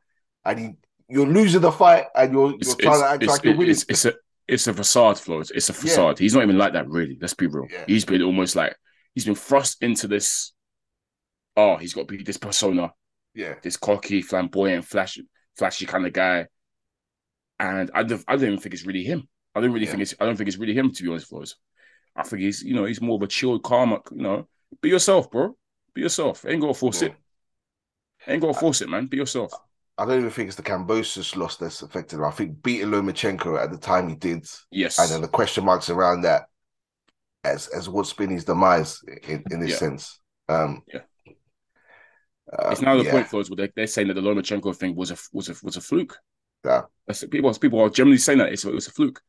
and 0.45 0.59
he, 0.59 0.69
you're 1.07 1.25
losing 1.27 1.61
the 1.61 1.71
fight 1.71 2.05
and 2.15 2.33
you're, 2.33 2.51
you're 2.59 2.75
trying 2.75 2.99
to 3.01 3.07
act 3.07 3.23
like 3.23 3.43
you're 3.43 3.55
winning. 3.55 3.71
it's, 3.71 3.85
it's 3.87 4.05
a 4.05 4.13
it's 4.47 4.67
a 4.67 4.73
facade, 4.73 5.19
Flores. 5.19 5.51
It's 5.51 5.69
a 5.69 5.73
Yeah. 5.73 5.79
facade. 5.79 6.19
He's 6.19 6.33
not 6.33 6.43
even 6.43 6.57
like 6.57 6.73
that, 6.73 6.89
really. 6.89 7.17
Let's 7.21 7.35
be 7.35 7.47
real. 7.47 7.67
Yeah. 7.71 7.85
He's 7.87 8.03
been 8.05 8.21
almost 8.23 8.55
like 8.55 8.75
he's 9.15 9.25
been 9.25 9.35
thrust 9.35 9.81
into 9.81 10.07
this. 10.07 10.53
Oh, 11.55 11.77
he's 11.77 11.93
got 11.93 12.07
to 12.07 12.17
be 12.17 12.23
this 12.23 12.37
persona, 12.37 12.91
yeah, 13.33 13.55
this 13.61 13.77
cocky, 13.77 14.21
flamboyant, 14.21 14.85
flashy, 14.85 15.27
flashy 15.57 15.85
kind 15.85 16.05
of 16.05 16.13
guy. 16.13 16.47
And 17.59 17.91
I 17.93 18.03
don't, 18.03 18.23
I 18.27 18.35
don't 18.35 18.45
even 18.45 18.59
think 18.59 18.73
it's 18.73 18.85
really 18.85 19.03
him. 19.03 19.27
I 19.53 19.61
don't 19.61 19.71
really 19.71 19.85
Yeah. 19.85 19.91
think 19.91 20.03
it's 20.03 20.15
I 20.19 20.25
don't 20.25 20.35
think 20.35 20.47
it's 20.47 20.57
really 20.57 20.73
him 20.73 20.91
to 20.93 21.03
be 21.03 21.09
honest, 21.09 21.27
Flores. 21.27 21.55
I 22.15 22.23
think 22.23 22.41
he's 22.41 22.63
you 22.63 22.73
know 22.75 22.85
he's 22.85 23.01
more 23.01 23.15
of 23.17 23.21
a 23.21 23.27
chilled, 23.27 23.63
calm. 23.63 23.91
You 24.11 24.21
know, 24.21 24.47
be 24.81 24.89
yourself, 24.89 25.29
bro. 25.31 25.55
Be 25.93 26.01
yourself. 26.01 26.45
Ain't 26.45 26.61
gotta 26.61 26.73
force 26.73 27.01
Yeah. 27.01 27.07
it. 27.09 27.15
Ain't 28.27 28.41
gotta 28.41 28.53
force 28.57 28.81
it, 28.81 28.89
man. 28.89 29.07
Be 29.07 29.17
yourself. 29.17 29.53
I 29.97 30.05
don't 30.05 30.19
even 30.19 30.29
think 30.31 30.47
it's 30.47 30.55
the 30.55 30.63
Kambosos 30.63 31.35
loss 31.35 31.57
that's 31.57 31.81
affected 31.81 32.17
him. 32.17 32.25
I 32.25 32.31
think 32.31 32.63
beating 32.63 32.87
Lomachenko 32.87 33.61
at 33.61 33.71
the 33.71 33.77
time 33.77 34.07
he 34.07 34.15
did, 34.15 34.47
Yes. 34.71 34.97
and 34.99 35.09
then 35.11 35.21
the 35.21 35.27
question 35.27 35.65
marks 35.65 35.89
around 35.89 36.21
that 36.21 36.47
as 37.43 37.67
as 37.67 37.89
what's 37.89 38.13
been 38.13 38.29
his 38.29 38.45
demise 38.45 39.03
in, 39.27 39.43
in 39.51 39.59
this 39.59 39.71
Yeah. 39.71 39.79
sense. 39.79 40.19
Um, 40.47 40.83
Yeah. 40.93 41.01
uh, 42.51 42.71
It's 42.71 42.81
now 42.81 42.95
the 42.97 43.03
yeah, 43.03 43.11
point, 43.11 43.27
Flores, 43.27 43.49
where 43.49 43.57
they, 43.57 43.71
they're 43.75 43.87
saying 43.87 44.07
that 44.07 44.15
the 44.15 44.21
Lomachenko 44.21 44.75
thing 44.75 44.95
was 44.95 45.11
a 45.11 45.17
was 45.33 45.49
a 45.49 45.55
was 45.63 45.77
a 45.77 45.81
fluke. 45.81 46.17
Yeah. 46.65 46.83
That's 47.07 47.23
people. 47.25 47.53
People 47.55 47.81
are 47.81 47.89
generally 47.89 48.17
saying 48.17 48.39
that 48.39 48.53
it's 48.53 48.65
a, 48.65 48.75
it's 48.75 48.87
a 48.87 48.91
fluke. 48.91 49.21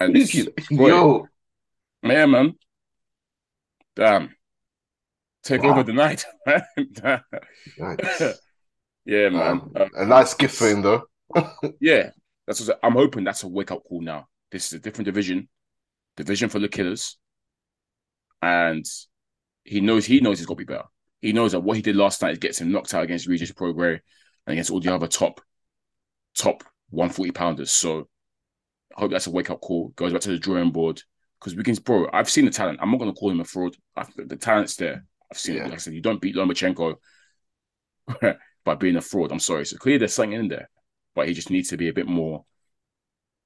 And 0.00 0.16
Yo, 0.70 1.28
yeah, 2.02 2.26
man, 2.26 2.54
damn, 3.94 4.35
take 5.46 5.62
Wow. 5.62 5.70
over 5.70 5.82
the 5.82 5.92
night. 5.92 6.24
Yikes. 7.78 8.34
yeah, 9.04 9.28
man. 9.28 9.42
Um, 9.42 9.72
Um, 9.76 9.90
a 9.94 10.06
nice 10.06 10.34
gift 10.34 10.56
for 10.56 10.68
him 10.68 10.82
though. 10.82 11.04
yeah, 11.80 12.10
that's 12.46 12.66
what 12.66 12.78
I'm 12.82 12.92
hoping. 12.92 13.24
That's 13.24 13.42
a 13.42 13.48
wake 13.48 13.70
up 13.70 13.84
call 13.84 14.00
now. 14.02 14.28
This 14.50 14.66
is 14.66 14.72
a 14.74 14.78
different 14.78 15.06
division, 15.06 15.48
division 16.16 16.48
for 16.48 16.58
the 16.58 16.68
killers, 16.68 17.18
and 18.42 18.84
he 19.64 19.80
knows 19.80 20.06
he 20.06 20.20
knows 20.20 20.38
he's 20.38 20.46
got 20.46 20.54
to 20.54 20.64
be 20.64 20.72
better. 20.72 20.84
He 21.20 21.32
knows 21.32 21.52
that 21.52 21.60
what 21.60 21.76
he 21.76 21.82
did 21.82 21.96
last 21.96 22.22
night 22.22 22.40
gets 22.40 22.60
him 22.60 22.70
knocked 22.72 22.94
out 22.94 23.02
against 23.04 23.26
Regis 23.26 23.52
Prograis 23.52 24.00
and 24.46 24.52
against 24.52 24.70
all 24.70 24.80
the 24.80 24.94
other 24.94 25.08
top 25.08 25.40
top 26.36 26.62
140 26.90 27.32
pounders. 27.32 27.70
So 27.70 28.08
I 28.96 29.00
hope 29.00 29.10
that's 29.10 29.26
a 29.26 29.30
wake 29.30 29.50
up 29.50 29.60
call. 29.60 29.88
Goes 29.96 30.12
back 30.12 30.22
to 30.22 30.30
the 30.30 30.38
drawing 30.38 30.70
board 30.72 31.02
because 31.40 31.56
we 31.56 31.64
can, 31.64 31.74
bro. 31.76 32.08
I've 32.12 32.30
seen 32.30 32.44
the 32.44 32.50
talent. 32.50 32.78
I'm 32.80 32.90
not 32.90 32.98
going 33.00 33.12
to 33.12 33.18
call 33.18 33.30
him 33.30 33.40
a 33.40 33.44
fraud. 33.44 33.74
I, 33.96 34.06
the 34.16 34.36
talent's 34.36 34.76
there. 34.76 35.04
I've 35.30 35.38
seen 35.38 35.56
it. 35.56 35.64
Like 35.64 35.72
I 35.74 35.76
said, 35.76 35.94
you 35.94 36.02
don't 36.02 36.20
beat 36.20 36.36
Lomachenko 36.36 36.96
by 38.64 38.74
being 38.76 38.96
a 38.96 39.00
fraud. 39.00 39.32
I'm 39.32 39.40
sorry. 39.40 39.66
So 39.66 39.76
clearly 39.76 39.98
there's 39.98 40.14
something 40.14 40.32
in 40.32 40.48
there, 40.48 40.68
but 41.14 41.28
he 41.28 41.34
just 41.34 41.50
needs 41.50 41.68
to 41.70 41.76
be 41.76 41.88
a 41.88 41.92
bit 41.92 42.06
more 42.06 42.44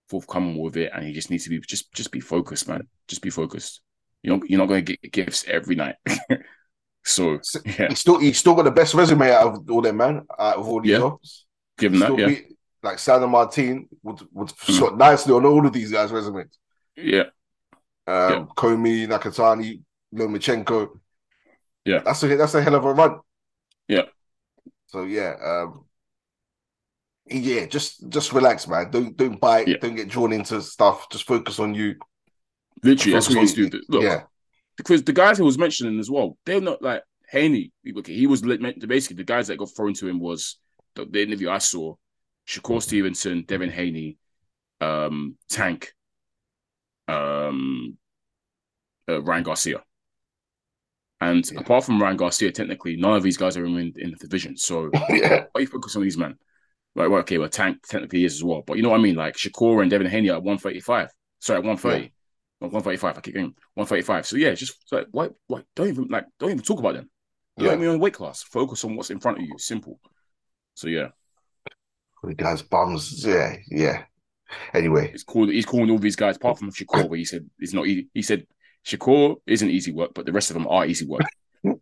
forthcoming 0.08 0.58
with 0.58 0.76
it, 0.76 0.90
and 0.94 1.04
he 1.06 1.12
just 1.12 1.30
needs 1.30 1.44
to 1.44 1.50
be 1.50 1.60
just 1.60 1.92
just 1.92 2.10
be 2.10 2.20
focused, 2.20 2.68
man. 2.68 2.86
Just 3.08 3.22
be 3.22 3.30
focused. 3.30 3.80
You're 4.22 4.36
not, 4.36 4.50
you're 4.50 4.58
not 4.58 4.66
going 4.68 4.84
to 4.84 4.96
get 4.96 5.12
gifts 5.12 5.44
every 5.48 5.76
night. 5.76 5.94
so 7.04 7.40
yeah, 7.64 7.88
He's 7.88 8.00
still 8.00 8.18
he's 8.18 8.38
still 8.38 8.54
got 8.54 8.64
the 8.64 8.70
best 8.70 8.92
resume 8.94 9.30
out 9.30 9.46
of 9.54 9.70
all 9.70 9.80
them 9.80 9.96
man. 9.96 10.26
Out 10.38 10.56
of 10.58 10.68
all 10.68 10.80
these 10.82 10.92
Yeah. 10.92 10.98
jobs. 10.98 11.46
give 11.78 11.92
him 11.94 12.00
that. 12.00 12.06
Still 12.06 12.20
Yeah, 12.20 12.26
beat- 12.26 12.56
like 12.82 12.98
Sandor 12.98 13.28
Martin 13.28 13.88
would 14.02 14.20
would 14.32 14.48
Mm. 14.48 14.78
shot 14.78 14.98
nicely 14.98 15.32
on 15.32 15.46
all 15.46 15.66
of 15.66 15.72
these 15.72 15.90
guys' 15.90 16.12
resumes. 16.12 16.58
yeah, 16.96 17.24
Um, 18.06 18.48
Yeah. 18.58 19.06
Nakatani, 19.06 19.80
Lomachenko. 20.14 20.99
Yeah. 21.84 22.00
that's 22.04 22.22
a 22.22 22.36
that's 22.36 22.54
a 22.54 22.62
hell 22.62 22.74
of 22.74 22.84
a 22.84 22.92
run. 22.92 23.18
Yeah. 23.88 24.02
So 24.86 25.04
yeah, 25.04 25.34
um, 25.42 25.84
yeah, 27.26 27.66
just 27.66 28.08
just 28.08 28.32
relax, 28.32 28.66
man. 28.66 28.90
Don't 28.90 29.16
don't 29.16 29.40
bite. 29.40 29.68
Yeah. 29.68 29.76
Don't 29.80 29.94
get 29.94 30.08
drawn 30.08 30.32
into 30.32 30.60
stuff. 30.60 31.08
Just 31.10 31.26
focus 31.26 31.58
on 31.58 31.74
you. 31.74 31.94
Literally, 32.82 33.12
that's 33.12 33.28
what 33.28 33.38
he's 33.38 33.54
doing. 33.54 33.72
Look, 33.88 34.02
yeah, 34.02 34.22
because 34.76 35.02
the 35.04 35.12
guys 35.12 35.38
he 35.38 35.44
was 35.44 35.58
mentioning 35.58 36.00
as 36.00 36.10
well, 36.10 36.36
they're 36.44 36.60
not 36.60 36.82
like 36.82 37.02
Haney. 37.30 37.72
Okay, 37.98 38.14
he 38.14 38.26
was 38.26 38.42
basically 38.42 39.16
the 39.16 39.24
guys 39.24 39.46
that 39.46 39.58
got 39.58 39.70
thrown 39.76 39.94
to 39.94 40.08
him 40.08 40.18
was 40.18 40.56
the, 40.94 41.04
the 41.04 41.22
interview 41.22 41.50
I 41.50 41.58
saw: 41.58 41.94
Shakur 42.48 42.82
Stevenson, 42.82 43.44
Devin 43.46 43.70
Haney, 43.70 44.16
um, 44.80 45.36
Tank, 45.48 45.92
um, 47.06 47.96
uh, 49.08 49.22
Ryan 49.22 49.44
Garcia. 49.44 49.82
And 51.20 51.48
Yeah. 51.50 51.60
apart 51.60 51.84
from 51.84 52.00
Ryan 52.00 52.16
Garcia, 52.16 52.50
technically 52.50 52.96
none 52.96 53.16
of 53.16 53.22
these 53.22 53.36
guys 53.36 53.56
are 53.56 53.64
in, 53.66 53.76
in 53.76 54.10
the 54.10 54.16
division. 54.16 54.56
So 54.56 54.90
yeah, 55.10 55.44
why 55.52 55.60
you 55.60 55.66
focus 55.66 55.96
on 55.96 56.02
these 56.02 56.16
men? 56.16 56.36
Like, 56.94 57.08
well, 57.10 57.20
okay, 57.20 57.38
well, 57.38 57.48
Tank 57.48 57.86
technically 57.86 58.24
is 58.24 58.34
as 58.34 58.44
well, 58.44 58.62
but 58.66 58.76
you 58.76 58.82
know 58.82 58.88
what 58.90 58.98
I 59.00 59.02
mean? 59.02 59.14
Like 59.16 59.36
Shakur 59.36 59.82
and 59.82 59.90
Devin 59.90 60.08
Haney 60.08 60.30
at 60.30 60.42
one 60.42 60.58
thirty 60.58 60.80
five. 60.80 61.10
Sorry, 61.38 61.58
at 61.58 61.64
one 61.64 61.76
thirty. 61.76 62.12
One 62.58 62.82
thirty 62.82 62.96
five. 62.96 63.16
I 63.16 63.20
keep 63.20 63.34
going 63.34 63.54
one 63.74 63.86
thirty 63.86 64.02
five. 64.02 64.26
So 64.26 64.36
yeah, 64.36 64.52
just 64.54 64.76
like 64.92 65.06
why, 65.12 65.28
why? 65.46 65.62
Don't 65.76 65.88
even 65.88 66.08
like, 66.08 66.26
don't 66.38 66.50
even 66.50 66.62
talk 66.62 66.78
about 66.80 66.94
them. 66.94 67.08
You 67.56 67.66
yeah. 67.66 67.72
don't 67.72 67.82
even 67.84 68.00
weight 68.00 68.14
class. 68.14 68.42
Focus 68.42 68.84
on 68.84 68.96
what's 68.96 69.10
in 69.10 69.20
front 69.20 69.38
of 69.38 69.44
you. 69.44 69.56
Simple. 69.58 70.00
So 70.74 70.88
yeah, 70.88 71.08
The 72.22 72.34
guys 72.34 72.62
bums. 72.62 73.24
Yeah, 73.24 73.56
yeah. 73.68 74.04
Anyway, 74.74 75.12
he's 75.12 75.22
called. 75.22 75.50
He's 75.50 75.66
calling 75.66 75.90
all 75.90 75.98
these 75.98 76.16
guys 76.16 76.36
apart 76.36 76.58
from 76.58 76.72
Shakur, 76.72 77.08
where 77.08 77.18
he 77.18 77.24
said 77.24 77.48
it's 77.58 77.72
not 77.72 77.86
easy. 77.86 78.08
He 78.14 78.22
said 78.22 78.46
Shakur 78.86 79.36
isn't 79.46 79.70
easy 79.70 79.92
work, 79.92 80.12
but 80.14 80.26
the 80.26 80.32
rest 80.32 80.50
of 80.50 80.54
them 80.54 80.66
are 80.68 80.86
easy 80.86 81.06
work. 81.06 81.22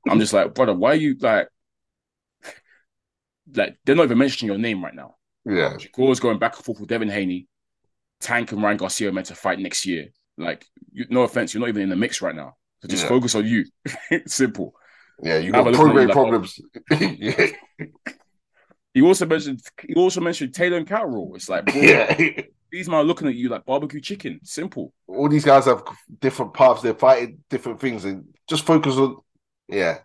I'm 0.09 0.19
just 0.19 0.33
like, 0.33 0.55
brother, 0.55 0.75
why 0.75 0.93
are 0.93 0.95
you 0.97 1.17
like, 1.21 1.49
like 3.55 3.77
they're 3.85 3.95
not 3.97 4.05
even 4.05 4.19
mentioning 4.19 4.51
your 4.53 4.59
name 4.61 4.83
right 4.85 4.95
now. 4.95 5.15
yeah, 5.45 5.75
Shakur's 5.77 6.21
going 6.21 6.39
back 6.39 6.57
and 6.57 6.65
forth 6.65 6.81
with 6.81 6.89
Devin 6.89 7.09
Haney. 7.09 7.47
Tank 8.21 8.51
and 8.53 8.61
Ryan 8.63 8.77
Garcia 8.79 9.09
are 9.09 9.13
meant 9.13 9.29
to 9.29 9.35
fight 9.37 9.61
next 9.61 9.87
year. 9.87 10.09
Like, 10.37 10.65
you, 10.93 11.07
no 11.09 11.23
offense, 11.23 11.55
you're 11.55 11.61
not 11.61 11.69
even 11.69 11.83
in 11.83 11.89
the 11.89 11.97
mix 11.97 12.21
right 12.21 12.35
now. 12.35 12.57
So 12.83 12.89
just 12.89 13.05
Yeah. 13.05 13.09
focus 13.09 13.35
on 13.37 13.47
you. 13.47 13.65
Simple. 14.27 14.75
yeah. 15.23 15.39
You 15.39 15.53
Have 15.53 15.65
got 15.67 15.73
look 15.75 15.89
at 15.89 15.95
you 15.95 16.01
like- 16.07 16.13
problems. 16.13 16.61
yeah, 16.91 17.47
He 18.95 19.03
also 19.03 19.27
mentioned 19.27 19.61
he 19.87 19.95
also 19.95 20.21
mentioned 20.21 20.55
Taylor 20.55 20.77
and 20.79 20.87
Carroll. 20.87 21.33
It's 21.37 21.49
like, 21.49 21.65
bro, 21.67 21.75
yeah. 21.81 22.41
these 22.73 22.89
men 22.89 22.99
are 22.99 23.05
looking 23.05 23.29
at 23.29 23.35
you 23.37 23.49
like 23.49 23.65
barbecue 23.65 24.01
chicken. 24.01 24.41
Simple. 24.43 24.93
All 25.19 25.29
these 25.29 25.45
guys 25.45 25.67
have 25.67 25.83
different 26.21 26.55
paths. 26.55 26.83
They're 26.83 26.95
fighting 26.95 27.39
different 27.51 27.81
things, 27.81 28.05
and 28.05 28.25
just 28.49 28.65
focus 28.65 28.97
on. 28.97 29.17
Yeah, 29.69 29.99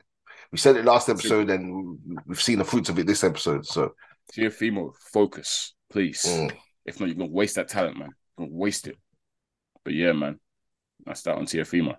we 0.52 0.58
said 0.58 0.76
it 0.76 0.86
last 0.86 1.08
episode, 1.10 1.50
and 1.50 1.98
we've 2.26 2.42
seen 2.42 2.58
the 2.60 2.66
fruits 2.66 2.90
of 2.90 3.00
it 3.00 3.08
this 3.08 3.24
episode. 3.24 3.66
So 3.66 3.94
Teofimo, 4.34 4.94
focus, 5.14 5.74
please. 5.90 6.24
mm. 6.28 6.52
If 6.86 7.00
not, 7.00 7.08
you're 7.08 7.16
gonna 7.16 7.30
waste 7.30 7.56
that 7.56 7.70
talent, 7.70 7.98
man. 7.98 8.10
You're 8.38 8.48
gonna 8.48 8.58
waste 8.58 8.88
it. 8.88 8.98
But 9.86 9.94
yeah, 9.94 10.12
man. 10.12 10.40
That's 11.06 11.22
that 11.24 11.36
on 11.36 11.46
Teofimo. 11.46 11.96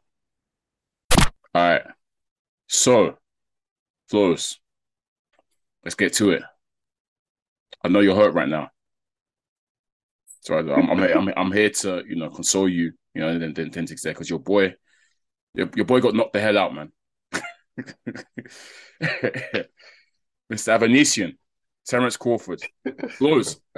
All 1.19 1.25
right. 1.55 1.83
So, 2.69 3.19
Flores, 4.09 4.59
let's 5.85 5.95
get 5.95 6.15
to 6.15 6.31
it. 6.31 6.43
I 7.83 7.89
know 7.89 8.01
you're 8.01 8.17
hurt 8.17 8.35
right 8.35 8.49
now. 8.49 8.71
So 10.45 10.59
I'm, 10.59 10.91
I'm, 10.91 10.99
here, 10.99 11.13
I'm, 11.17 11.33
I'm 11.39 11.53
here 11.53 11.71
to, 11.71 12.05
you 12.07 12.17
know, 12.17 12.29
console 12.29 12.69
you, 12.69 12.93
you 13.15 13.23
know, 13.23 13.29
and 13.29 13.41
then, 13.41 13.55
then, 13.55 13.71
then 13.71 13.87
there 13.87 14.13
because 14.13 14.29
your 14.29 14.41
boy, 14.41 14.75
your, 15.55 15.71
your 15.75 15.87
boy 15.87 16.01
got 16.01 16.15
knocked 16.15 16.35
the 16.35 16.41
hell 16.41 16.59
out, 16.59 16.75
man. 16.75 16.93
Mr. 20.53 20.69
Avanesyan, 20.79 21.37
Terence 21.87 22.19
Crawford. 22.19 22.61
Have 22.85 23.19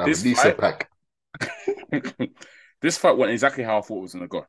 this 0.07 0.23
fight, 0.35 0.59
pack. 0.59 0.91
this 2.83 2.99
fight 2.99 3.17
went 3.17 3.31
exactly 3.31 3.63
how 3.63 3.79
I 3.79 3.83
thought 3.83 3.99
it 3.99 4.03
was 4.03 4.15
gonna 4.15 4.27
go. 4.27 4.45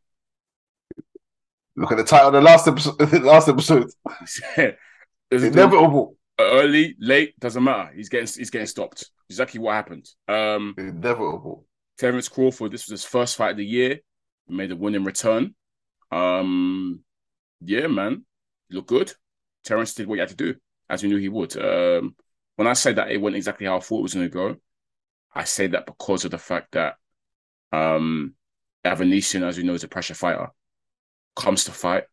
Look 1.75 1.91
at 1.91 1.97
the 1.97 2.03
title 2.03 2.29
of 2.29 2.33
the 2.33 2.41
last 2.41 2.67
episode. 2.67 2.97
The 2.97 3.19
last 3.19 3.47
episode, 3.47 3.91
inevitable. 5.29 6.15
early, 6.39 6.95
late, 6.99 7.39
doesn't 7.39 7.63
matter. 7.63 7.91
He's 7.95 8.09
getting 8.09 8.25
he's 8.25 8.49
getting 8.49 8.65
stopped. 8.65 9.11
Exactly 9.29 9.59
what 9.59 9.73
happened. 9.73 10.09
Um, 10.27 10.73
Inevitable. 10.79 11.67
Terence 11.97 12.29
Crawford, 12.29 12.71
this 12.71 12.85
was 12.85 13.01
his 13.01 13.09
first 13.09 13.35
fight 13.35 13.51
of 13.51 13.57
the 13.57 13.65
year. 13.65 13.99
He 14.45 14.53
made 14.53 14.71
a 14.71 14.75
winning 14.75 15.03
return. 15.03 15.55
Um, 16.11 17.01
yeah, 17.61 17.87
man, 17.87 18.25
look 18.69 18.87
good. 18.87 19.11
Terence 19.63 19.93
did 19.93 20.07
what 20.07 20.15
he 20.15 20.19
had 20.19 20.29
to 20.29 20.35
do, 20.35 20.55
as 20.89 21.03
we 21.03 21.09
knew 21.09 21.17
he 21.17 21.29
would. 21.29 21.57
Um, 21.57 22.15
when 22.55 22.67
I 22.67 22.73
say 22.73 22.93
that 22.93 23.11
it 23.11 23.21
went 23.21 23.35
exactly 23.35 23.65
how 23.65 23.77
I 23.77 23.79
thought 23.79 23.99
it 23.99 24.03
was 24.03 24.13
going 24.13 24.27
to 24.27 24.33
go, 24.33 24.55
I 25.33 25.43
say 25.43 25.67
that 25.67 25.85
because 25.85 26.25
of 26.25 26.31
the 26.31 26.37
fact 26.37 26.71
that 26.73 26.95
um, 27.71 28.35
Avanesyan, 28.85 29.43
as 29.43 29.57
we 29.57 29.63
know, 29.63 29.73
is 29.73 29.83
a 29.83 29.87
pressure 29.87 30.13
fighter, 30.13 30.49
comes 31.35 31.65
to 31.65 31.71
fight. 31.71 32.05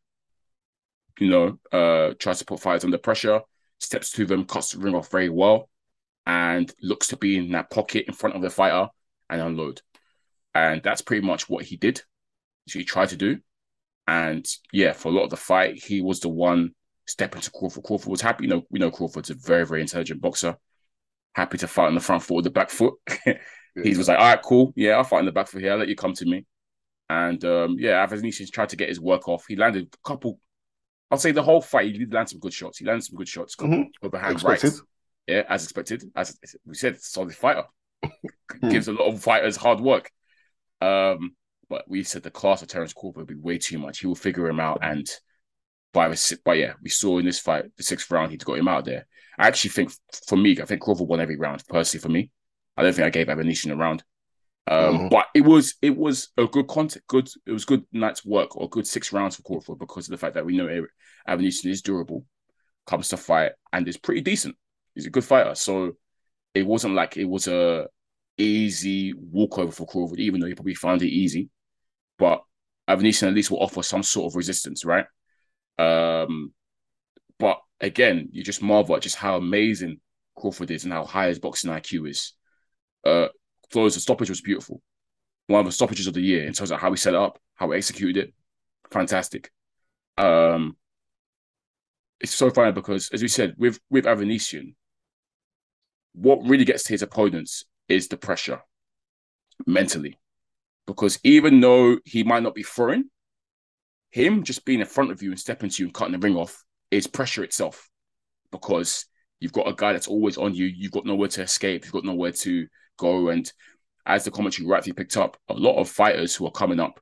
You 1.21 1.29
know, 1.29 1.59
uh, 1.71 2.15
tries 2.19 2.41
to 2.41 2.45
put 2.45 2.61
fighters 2.61 2.85
under 2.85 2.99
pressure, 2.99 3.41
steps 3.79 4.11
to 4.13 4.27
them, 4.27 4.47
cuts 4.47 4.73
the 4.73 4.79
ring 4.79 4.97
off 4.97 5.11
very 5.11 5.29
well, 5.29 5.69
and 6.27 6.73
looks 6.83 7.09
to 7.09 7.17
be 7.17 7.37
in 7.37 7.53
that 7.53 7.71
pocket 7.71 8.07
in 8.09 8.15
front 8.15 8.35
of 8.35 8.43
the 8.43 8.51
fighter 8.51 8.89
and 9.31 9.41
unload. 9.41 9.81
And 10.55 10.83
that's 10.83 11.03
pretty 11.03 11.27
much 11.27 11.49
what 11.49 11.65
he 11.65 11.77
did. 11.77 12.03
So 12.69 12.79
he 12.79 12.85
tried 12.85 13.11
to 13.11 13.17
do. 13.17 13.39
And 14.07 14.47
yeah, 14.73 14.93
for 14.93 15.09
a 15.09 15.13
lot 15.13 15.25
of 15.25 15.31
the 15.31 15.37
fight, 15.37 15.83
he 15.83 16.01
was 16.01 16.21
the 16.21 16.29
one 16.29 16.75
stepping 17.07 17.41
to 17.43 17.51
Crawford. 17.51 17.85
Crawford 17.85 18.09
was 18.11 18.21
happy. 18.21 18.45
You 18.45 18.51
know, 18.51 18.63
we 18.71 18.79
know 18.79 18.91
Crawford's 18.91 19.31
a 19.31 19.35
very, 19.35 19.67
very 19.67 19.81
intelligent 19.81 20.21
boxer. 20.21 20.57
Happy 21.35 21.59
to 21.59 21.69
fight 21.69 21.87
on 21.87 21.95
the 21.95 22.01
front 22.01 22.23
foot 22.23 22.37
with 22.37 22.45
the 22.45 22.51
back 22.51 22.71
foot. 22.71 22.95
he 23.83 23.97
was 23.97 24.09
like, 24.09 24.19
all 24.19 24.25
right, 24.25 24.43
cool. 24.43 24.73
Yeah, 24.77 24.93
I'll 24.93 25.05
fight 25.05 25.19
on 25.21 25.25
the 25.27 25.33
back 25.33 25.49
foot 25.49 25.63
here. 25.63 25.73
I'll 25.73 25.79
let 25.79 25.89
you 25.89 25.97
come 25.97 26.15
to 26.15 26.25
me. 26.25 26.47
And 27.11 27.45
um, 27.45 27.77
yeah, 27.79 28.07
Avanesyan 28.07 28.51
tried 28.51 28.71
to 28.71 28.77
get 28.77 28.89
his 28.89 29.01
work 29.01 29.29
off. 29.29 29.47
He 29.47 29.57
landed 29.57 29.89
a 29.93 30.09
couple, 30.09 30.39
I'll 31.11 31.19
say 31.19 31.33
the 31.33 31.43
whole 31.43 31.61
fight, 31.61 31.95
he 31.95 32.07
landed 32.07 32.31
some 32.31 32.41
good 32.41 32.53
shots. 32.53 32.79
He 32.79 32.85
landed 32.85 33.05
some 33.05 33.17
good 33.17 33.29
shots. 33.29 33.55
Couple 33.55 33.77
Mhm. 33.77 33.91
overhand 34.03 34.43
rights. 34.43 34.83
Yeah, 35.27 35.43
as 35.49 35.65
expected. 35.65 36.05
As 36.15 36.39
we 36.67 36.75
said, 36.75 37.01
solid 37.01 37.35
fighter. 37.35 37.65
Gives 38.71 38.89
a 38.89 38.93
lot 38.93 39.13
of 39.13 39.23
fighters 39.23 39.57
hard 39.57 39.81
work. 39.81 40.11
Um, 40.81 41.35
but 41.69 41.85
we 41.89 42.03
said 42.03 42.23
the 42.23 42.31
class 42.31 42.63
of 42.63 42.69
Terence 42.69 42.93
Crawford 42.93 43.19
would 43.19 43.27
be 43.27 43.35
way 43.35 43.59
too 43.59 43.79
much. 43.79 44.01
He 44.01 44.07
will 44.07 44.15
figure 44.15 44.47
him 44.49 44.61
out. 44.61 44.81
And 44.83 45.09
by 45.93 46.09
the 46.09 46.39
but 46.45 46.59
yeah, 46.59 46.75
we 46.83 46.91
saw 46.91 47.19
in 47.19 47.25
this 47.25 47.41
fight, 47.41 47.65
the 47.77 47.83
sixth 47.83 48.11
round, 48.11 48.31
he 48.31 48.37
got 48.37 48.59
him 48.59 48.69
out 48.69 48.85
there. 48.85 49.07
I 49.39 49.47
actually 49.49 49.71
think 49.71 49.93
for 50.27 50.37
me, 50.37 50.61
I 50.61 50.65
think 50.65 50.83
Crawford 50.83 51.09
won 51.09 51.21
every 51.21 51.37
round, 51.37 51.63
personally 51.69 52.03
for 52.03 52.09
me. 52.09 52.31
I 52.77 52.83
don't 52.83 52.95
think 52.95 53.07
I 53.07 53.11
gave 53.11 53.29
Avanesyan 53.29 53.73
a 53.73 53.77
round. 53.77 54.05
Um, 54.67 54.99
Mhm. 54.99 55.11
but 55.11 55.27
it 55.35 55.43
was 55.43 55.75
it 55.83 55.95
was 55.97 56.31
a 56.39 56.47
good 56.47 56.69
content, 56.69 57.05
good 57.07 57.29
it 57.47 57.53
was 57.53 57.65
good 57.65 57.85
night's 57.93 58.25
work 58.25 58.57
or 58.57 58.69
good 58.69 58.87
six 58.87 59.13
rounds 59.13 59.37
for 59.37 59.43
Crawford 59.43 59.79
because 59.79 60.07
of 60.07 60.13
the 60.13 60.19
fact 60.19 60.35
that 60.35 60.47
we 60.47 60.57
know 60.57 60.87
Avanesyan 61.29 61.71
is 61.71 61.83
durable, 61.83 62.25
comes 62.87 63.09
to 63.09 63.17
fight, 63.17 63.53
and 63.73 63.87
is 63.87 63.99
pretty 63.99 64.23
decent. 64.23 64.57
He's 64.95 65.07
a 65.07 65.11
good 65.11 65.25
fighter. 65.25 65.55
So 65.55 65.97
it 66.55 66.67
wasn't 66.67 66.95
like 66.95 67.17
it 67.17 67.25
was 67.27 67.47
a 67.47 67.89
easy 68.39 69.15
walkover 69.15 69.73
for 69.73 69.87
Crawford, 69.87 70.21
even 70.21 70.41
though 70.41 70.47
he 70.47 70.55
probably 70.55 70.75
found 70.75 71.03
it 71.03 71.09
easy. 71.09 71.51
But 72.19 72.43
Avanesyan 72.89 73.29
at 73.29 73.35
least 73.35 73.51
will 73.51 73.63
offer 73.63 73.83
some 73.83 74.03
sort 74.03 74.31
of 74.31 74.37
resistance, 74.37 74.85
right? 74.85 75.07
Um, 75.79 76.53
but 77.39 77.61
again, 77.81 78.29
you 78.33 78.43
just 78.43 78.63
marvel 78.63 78.97
at 78.97 79.03
just 79.03 79.17
how 79.17 79.37
amazing 79.37 80.01
Crawford 80.37 80.71
is 80.71 80.85
and 80.85 80.93
how 80.93 81.05
high 81.05 81.29
his 81.29 81.39
boxing 81.39 81.71
IQ 81.71 82.11
is. 82.11 82.33
Uh, 83.05 83.29
Flores, 83.71 83.95
the 83.95 84.01
stoppage 84.01 84.31
was 84.31 84.41
beautiful. 84.41 84.81
One 85.47 85.61
of 85.61 85.67
the 85.67 85.73
stoppages 85.73 86.07
of 86.07 86.15
the 86.15 86.23
year 86.23 86.47
in 86.47 86.53
terms 86.53 86.71
of 86.71 86.81
how 86.81 86.91
he 86.91 86.97
set 86.97 87.15
it 87.15 87.21
up, 87.21 87.39
how 87.55 87.71
he 87.71 87.77
executed 87.77 88.17
it. 88.17 88.35
Fantastic. 88.91 89.51
Um, 90.17 90.77
it's 92.21 92.35
so 92.35 92.51
funny 92.51 92.73
because, 92.73 93.11
as 93.13 93.21
we 93.21 93.29
said, 93.29 93.55
with 93.59 93.79
with 93.91 94.05
Avanesyan, 94.05 94.75
what 96.15 96.47
really 96.47 96.65
gets 96.65 96.85
to 96.85 96.93
his 96.93 97.03
opponents 97.03 97.65
is 97.89 98.09
the 98.09 98.17
pressure 98.17 98.61
mentally. 99.67 100.19
Because 100.87 101.19
even 101.25 101.61
though 101.61 101.99
he 102.05 102.25
might 102.25 102.43
not 102.43 102.55
be 102.55 102.63
throwing, 102.63 103.05
him 104.11 104.45
just 104.45 104.65
being 104.65 104.81
in 104.81 104.87
front 104.87 105.11
of 105.11 105.23
you 105.23 105.31
and 105.31 105.41
stepping 105.41 105.71
to 105.71 105.83
you 105.83 105.87
and 105.87 105.95
cutting 105.95 106.13
the 106.13 106.19
ring 106.19 106.37
off 106.37 106.63
is 106.91 107.07
pressure 107.07 107.43
itself. 107.43 107.89
Because 108.53 109.07
you've 109.41 109.53
got 109.53 109.69
a 109.69 109.75
guy 109.75 109.93
that's 109.93 110.09
always 110.09 110.37
on 110.37 110.55
you, 110.55 110.67
you've 110.67 110.93
got 110.93 111.07
nowhere 111.07 111.29
to 111.29 111.43
escape, 111.43 111.85
you've 111.85 111.93
got 111.93 112.05
nowhere 112.05 112.33
to 112.33 112.67
go. 112.97 113.29
And 113.29 113.51
as 114.07 114.25
the 114.25 114.31
commentary 114.31 114.69
rightly 114.69 114.93
picked 114.93 115.17
up, 115.17 115.37
a 115.49 115.55
lot 115.55 115.79
of 115.79 115.89
fighters 115.89 116.37
who 116.37 116.47
are 116.47 116.53
coming 116.53 116.81
up, 116.81 117.01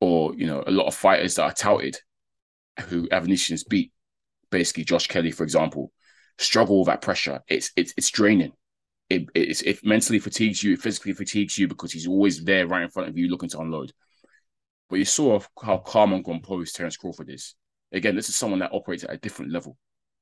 or 0.00 0.34
you 0.34 0.46
know, 0.46 0.62
a 0.66 0.70
lot 0.70 0.86
of 0.86 0.94
fighters 0.94 1.34
that 1.34 1.42
are 1.42 1.52
touted 1.52 1.96
who 2.86 3.08
Avanesyan's 3.08 3.64
beat, 3.64 3.92
basically 4.50 4.84
Josh 4.84 5.06
Kelly, 5.08 5.30
for 5.30 5.42
example, 5.42 5.92
struggle 6.38 6.80
with 6.80 6.86
that 6.86 7.02
pressure. 7.02 7.40
It's 7.48 7.72
it's 7.76 7.94
it's 7.96 8.10
draining. 8.10 8.52
It 9.08 9.28
it's, 9.34 9.62
it 9.62 9.84
mentally 9.84 10.18
fatigues 10.18 10.62
you, 10.62 10.74
it 10.74 10.80
physically 10.80 11.12
fatigues 11.12 11.56
you 11.56 11.68
because 11.68 11.92
he's 11.92 12.06
always 12.06 12.44
there 12.44 12.66
right 12.66 12.82
in 12.82 12.90
front 12.90 13.08
of 13.08 13.16
you 13.16 13.28
looking 13.28 13.48
to 13.50 13.60
unload. 13.60 13.92
But 14.90 14.98
you 14.98 15.04
saw 15.04 15.40
how 15.62 15.78
calm 15.78 16.12
and 16.12 16.24
composed 16.24 16.74
Terence 16.74 16.96
Crawford 16.96 17.30
is. 17.30 17.54
again, 17.92 18.16
this 18.16 18.28
is 18.28 18.36
someone 18.36 18.60
that 18.60 18.72
operates 18.72 19.04
at 19.04 19.12
a 19.12 19.18
different 19.18 19.52
level 19.52 19.76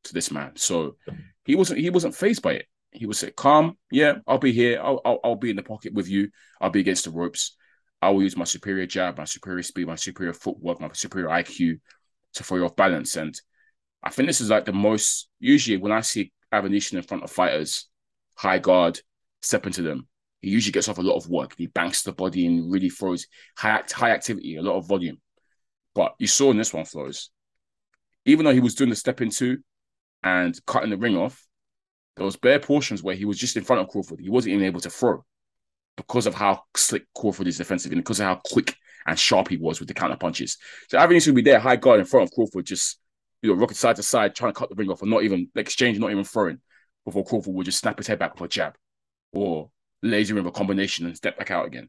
to 0.05 0.15
this 0.15 0.31
man. 0.31 0.53
So 0.57 0.97
he 1.45 1.55
wasn't 1.55 1.81
he 1.81 1.91
wasn't 1.91 2.15
phased 2.15 2.43
by 2.43 2.53
it. 2.53 2.67
He 2.93 3.07
was 3.07 3.25
calm. 3.37 3.77
Yeah, 3.91 4.19
I'll 4.27 4.39
be 4.39 4.53
here. 4.53 4.81
I'll, 4.83 5.01
I'll 5.05 5.21
I'll 5.23 5.37
be 5.37 5.51
in 5.51 5.57
the 5.57 5.63
pocket 5.63 5.93
with 5.93 6.09
you. 6.09 6.31
I'll 6.61 6.71
be 6.71 6.81
against 6.81 7.05
the 7.05 7.11
ropes. 7.11 7.57
I 8.03 8.11
will 8.11 8.23
use 8.23 8.37
my 8.37 8.45
superior 8.45 8.87
jab, 8.87 9.19
my 9.19 9.25
superior 9.25 9.63
speed, 9.63 9.87
my 9.87 9.97
superior 9.97 10.33
footwork, 10.33 10.81
my 10.81 10.91
superior 10.93 11.29
IQ 11.29 11.81
to 12.35 12.45
throw 12.45 12.59
you 12.59 12.65
off 12.65 12.77
balance. 12.77 13.17
And 13.17 13.39
I 14.03 14.11
think 14.11 14.29
this 14.29 14.41
is 14.41 14.51
like 14.51 14.65
the 14.65 14.73
most 14.73 15.29
usually 15.41 15.79
when 15.79 15.93
I 15.93 16.01
see 16.01 16.33
Avanesyan 16.53 16.95
in 16.99 17.03
front 17.03 17.25
of 17.25 17.31
fighters, 17.31 17.89
high 18.37 18.59
guard, 18.59 19.01
step 19.43 19.67
into 19.67 19.83
them. 19.83 20.09
He 20.41 20.51
usually 20.51 20.73
gets 20.73 20.89
off 20.89 20.99
a 20.99 21.03
lot 21.03 21.17
of 21.17 21.29
work. 21.29 21.55
He 21.57 21.67
banks 21.67 22.03
the 22.03 22.13
body 22.13 22.47
and 22.47 22.71
really 22.71 22.91
throws 22.91 23.27
high 23.57 23.83
high 23.93 24.11
activity, 24.11 24.57
a 24.57 24.63
lot 24.63 24.77
of 24.77 24.87
volume. 24.87 25.21
But 25.95 26.15
you 26.19 26.27
saw 26.27 26.51
in 26.51 26.59
this 26.59 26.73
one, 26.73 26.85
Flores, 26.85 27.31
even 28.27 28.45
though 28.45 28.53
he 28.53 28.61
was 28.61 28.75
doing 28.75 28.91
the 28.91 28.97
step 28.97 29.21
into 29.21 29.59
and 30.23 30.59
cutting 30.67 30.91
the 30.91 30.99
ring 30.99 31.17
off, 31.17 31.43
there 32.17 32.25
was 32.25 32.37
bare 32.37 32.61
portions 32.61 33.03
where 33.03 33.15
he 33.15 33.25
was 33.25 33.39
just 33.39 33.57
in 33.57 33.65
front 33.65 33.83
of 33.83 33.89
Crawford. 33.89 34.21
He 34.21 34.31
wasn't 34.31 34.55
even 34.55 34.67
able 34.67 34.81
to 34.81 34.91
throw 34.91 35.25
because 35.97 36.27
of 36.27 36.35
how 36.35 36.63
slick 36.77 37.05
Crawford 37.15 37.47
is 37.47 37.59
defensively 37.59 37.97
and 37.97 38.05
because 38.05 38.21
of 38.21 38.27
how 38.27 38.41
quick 38.45 38.77
and 39.07 39.19
sharp 39.19 39.49
he 39.49 39.57
was 39.57 39.79
with 39.79 39.89
the 39.89 39.95
counter 39.95 40.17
punches. 40.17 40.59
So 40.89 40.99
Avanesyan 40.99 41.29
would 41.29 41.37
be 41.37 41.43
there, 41.43 41.59
high 41.59 41.77
guard 41.77 42.01
in 42.01 42.07
front 42.07 42.25
of 42.25 42.33
Crawford, 42.33 42.67
just 42.67 42.99
you 43.43 43.51
know, 43.51 43.61
rocking 43.61 43.77
side 43.77 43.97
to 43.97 44.03
side, 44.03 44.35
trying 44.35 44.53
to 44.53 44.59
cut 44.59 44.69
the 44.69 44.75
ring 44.75 44.91
off, 44.91 45.03
and 45.03 45.11
not 45.11 45.23
even 45.23 45.49
exchange, 45.55 45.99
not 45.99 46.11
even 46.11 46.25
throwing, 46.25 46.61
before 47.07 47.25
Crawford 47.25 47.55
would 47.55 47.65
just 47.65 47.79
snap 47.79 47.97
his 47.97 48.07
head 48.07 48.19
back 48.19 48.35
with 48.35 48.51
a 48.51 48.53
jab 48.53 48.75
or 49.33 49.71
laser 50.03 50.35
with 50.35 50.47
a 50.47 50.51
combination 50.51 51.07
and 51.07 51.17
step 51.17 51.39
back 51.39 51.51
out 51.51 51.67
again. 51.67 51.89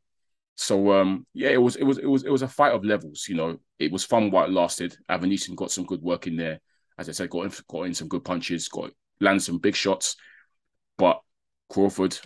So 0.55 0.93
um, 0.93 1.25
yeah, 1.33 1.49
it 1.49 1.61
was 1.61 1.75
it 1.75 1.83
was 1.83 1.97
it 1.97 2.05
was 2.05 2.23
it 2.23 2.31
was 2.31 2.43
a 2.43 2.47
fight 2.47 2.73
of 2.73 2.85
levels. 2.85 3.25
You 3.27 3.35
know, 3.35 3.59
it 3.79 3.91
was 3.91 4.05
fun 4.05 4.31
while 4.31 4.45
it 4.45 4.51
lasted. 4.51 4.95
Avanesyan 5.09 5.55
got 5.55 5.71
some 5.71 5.85
good 5.85 6.01
work 6.01 6.27
in 6.27 6.37
there. 6.37 6.61
As 6.97 7.09
I 7.09 7.11
said, 7.11 7.29
got 7.29 7.45
in, 7.45 7.51
got 7.69 7.83
in 7.83 7.93
some 7.93 8.07
good 8.07 8.23
punches, 8.23 8.67
got 8.69 8.91
landed 9.19 9.41
some 9.41 9.59
big 9.59 9.75
shots. 9.75 10.15
But 10.97 11.21
Crawford 11.69 12.17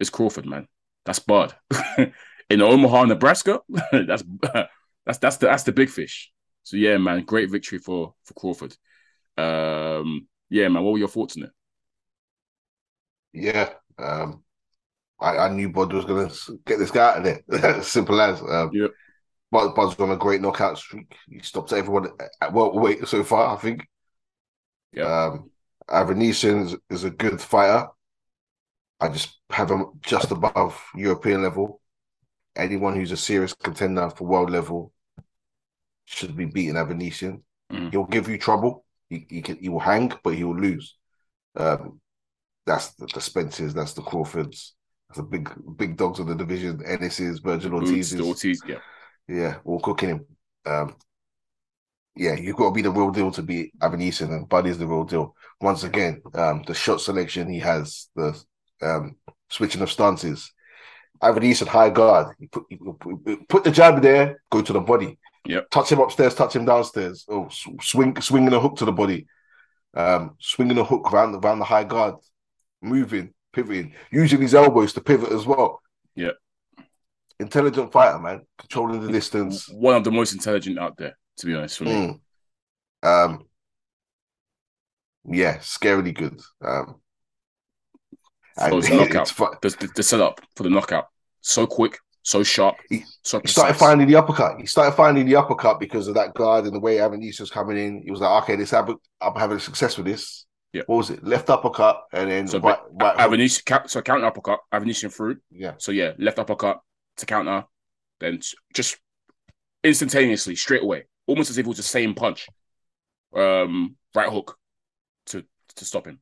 is 0.00 0.10
Crawford, 0.10 0.46
man. 0.46 0.66
That's 1.04 1.18
Bud. 1.18 1.54
in 2.50 2.62
Omaha, 2.62 3.04
Nebraska, 3.04 3.60
that's 3.92 4.24
that's 5.04 5.18
that's 5.18 5.36
the 5.36 5.46
that's 5.46 5.64
the 5.64 5.72
big 5.72 5.90
fish. 5.90 6.30
So 6.62 6.76
yeah, 6.76 6.96
man, 6.96 7.24
great 7.24 7.50
victory 7.50 7.78
for 7.78 8.14
for 8.24 8.34
Crawford. 8.34 8.76
Um, 9.36 10.26
yeah, 10.48 10.68
man, 10.68 10.82
what 10.82 10.92
were 10.92 10.98
your 10.98 11.08
thoughts 11.08 11.36
on 11.36 11.44
it? 11.44 11.50
Yeah, 13.34 13.70
um, 13.98 14.42
I, 15.20 15.36
I 15.38 15.48
knew 15.50 15.68
Bud 15.70 15.92
was 15.92 16.04
gonna 16.04 16.30
get 16.64 16.78
this 16.78 16.90
guy 16.90 17.10
out 17.10 17.26
of 17.26 17.42
there. 17.46 17.82
Simple 17.82 18.20
as. 18.20 18.40
Um, 18.40 18.70
yep. 18.72 18.92
Bud's 19.50 19.98
on 20.00 20.10
a 20.10 20.16
great 20.16 20.40
knockout 20.40 20.78
streak. 20.78 21.14
He 21.28 21.38
stopped 21.40 21.72
everyone 21.72 22.08
at 22.40 22.52
welterweight 22.52 23.06
so 23.06 23.22
far, 23.22 23.54
I 23.54 23.60
think. 23.60 23.86
Yeah. 24.92 25.26
Um, 25.26 25.50
Avanesyan 25.88 26.64
is, 26.64 26.76
is 26.90 27.04
a 27.04 27.10
good 27.10 27.40
fighter. 27.40 27.88
I 29.00 29.08
just 29.10 29.38
have 29.50 29.70
him 29.70 29.86
just 30.02 30.30
above 30.30 30.82
European 30.96 31.42
level. 31.42 31.80
Anyone 32.56 32.96
who's 32.96 33.12
a 33.12 33.16
serious 33.16 33.54
contender 33.54 34.10
for 34.10 34.26
world 34.26 34.50
level 34.50 34.92
should 36.04 36.36
be 36.36 36.46
beating 36.46 36.74
Avanesyan. 36.74 37.42
Mm. 37.72 37.90
He'll 37.90 38.04
give 38.04 38.28
you 38.28 38.38
trouble. 38.38 38.84
He, 39.08 39.26
he 39.28 39.42
can 39.42 39.56
he 39.56 39.68
will 39.68 39.80
hang, 39.80 40.12
but 40.22 40.34
he 40.34 40.44
will 40.44 40.58
lose. 40.58 40.96
Um, 41.56 42.00
that's 42.66 42.94
the, 42.94 43.06
the 43.12 43.20
Spencers, 43.20 43.74
that's 43.74 43.94
the 43.94 44.02
Crawfords, 44.02 44.74
that's 45.08 45.18
the 45.18 45.24
big 45.24 45.50
big 45.76 45.96
dogs 45.96 46.18
of 46.20 46.26
the 46.26 46.34
division. 46.34 46.80
Ennis's, 46.84 47.40
Vergil 47.40 47.74
Ortiz's, 47.74 48.20
Ortiz, 48.20 48.62
yeah, 48.66 48.78
yeah, 49.28 49.56
all 49.64 49.80
cooking 49.80 50.10
him. 50.10 50.26
Um, 50.66 50.96
yeah, 52.16 52.34
you've 52.34 52.56
got 52.56 52.68
to 52.68 52.74
be 52.74 52.82
the 52.82 52.90
real 52.90 53.10
deal 53.10 53.30
to 53.32 53.42
beat 53.42 53.78
Avanesyan, 53.80 54.30
and 54.30 54.48
Buddy's 54.48 54.78
the 54.78 54.86
real 54.86 55.04
deal. 55.04 55.34
Once 55.60 55.82
again, 55.82 56.22
um, 56.34 56.62
the 56.66 56.74
shot 56.74 57.00
selection 57.00 57.48
he 57.48 57.58
has, 57.58 58.08
the 58.14 58.40
um, 58.82 59.16
switching 59.50 59.82
of 59.82 59.90
stances. 59.90 60.52
Avanesyan 61.22 61.66
high 61.66 61.90
guard. 61.90 62.34
You 62.38 62.48
put, 62.48 62.64
you 62.70 63.44
put 63.48 63.64
the 63.64 63.70
jab 63.70 64.02
there, 64.02 64.42
go 64.50 64.62
to 64.62 64.72
the 64.72 64.80
body. 64.80 65.18
Yep. 65.46 65.70
Touch 65.70 65.92
him 65.92 66.00
upstairs, 66.00 66.34
touch 66.34 66.56
him 66.56 66.64
downstairs. 66.64 67.24
Oh, 67.28 67.48
swing, 67.80 68.20
swinging 68.20 68.52
a 68.52 68.60
hook 68.60 68.76
to 68.76 68.84
the 68.84 68.92
body. 68.92 69.26
Um, 69.94 70.36
swinging 70.38 70.78
a 70.78 70.84
hook 70.84 71.12
around, 71.12 71.34
around 71.36 71.60
the 71.60 71.64
high 71.64 71.84
guard, 71.84 72.16
moving, 72.84 73.32
pivoting, 73.52 73.94
using 74.12 74.40
his 74.40 74.54
elbows 74.54 74.92
to 74.92 75.00
pivot 75.00 75.32
as 75.32 75.46
well. 75.46 75.80
Yeah. 76.14 76.32
Intelligent 77.40 77.90
fighter, 77.92 78.18
man. 78.18 78.42
Controlling 78.58 79.00
the 79.00 79.10
distance. 79.10 79.68
One 79.68 79.96
of 79.96 80.04
the 80.04 80.12
most 80.12 80.32
intelligent 80.32 80.78
out 80.78 80.96
there, 80.96 81.16
to 81.38 81.46
be 81.46 81.54
honest, 81.54 81.78
for 81.78 81.84
me. 81.84 82.20
Mm. 83.02 83.08
Um, 83.08 83.46
yeah, 85.28 85.56
scarily 85.58 86.14
good. 86.14 86.40
Um, 86.62 87.00
so 88.58 88.80
the 88.80 88.96
knockout, 88.96 89.28
the, 89.62 89.70
the, 89.80 89.90
the 89.96 90.02
setup 90.02 90.40
for 90.54 90.62
the 90.62 90.70
knockout, 90.70 91.06
so 91.40 91.66
quick, 91.66 91.98
so 92.22 92.44
sharp, 92.44 92.76
he, 92.88 93.02
so 93.22 93.40
he 93.40 93.48
started 93.48 93.74
finding 93.74 94.06
the 94.06 94.14
uppercut. 94.14 94.60
He 94.60 94.66
started 94.66 94.92
finding 94.92 95.26
the 95.26 95.36
uppercut 95.36 95.80
because 95.80 96.06
of 96.06 96.14
that 96.14 96.34
guard 96.34 96.64
and 96.64 96.74
the 96.74 96.80
way 96.80 96.98
Avanesyan 96.98 97.40
was 97.40 97.50
coming 97.50 97.76
in. 97.76 98.02
He 98.04 98.10
was 98.12 98.20
like, 98.20 98.44
okay, 98.44 98.56
this 98.56 98.72
I'm 98.72 98.96
having 99.36 99.58
success 99.58 99.96
with 99.96 100.06
this. 100.06 100.43
Yeah. 100.74 100.82
What 100.86 100.96
was 100.96 101.10
it? 101.10 101.22
Left 101.22 101.48
uppercut 101.50 102.02
and 102.12 102.28
then 102.28 102.48
so 102.48 102.58
right, 102.58 102.80
right 103.00 103.16
Avanesyan, 103.16 103.88
so 103.88 104.02
counter 104.02 104.26
uppercut, 104.26 104.58
Avanesyan 104.72 105.12
through. 105.12 105.36
Yeah. 105.52 105.74
So 105.78 105.92
yeah, 105.92 106.14
left 106.18 106.40
uppercut 106.40 106.80
to 107.18 107.26
counter, 107.26 107.64
then 108.18 108.40
just 108.74 108.98
instantaneously, 109.84 110.56
straight 110.56 110.82
away, 110.82 111.04
almost 111.28 111.50
as 111.50 111.58
if 111.58 111.64
it 111.64 111.68
was 111.68 111.76
the 111.76 111.84
same 111.84 112.12
punch. 112.12 112.48
Um, 113.36 113.94
right 114.16 114.28
hook 114.28 114.58
to 115.26 115.44
to 115.76 115.84
stop 115.84 116.08
him. 116.08 116.18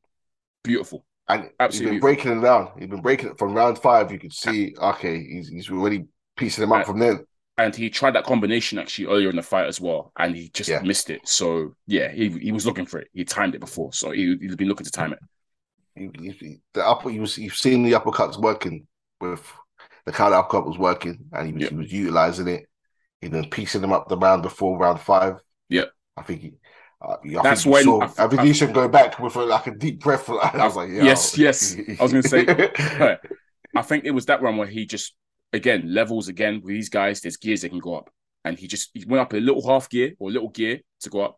Beautiful. 0.63 1.03
And 1.27 1.49
Absolutely. 1.59 1.95
he's 1.95 2.01
been 2.01 2.01
breaking 2.01 2.37
it 2.37 2.41
down. 2.41 2.71
He's 2.77 2.89
been 2.89 3.01
breaking 3.01 3.29
it 3.29 3.39
from 3.39 3.55
round 3.55 3.79
five. 3.79 4.11
You 4.11 4.19
could 4.19 4.33
see, 4.33 4.75
okay, 4.77 5.19
he's 5.19 5.49
he's 5.49 5.71
already 5.71 6.05
piecing 6.37 6.63
him 6.63 6.73
up 6.73 6.77
and, 6.79 6.85
from 6.85 6.99
then. 6.99 7.25
And 7.63 7.75
he 7.75 7.89
tried 7.89 8.15
that 8.15 8.25
combination 8.25 8.77
actually 8.79 9.07
earlier 9.07 9.29
in 9.29 9.35
the 9.35 9.41
fight 9.41 9.67
as 9.67 9.79
well, 9.79 10.11
and 10.17 10.35
he 10.35 10.49
just 10.49 10.69
Yeah. 10.69 10.81
missed 10.81 11.09
it. 11.09 11.27
So 11.27 11.75
yeah, 11.87 12.11
he 12.11 12.29
he 12.29 12.51
was 12.51 12.65
looking 12.65 12.85
for 12.85 12.99
it. 12.99 13.07
He 13.13 13.23
timed 13.25 13.55
it 13.55 13.59
before, 13.61 13.93
so 13.93 14.11
he 14.11 14.37
he's 14.41 14.55
been 14.55 14.67
looking 14.67 14.85
to 14.85 14.91
time 14.91 15.13
it. 15.13 15.19
He, 15.95 16.31
he, 16.39 16.59
the 16.73 16.85
upper, 16.85 17.09
he 17.09 17.19
was, 17.19 17.37
you've 17.37 17.55
seen 17.55 17.83
the 17.83 17.91
uppercuts 17.91 18.39
working 18.41 18.87
with 19.21 19.43
the 20.05 20.11
counter 20.11 20.35
uppercut 20.37 20.65
was 20.65 20.77
working, 20.77 21.19
and 21.31 21.47
he 21.47 21.53
was, 21.53 21.61
Yeah. 21.63 21.69
he 21.69 21.75
was 21.75 21.91
utilizing 21.93 22.47
it. 22.47 22.67
He 23.21 23.29
been 23.29 23.49
piecing 23.49 23.81
them 23.81 23.93
up 23.93 24.09
the 24.09 24.17
round 24.17 24.41
before 24.41 24.77
round 24.77 24.99
five. 24.99 25.35
Yeah. 25.69 25.85
I 26.17 26.23
think 26.23 26.41
he. 26.41 26.53
Uh, 27.01 27.17
I 27.39 27.43
That's 27.43 27.63
think 27.63 27.65
you 27.65 27.71
when- 27.71 27.83
saw 27.83 28.01
I- 28.23 28.27
Avanesyan 28.27 28.73
go 28.73 28.87
back 28.87 29.19
with 29.19 29.35
a, 29.35 29.43
like 29.43 29.67
a 29.67 29.75
deep 29.75 29.99
breath. 30.01 30.29
I 30.29 30.65
was 30.65 30.75
like, 30.75 30.89
yeah, 30.89 31.03
Yes, 31.03 31.37
yes. 31.37 31.75
I 31.99 32.03
was 32.03 32.11
gonna 32.11 32.23
say- 32.23 32.45
I 33.75 33.81
think 33.81 34.05
it 34.05 34.11
was 34.11 34.25
that 34.27 34.41
one 34.41 34.57
where 34.57 34.67
he 34.67 34.85
just 34.85 35.13
again 35.53 35.93
levels 35.93 36.27
again 36.27 36.55
with 36.63 36.73
these 36.73 36.89
guys. 36.89 37.21
There's 37.21 37.37
gears 37.37 37.61
they 37.61 37.69
can 37.69 37.79
go 37.79 37.95
up, 37.95 38.09
and 38.43 38.57
he 38.59 38.67
just 38.67 38.89
he 38.93 39.05
went 39.05 39.21
up 39.21 39.33
a 39.33 39.37
little 39.37 39.65
half 39.65 39.89
gear 39.89 40.13
or 40.19 40.29
a 40.29 40.33
little 40.33 40.49
gear 40.49 40.79
to 41.01 41.09
go 41.09 41.21
up, 41.21 41.37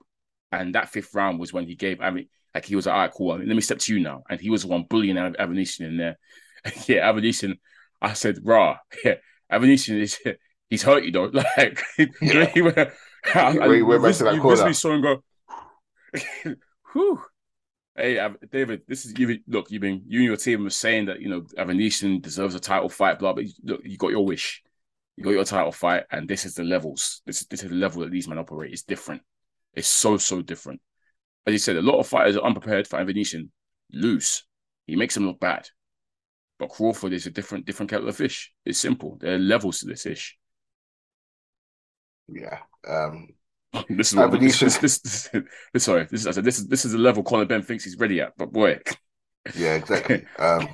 and 0.52 0.74
that 0.76 0.90
fifth 0.90 1.14
round 1.14 1.40
was 1.40 1.54
when 1.54 1.68
he 1.68 1.76
gave. 1.76 2.02
I 2.02 2.10
mean, 2.10 2.28
like 2.54 2.66
he 2.66 2.76
was 2.76 2.86
like, 2.86 2.94
all 2.96 3.02
right, 3.02 3.12
cool. 3.12 3.38
Let 3.38 3.48
me 3.48 3.62
step 3.62 3.80
to 3.80 3.94
you 3.94 4.00
now, 4.02 4.24
and 4.30 4.40
he 4.40 4.50
was 4.50 4.64
the 4.64 4.70
one 4.70 4.86
bullying 4.90 5.18
in 5.18 5.98
there. 5.98 6.18
yeah, 6.88 7.12
Avanesyan. 7.12 7.58
I 8.02 8.14
said, 8.14 8.40
rah, 8.44 8.78
yeah, 9.04 9.16
Avanesyan 9.52 10.02
is 10.02 10.20
he's 10.70 10.84
hurt 10.84 11.04
you 11.04 11.12
though. 11.12 11.32
Like 11.34 11.82
Yeah. 12.22 12.46
he 12.46 12.62
went, 12.62 12.78
I, 12.78 12.90
I, 13.58 13.68
Wait, 13.68 13.82
we're 13.84 13.96
you 13.98 14.02
back 14.02 14.16
to 14.16 14.24
that 14.26 14.40
corner. 14.40 14.56
visibly 14.56 14.74
saw 14.74 14.94
him 14.94 15.02
go. 15.02 15.24
Whew. 16.94 17.22
Hey, 17.98 18.20
Av- 18.20 18.38
David, 18.52 18.82
this 18.88 19.06
is 19.06 19.18
you. 19.18 19.40
Look, 19.48 19.72
you've 19.72 19.82
been 19.82 20.04
you 20.08 20.20
and 20.20 20.28
your 20.28 20.38
team 20.38 20.64
were 20.64 20.70
saying 20.70 21.06
that 21.06 21.22
you 21.22 21.30
know 21.30 21.42
Avanesyan 21.58 22.22
deserves 22.22 22.56
a 22.56 22.60
title 22.60 22.90
fight, 22.90 23.20
blah. 23.20 23.34
But 23.34 23.46
look, 23.64 23.82
you 23.86 23.98
got 23.98 24.12
your 24.12 24.26
wish, 24.26 24.62
you 25.16 25.24
got 25.24 25.32
your 25.32 25.46
title 25.46 25.72
fight, 25.72 26.04
and 26.12 26.28
this 26.28 26.46
is 26.46 26.56
the 26.56 26.64
levels. 26.64 27.22
This 27.26 27.46
this 27.46 27.64
is 27.64 27.70
the 27.70 27.76
level 27.76 28.02
that 28.02 28.12
these 28.12 28.28
men 28.28 28.38
operate. 28.38 28.74
It's 28.74 28.84
different. 28.84 29.22
It's 29.74 29.88
so 29.88 30.18
so 30.18 30.42
different. 30.42 30.82
As 31.48 31.54
you 31.54 31.60
said, 31.60 31.78
a 31.78 31.82
lot 31.82 32.00
of 32.00 32.08
fighters 32.08 32.36
are 32.38 32.44
unprepared 32.46 32.88
for 32.88 33.00
Avanesyan 33.00 33.50
lose. 33.94 34.46
He 34.88 34.96
makes 34.98 35.14
them 35.16 35.26
look 35.28 35.40
bad. 35.40 35.70
But 36.60 36.70
Crawford 36.70 37.14
is 37.14 37.28
a 37.28 37.32
different 37.32 37.66
different 37.66 37.90
kettle 37.92 38.10
of 38.10 38.18
fish. 38.18 38.52
It's 38.66 38.80
simple. 38.80 39.18
There 39.22 39.36
are 39.36 39.40
levels 39.40 39.80
to 39.80 39.88
this 39.88 40.04
fish. 40.04 40.38
yeah. 42.28 42.60
Um, 42.88 43.30
This 43.90 44.12
is 44.12 44.16
what 44.16 44.40
this, 44.40 44.60
this, 44.60 44.78
this, 44.78 45.30
this, 45.74 45.84
sorry. 45.84 46.08
This 46.10 46.22
is 46.22 46.28
I 46.28 46.32
said 46.32 46.44
this 46.44 46.60
is 46.60 46.68
this 46.68 46.86
is 46.86 46.94
a 46.94 46.98
level 46.98 47.24
Conor 47.24 47.46
Benn 47.46 47.62
thinks 47.62 47.84
he's 47.84 47.98
ready 47.98 48.22
at. 48.22 48.34
But 48.38 48.52
boy, 48.52 48.80
yeah, 49.56 49.76
exactly. 49.76 50.26
Um, 50.40 50.68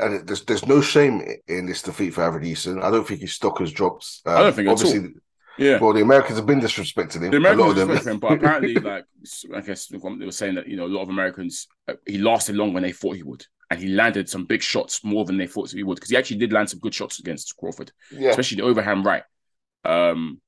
and 0.00 0.26
there's 0.26 0.44
there's 0.44 0.66
no 0.66 0.80
shame 0.80 1.22
in 1.48 1.66
this 1.66 1.82
defeat 1.82 2.14
for 2.14 2.22
Avanesyan. 2.22 2.82
I 2.82 2.90
don't 2.90 3.06
think 3.06 3.20
his 3.20 3.32
stock 3.32 3.58
has 3.58 3.72
dropped. 3.72 4.20
Um, 4.24 4.36
I 4.36 4.40
don't 4.42 4.52
think 4.54 4.68
at 4.68 4.70
all. 4.70 4.86
obviously. 4.86 5.14
yeah. 5.58 5.78
Well, 5.78 5.92
the 5.92 6.02
Americans 6.02 6.38
have 6.38 6.46
been 6.46 6.60
disrespecting 6.60 7.22
him. 7.22 7.30
The 7.30 7.36
a 7.36 7.40
Americans 7.40 7.78
of 7.78 7.88
them. 7.88 8.14
him, 8.14 8.18
but 8.20 8.32
apparently, 8.32 8.74
like 8.74 9.04
I 9.54 9.60
guess 9.60 9.88
they 9.88 9.98
were 9.98 10.30
saying 10.30 10.54
that 10.54 10.68
you 10.68 10.76
know 10.76 10.86
a 10.86 10.94
lot 10.94 11.02
of 11.02 11.08
Americans 11.08 11.66
uh, 11.88 11.94
he 12.06 12.18
lasted 12.18 12.56
long 12.56 12.72
when 12.72 12.84
they 12.84 12.92
thought 12.92 13.16
he 13.16 13.24
would, 13.24 13.44
and 13.70 13.80
he 13.80 13.88
landed 13.88 14.28
some 14.28 14.44
big 14.44 14.62
shots 14.62 15.02
more 15.02 15.24
than 15.24 15.36
they 15.36 15.48
thought 15.48 15.70
he 15.72 15.82
would 15.82 15.96
because 15.96 16.10
he 16.10 16.16
actually 16.16 16.38
did 16.38 16.52
land 16.52 16.70
some 16.70 16.80
good 16.80 16.94
shots 16.94 17.18
against 17.18 17.56
Crawford, 17.56 17.90
yeah, 18.12 18.30
especially 18.30 18.58
the 18.58 18.64
overhand 18.64 19.04
right. 19.04 19.24
Um, 19.84 20.40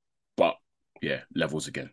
yeah, 1.03 1.21
levels 1.35 1.69
again. 1.69 1.91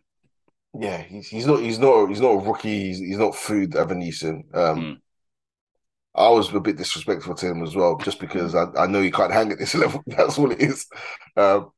Yeah, 0.78 1.02
he's, 1.02 1.28
he's 1.28 1.46
not 1.46 1.60
he's 1.60 1.78
not 1.78 2.08
he's 2.08 2.20
not 2.20 2.28
a 2.30 2.38
rookie. 2.38 2.86
He's, 2.88 2.98
he's 2.98 3.18
not 3.18 3.34
food 3.34 3.72
Avanesyan. 3.72 4.54
Um, 4.54 4.80
Mm. 4.80 5.00
I 6.14 6.28
was 6.28 6.52
a 6.52 6.60
bit 6.60 6.76
disrespectful 6.76 7.34
to 7.36 7.46
him 7.46 7.62
as 7.62 7.76
well, 7.76 7.96
just 7.98 8.18
because 8.18 8.54
I, 8.54 8.64
I 8.76 8.86
know 8.86 9.00
he 9.00 9.10
can't 9.12 9.32
hang 9.32 9.52
at 9.52 9.58
this 9.58 9.74
level. 9.76 10.02
That's 10.06 10.38
all 10.38 10.50
it 10.50 10.60
is. 10.60 10.86
Um, 11.36 11.70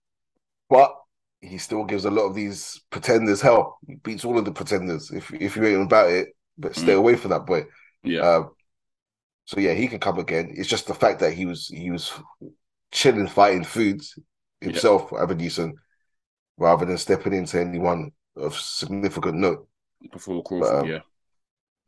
but 0.70 0.94
he 1.40 1.58
still 1.58 1.84
gives 1.84 2.04
a 2.06 2.10
lot 2.10 2.26
of 2.26 2.34
these 2.34 2.80
pretenders 2.90 3.40
hell. 3.40 3.78
He 3.86 3.96
beats 3.96 4.24
all 4.24 4.38
of 4.38 4.44
the 4.46 4.52
pretenders 4.52 5.10
if 5.12 5.32
if 5.34 5.56
you 5.56 5.64
ain't 5.66 5.82
about 5.84 6.10
it. 6.10 6.30
But 6.58 6.76
stay 6.76 6.92
Mm. 6.92 6.98
away 6.98 7.16
from 7.16 7.30
that 7.32 7.46
boy. 7.46 7.64
Yeah, 8.04 8.20
Um, 8.22 8.50
so 9.46 9.60
yeah, 9.60 9.74
he 9.74 9.88
can 9.88 10.00
come 10.00 10.18
again. 10.18 10.52
It's 10.56 10.68
just 10.68 10.86
the 10.86 10.94
fact 10.94 11.20
that 11.20 11.32
he 11.34 11.46
was 11.46 11.68
he 11.68 11.90
was 11.90 12.12
chilling, 12.92 13.28
fighting 13.28 13.64
foods 13.64 14.18
himself, 14.60 15.10
Avanesyan, 15.10 15.72
rather 16.58 16.86
than 16.86 16.98
stepping 16.98 17.32
into 17.34 17.60
anyone 17.60 18.12
of 18.36 18.56
significant 18.56 19.36
note. 19.36 19.68
before 20.12 20.42
Crawford. 20.42 20.84
um, 20.84 20.86
yeah, 20.86 21.00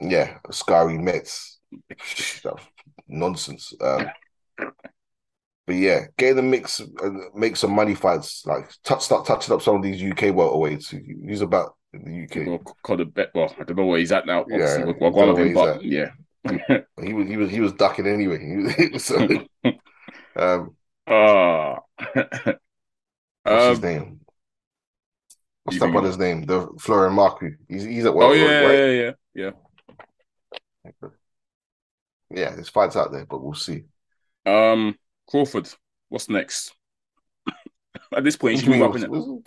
Yeah, 0.00 0.38
Scary 0.50 0.98
Mets. 0.98 1.60
Nonsense. 3.08 3.72
Um, 3.80 4.12
but 5.66 5.76
yeah, 5.76 6.06
get 6.18 6.30
in 6.30 6.36
the 6.36 6.42
mix 6.42 6.80
and 6.80 7.20
make 7.34 7.56
some 7.56 7.72
money 7.72 7.94
fights. 7.94 8.44
Like 8.46 8.70
touch, 8.84 9.02
start 9.02 9.26
touching 9.26 9.54
up 9.54 9.62
some 9.62 9.76
of 9.76 9.82
these 9.82 10.02
UK 10.02 10.28
welterweights. 10.28 10.94
He's 11.26 11.40
about 11.40 11.74
in 11.94 12.04
the 12.04 12.12
UK. 12.12 12.46
well, 12.46 12.58
called 12.82 13.00
a 13.00 13.04
bet. 13.04 13.30
Well, 13.34 13.54
I 13.58 13.64
don't 13.64 13.76
know 13.76 13.86
where 13.86 13.98
he's 13.98 14.12
at 14.12 14.26
now. 14.26 14.44
Yeah, 14.48 14.78
we're, 14.84 14.96
we're 14.98 15.10
I 15.10 15.10
going 15.10 15.26
don't 15.26 15.36
with 15.38 15.38
know 15.38 15.44
him, 15.46 15.52
but 15.52 15.82
yeah. 15.82 16.10
He 17.02 17.12
was 17.12 17.28
he 17.28 17.36
was 17.36 17.50
he 17.50 17.60
was 17.60 17.72
ducking 17.72 18.06
anyway. 18.06 18.98
so, 18.98 19.46
um, 20.36 20.76
Ah. 21.06 21.80
what's 23.46 23.66
his 23.66 23.80
Um, 23.80 23.82
name? 23.82 24.20
What's 25.64 25.78
that 25.80 25.90
brother's 25.92 26.18
name? 26.18 26.44
The 26.44 26.68
Florian 26.78 27.14
Marku. 27.14 27.56
He's 27.68 27.84
he's 27.84 28.04
at 28.04 28.12
oh 28.12 28.16
welterweight, 28.16 28.50
yeah, 28.50 28.60
right? 28.60 28.74
yeah, 28.74 29.10
yeah, 29.34 29.50
yeah. 30.94 31.08
Yeah, 32.30 32.50
there's 32.54 32.68
fights 32.68 32.96
out 32.96 33.12
there, 33.12 33.24
but 33.24 33.42
we'll 33.42 33.54
see. 33.54 33.84
Um, 34.44 34.96
Crawford. 35.28 35.68
What's 36.08 36.28
next? 36.28 36.74
At 38.14 38.24
this 38.24 38.36
point, 38.36 38.54
What 38.56 38.60
he 38.60 38.66
do 38.66 38.98
should 38.98 39.02
you 39.02 39.14
up. 39.14 39.42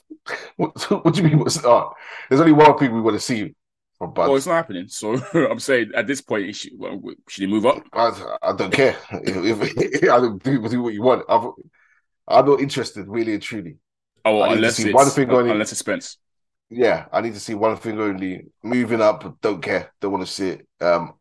What, 0.56 0.92
what, 1.06 1.14
do 1.14 1.22
you 1.22 1.28
mean? 1.28 1.40
What's, 1.40 1.64
oh, 1.64 1.94
there's 2.30 2.42
only 2.42 2.54
one 2.54 2.78
thing 2.78 2.94
we 2.94 3.02
want 3.02 3.16
to 3.16 3.20
see 3.20 3.54
from 3.98 4.14
Bud. 4.14 4.28
Well, 4.28 4.38
it's 4.38 4.48
not 4.48 4.56
happening. 4.56 4.88
So 4.88 5.14
I'm 5.34 5.60
saying 5.60 5.92
at 5.96 6.08
this 6.08 6.22
point, 6.22 6.56
should, 6.56 6.74
well, 6.78 7.00
should 7.28 7.42
he 7.42 7.48
move 7.48 7.66
up? 7.66 7.84
I, 7.94 8.36
I 8.42 8.56
don't 8.56 8.74
care. 8.74 8.98
If, 9.12 9.78
if- 9.78 10.04
I 10.04 10.20
don't 10.20 10.42
do, 10.44 10.68
do 10.68 10.82
what 10.82 10.94
you 10.94 11.04
want. 11.04 11.26
I'm, 11.30 11.52
I'm 12.28 12.46
not 12.46 12.60
interested, 12.60 13.08
really 13.08 13.34
and 13.34 13.42
truly. 13.42 13.78
Oh, 14.26 14.42
I 14.42 14.50
need 14.50 14.62
to 14.66 14.72
unless 14.72 14.76
see 14.76 14.90
it's 14.90 14.94
one 14.94 15.10
thing 15.10 15.30
on 15.32 15.48
it. 15.48 15.52
unless 15.52 15.72
it's 15.72 15.80
Spence. 15.80 16.18
Yeah, 16.70 17.06
I 17.12 17.22
need 17.22 17.34
to 17.34 17.40
see 17.40 17.54
one 17.56 17.78
thing 17.78 18.00
only. 18.00 18.46
Moving 18.64 19.02
up, 19.02 19.40
don't 19.42 19.62
care. 19.62 19.92
Don't 20.02 20.12
want 20.12 20.26
to 20.26 20.32
see 20.32 20.50
it. 20.50 20.68
Um, 20.82 21.14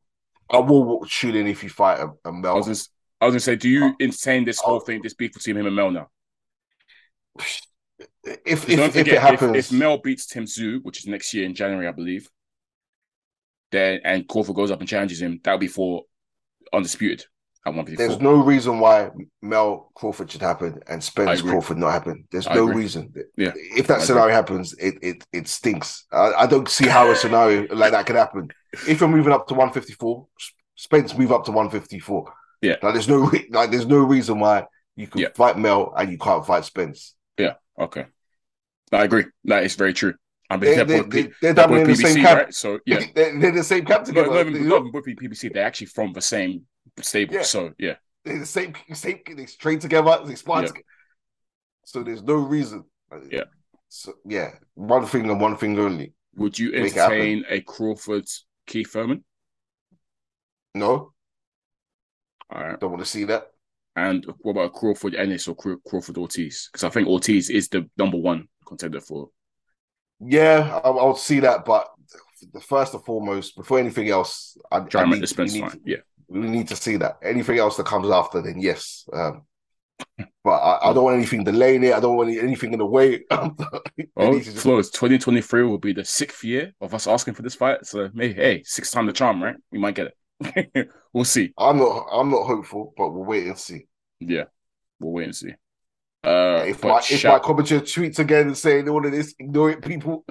I 0.51 0.59
will 0.59 1.05
tune 1.09 1.37
in 1.37 1.47
if 1.47 1.63
you 1.63 1.71
fight 1.71 2.01
a, 2.01 2.09
a 2.29 2.33
I 2.51 2.53
Mel. 2.53 2.57
was 2.57 2.67
gonna, 2.67 2.79
I 3.21 3.25
was 3.27 3.33
gonna 3.33 3.41
say, 3.41 3.57
do 3.57 3.69
you 3.69 3.85
Oh. 3.87 3.95
entertain 4.01 4.45
this 4.45 4.61
whole 4.61 4.81
thing, 4.81 5.03
this 5.03 5.15
beef 5.15 5.33
between 5.35 5.57
him 5.57 5.67
and 5.67 5.77
Mel 5.77 5.91
now? 5.91 6.09
If 8.25 8.69
if, 8.69 8.69
if 8.69 8.93
forget, 8.93 9.09
it 9.09 9.21
happens, 9.21 9.57
if, 9.57 9.73
Mel 9.73 9.99
beats 9.99 10.27
Tim 10.27 10.45
Tszyu, 10.45 10.81
which 10.83 10.99
is 10.99 11.07
next 11.07 11.33
year 11.33 11.45
in 11.45 11.55
January, 11.55 11.87
I 11.87 11.93
believe, 11.93 12.29
then 13.71 14.01
and 14.05 14.27
Crawford 14.29 14.57
goes 14.57 14.71
up 14.71 14.81
and 14.81 14.89
challenges 14.89 15.23
him, 15.23 15.41
that'll 15.45 15.59
be 15.59 15.69
for 15.69 16.03
undisputed 16.73 17.25
at 17.67 17.75
one 17.75 17.85
fifty 17.85 17.97
there's 17.97 18.21
no 18.21 18.35
reason 18.43 18.79
why 18.79 19.11
Mel 19.43 19.91
Crawford 19.95 20.31
should 20.31 20.41
happen 20.41 20.81
and 20.89 21.03
Spence. 21.03 21.43
Crawford 21.43 21.79
not 21.79 21.91
happen. 21.91 22.25
There's 22.31 22.47
I 22.47 22.55
no 22.55 22.69
agree. 22.69 22.83
reason. 22.85 23.12
Yeah. 23.37 23.53
If 23.55 23.89
that 23.89 23.99
I 24.01 24.05
scenario 24.05 24.33
happens, 24.35 24.73
it 24.79 24.95
it 25.03 25.25
it 25.33 25.49
stinks. 25.49 26.07
I, 26.12 26.33
I 26.39 26.47
don't 26.47 26.69
see 26.69 26.87
how 26.87 27.11
a 27.11 27.17
scenario 27.17 27.67
like 27.75 27.93
that 27.93 28.07
could 28.07 28.17
happen. 28.17 28.49
If 28.89 29.01
you're 29.01 29.09
moving 29.09 29.33
up 29.33 29.47
to 29.49 29.55
154, 29.55 30.27
Spence 30.77 31.17
move 31.19 31.33
up 31.33 31.45
to 31.47 31.51
154. 31.53 32.33
Yeah. 32.62 32.77
Like 32.83 32.95
there's 32.95 33.09
no 33.09 33.19
re- 33.29 33.49
like 33.51 33.71
there's 33.71 33.87
no 33.87 33.99
reason 33.99 34.39
why 34.39 34.64
you 34.95 35.07
can 35.09 35.21
Yeah. 35.21 35.29
fight 35.35 35.59
Mel 35.59 35.93
and 35.97 36.11
you 36.11 36.19
can't 36.19 36.47
fight 36.47 36.64
Spence. 36.64 37.14
Yeah. 37.39 37.55
Okay, 37.79 38.07
I 38.93 39.05
agree. 39.05 39.25
That 39.45 39.64
is 39.64 39.75
very 39.75 39.93
true. 39.93 40.14
I 40.49 40.57
mean, 40.57 40.71
They, 40.71 40.85
they're, 40.85 41.03
they, 41.03 41.25
P- 41.25 41.33
they're 41.43 41.53
they're 41.53 41.69
both 41.69 41.87
the 41.87 41.93
PBC, 41.93 42.03
same 42.14 42.23
camp. 42.25 42.39
right? 42.45 42.55
So 42.55 42.79
yeah, 42.87 43.01
They're, 43.14 43.39
they're 43.41 43.51
the 43.53 43.64
same 43.64 43.85
camp 43.85 44.07
no, 44.07 44.23
together. 44.25 44.41
even, 44.41 44.53
They- 44.55 44.61
not 44.69 44.87
even 44.87 45.17
PBC. 45.17 45.53
They're 45.53 45.64
actually 45.67 45.89
from 45.89 46.12
the 46.12 46.23
same 46.23 46.62
stable. 47.03 47.35
Yeah. 47.35 47.43
So 47.43 47.73
yeah, 47.79 47.97
They're 48.25 48.39
the 48.41 48.47
same, 48.47 48.75
same. 48.93 49.21
They 49.37 49.47
train 49.47 49.79
together. 49.79 50.21
They 50.25 50.35
spar 50.35 50.63
Yeah. 50.63 50.69
together. 50.69 50.85
So 51.85 52.03
there's 52.03 52.23
no 52.23 52.35
reason. 52.35 52.85
Yeah. 53.31 53.45
So 53.89 54.15
yeah, 54.25 54.51
one 54.75 55.07
thing 55.07 55.29
and 55.31 55.41
one 55.41 55.57
thing 55.57 55.79
only. 55.79 56.13
would 56.35 56.59
you 56.59 56.73
Make 56.73 56.93
it 56.93 56.95
happen. 56.95 57.17
entertain 57.17 57.45
a 57.49 57.61
Crawford 57.61 58.29
Keith 58.67 58.91
Thurman? 58.91 59.25
No, 60.75 61.13
All 62.51 62.63
right. 62.63 62.79
don't 62.79 62.91
want 62.91 63.03
to 63.03 63.09
see 63.09 63.25
that. 63.25 63.47
And 63.95 64.27
what 64.41 64.53
about 64.53 64.75
Crawford 64.75 65.15
Ennis 65.15 65.49
or 65.49 65.55
Crawford 65.55 66.19
Ortiz? 66.19 66.69
Because 66.71 66.85
I 66.85 66.91
think 66.91 67.09
Ortiz 67.09 67.49
is 67.49 67.69
the 67.69 67.89
number 67.97 68.19
one 68.19 68.49
contender 68.67 69.01
for. 69.01 69.31
Yeah, 70.21 70.81
I, 70.85 70.89
I'll 70.89 71.17
see 71.17 71.41
that. 71.41 71.65
But 71.65 71.89
the 72.53 72.61
first 72.61 72.93
and 72.93 73.03
foremost, 73.05 73.57
before 73.57 73.79
anything 73.79 74.11
else, 74.11 74.59
I, 74.71 74.79
I 74.95 75.05
need, 75.09 75.21
need, 75.21 75.61
fight. 75.61 75.81
Yeah. 75.87 75.97
We 76.29 76.41
need 76.41 76.68
to 76.68 76.77
see 76.77 76.97
that. 76.97 77.18
Anything 77.22 77.59
else 77.59 77.77
that 77.77 77.87
comes 77.87 78.11
after, 78.11 78.43
then 78.43 78.61
yes. 78.61 79.09
Um, 79.12 79.43
but 80.45 80.51
I, 80.51 80.91
I 80.91 80.93
don't 80.93 81.05
want 81.05 81.16
anything 81.16 81.45
delaying 81.45 81.83
it. 81.85 81.95
I 81.95 82.01
don't 82.01 82.16
want 82.16 82.31
anything 82.31 82.72
in 82.72 82.79
the 82.79 82.87
way. 82.87 83.24
It 83.97 84.09
Oh, 84.16 84.39
just- 84.39 84.59
Flo, 84.59 84.77
2023 84.77 85.62
will 85.64 85.79
be 85.79 85.93
the 85.93 86.05
sixth 86.05 86.45
year 86.45 86.72
of 86.81 86.95
us 86.95 87.07
asking 87.07 87.35
for 87.35 87.43
this 87.43 87.55
fight. 87.55 87.87
So, 87.87 88.11
maybe, 88.12 88.35
hey, 88.35 88.62
six 88.64 88.91
time 88.91 89.07
the 89.07 89.12
charm, 89.12 89.43
right? 89.43 89.57
We 89.70 89.79
might 89.79 89.95
get 89.95 90.12
it. 90.41 90.91
we'll 91.12 91.24
see. 91.24 91.53
I'm 91.57 91.79
not. 91.79 92.07
I'm 92.12 92.31
not 92.31 92.47
hopeful, 92.47 92.93
but 92.97 93.11
we'll 93.11 93.24
wait 93.24 93.47
and 93.47 93.59
see. 93.59 93.87
Yeah, 94.20 94.45
we'll 95.01 95.12
wait 95.12 95.24
and 95.24 95.37
see. 95.37 95.53
Uh, 96.22 96.64
if 96.66 96.83
my 96.83 96.99
if 97.11 97.24
my 97.24 97.39
commentator 97.39 97.81
tweets 97.85 98.18
again 98.18 98.49
and 98.49 98.57
saying 98.59 98.89
all 98.89 99.05
of 99.07 99.12
this, 99.12 99.35
ignore 99.39 99.70
it, 99.70 99.83
people. 99.83 100.24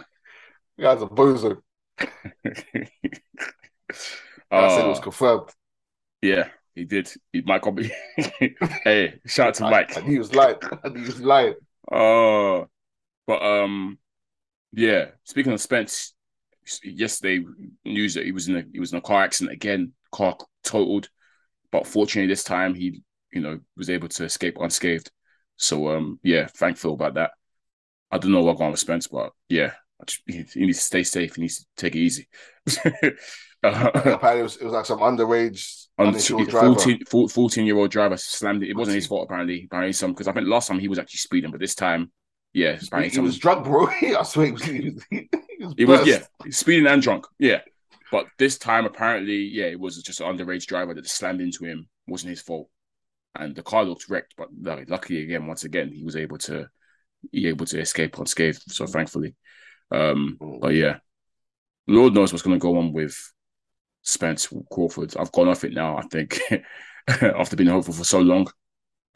You 0.78 0.84
guys 0.84 1.02
are 1.02 1.10
bozo. 1.10 1.58
I 2.00 2.06
said 4.70 4.86
it 4.86 4.88
was 4.90 5.00
Uh, 5.00 5.02
confirmed. 5.02 5.50
Yeah, 6.22 6.50
he 6.74 6.86
did. 6.86 7.12
He 7.32 7.42
might 7.42 7.62
copy. 7.64 7.92
hey, 8.84 9.20
shout 9.26 9.48
out 9.48 9.54
to 9.56 9.64
Mike. 9.64 10.04
He 10.04 10.18
was 10.18 10.34
lying. 10.34 10.58
I 10.84 10.90
he 10.90 11.02
was 11.02 11.22
lying. 11.22 11.56
Uh, 11.92 12.66
but 13.28 13.42
um, 13.42 13.98
yeah. 14.74 15.08
Speaking 15.24 15.54
of 15.54 15.62
Spence, 15.62 16.14
yesterday 16.84 17.44
news 17.84 18.16
that 18.16 18.26
he 18.26 18.32
was 18.32 18.48
in 18.48 18.58
a 18.58 18.64
he 18.72 18.80
was 18.80 18.92
in 18.92 18.98
a 18.98 19.02
car 19.02 19.24
accident 19.24 19.54
again. 19.54 19.94
Car 20.12 20.38
totaled, 20.64 21.10
but 21.72 21.88
fortunately 21.88 22.28
this 22.28 22.44
time 22.44 22.74
he 22.74 23.02
you 23.32 23.42
know 23.42 23.60
was 23.78 23.90
able 23.90 24.08
to 24.08 24.24
escape 24.24 24.58
unscathed. 24.60 25.12
So 25.58 25.90
um, 25.90 26.20
yeah, 26.24 26.48
thankful 26.48 26.94
about 26.94 27.16
that. 27.16 27.32
I 28.12 28.18
don't 28.18 28.32
know 28.32 28.42
what 28.42 28.58
going 28.58 28.68
on 28.68 28.72
with 28.72 28.80
Spence, 28.80 29.08
but 29.08 29.32
yeah, 29.50 29.74
just, 30.06 30.22
he, 30.26 30.44
he 30.54 30.66
needs 30.66 30.80
to 30.80 30.84
stay 30.84 31.04
safe. 31.04 31.36
He 31.36 31.42
needs 31.42 31.60
to 31.60 31.66
take 31.78 31.96
it 31.96 32.00
easy. 32.00 32.28
uh, 33.66 33.92
Apparently, 33.94 34.40
it 34.40 34.44
was, 34.44 34.58
it 34.58 34.64
was 34.64 34.74
like 34.74 34.86
some 34.86 35.00
underage, 35.00 35.86
on 35.98 36.12
driver. 36.12 36.76
14, 36.76 37.30
14 37.30 37.66
year 37.66 37.78
old 37.78 37.92
driver 37.92 38.18
slammed 38.18 38.64
it. 38.64 38.70
It 38.70 38.76
wasn't 38.76 38.96
his 38.96 39.08
fault 39.08 39.24
apparently. 39.26 39.64
Apparently 39.66 39.94
some 39.94 40.12
because 40.12 40.28
I 40.28 40.34
think 40.34 40.48
last 40.48 40.68
time 40.68 40.80
he 40.80 40.88
was 40.88 41.00
actually 41.00 41.20
speeding, 41.20 41.52
but 41.52 41.60
this 41.60 41.76
time, 41.76 42.12
yeah, 42.54 42.74
He, 42.74 42.88
apparently 42.88 43.10
he 43.10 43.16
some, 43.16 43.26
was 43.26 43.38
drunk, 43.38 43.66
bro. 43.66 43.88
I 44.20 44.24
swear, 44.24 44.48
he 44.48 44.52
was. 44.52 44.64
He 44.64 44.90
was, 45.60 45.74
he 45.78 45.86
was, 45.86 46.08
yeah, 46.08 46.24
speeding 46.50 46.88
and 46.88 47.02
drunk, 47.02 47.26
yeah. 47.40 47.62
But 48.12 48.28
this 48.38 48.58
time 48.58 48.86
apparently, 48.86 49.38
yeah, 49.38 49.66
it 49.66 49.80
was 49.80 50.02
just 50.04 50.20
an 50.20 50.28
underage 50.28 50.66
driver 50.66 50.94
that 50.94 51.08
slammed 51.08 51.42
into 51.42 51.66
him. 51.66 51.88
It 52.08 52.12
wasn't 52.12 52.32
his 52.32 52.42
fault, 52.42 52.70
and 53.34 53.56
the 53.56 53.64
car 53.64 53.84
looked 53.86 54.10
wrecked. 54.10 54.36
But 54.38 54.50
like, 54.62 54.90
luckily, 54.90 55.24
again, 55.24 55.48
once 55.48 55.64
again, 55.64 55.92
he 55.92 56.04
was 56.04 56.16
able 56.16 56.38
to 56.40 56.70
he 57.32 57.48
able 57.48 57.66
to 57.68 57.80
escape 57.80 58.18
unscathed. 58.20 58.64
So 58.68 58.86
thankfully, 58.86 59.36
um, 59.92 60.38
but 60.62 60.74
yeah, 60.74 60.98
Lord 61.88 62.14
knows 62.14 62.34
what's 62.34 62.44
going 62.44 62.60
to 62.60 62.62
go 62.62 62.78
on 62.78 62.92
with 62.92 63.18
Spence 64.06 64.48
Crawford. 64.72 65.18
I've 65.18 65.34
gone 65.34 65.50
off 65.50 65.66
it 65.66 65.74
now. 65.74 65.98
I 65.98 66.04
think 66.04 66.40
after 67.10 67.58
being 67.58 67.70
hopeful 67.70 67.94
for 67.94 68.06
so 68.06 68.20
long, 68.22 68.48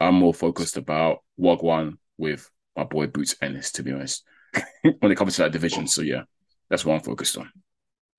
I'm 0.00 0.14
more 0.16 0.34
focused 0.34 0.76
about 0.76 1.18
Wagwan 1.38 1.98
with 2.18 2.50
my 2.76 2.84
boy 2.84 3.06
Boots 3.08 3.36
Ennis. 3.42 3.72
To 3.72 3.82
be 3.82 3.92
honest, 3.92 4.24
when 4.82 5.12
it 5.12 5.16
comes 5.16 5.36
to 5.36 5.42
that 5.42 5.52
division, 5.52 5.86
so 5.86 6.02
yeah, 6.02 6.22
that's 6.68 6.84
what 6.84 6.94
I'm 6.94 7.00
focused 7.02 7.38
on. 7.38 7.50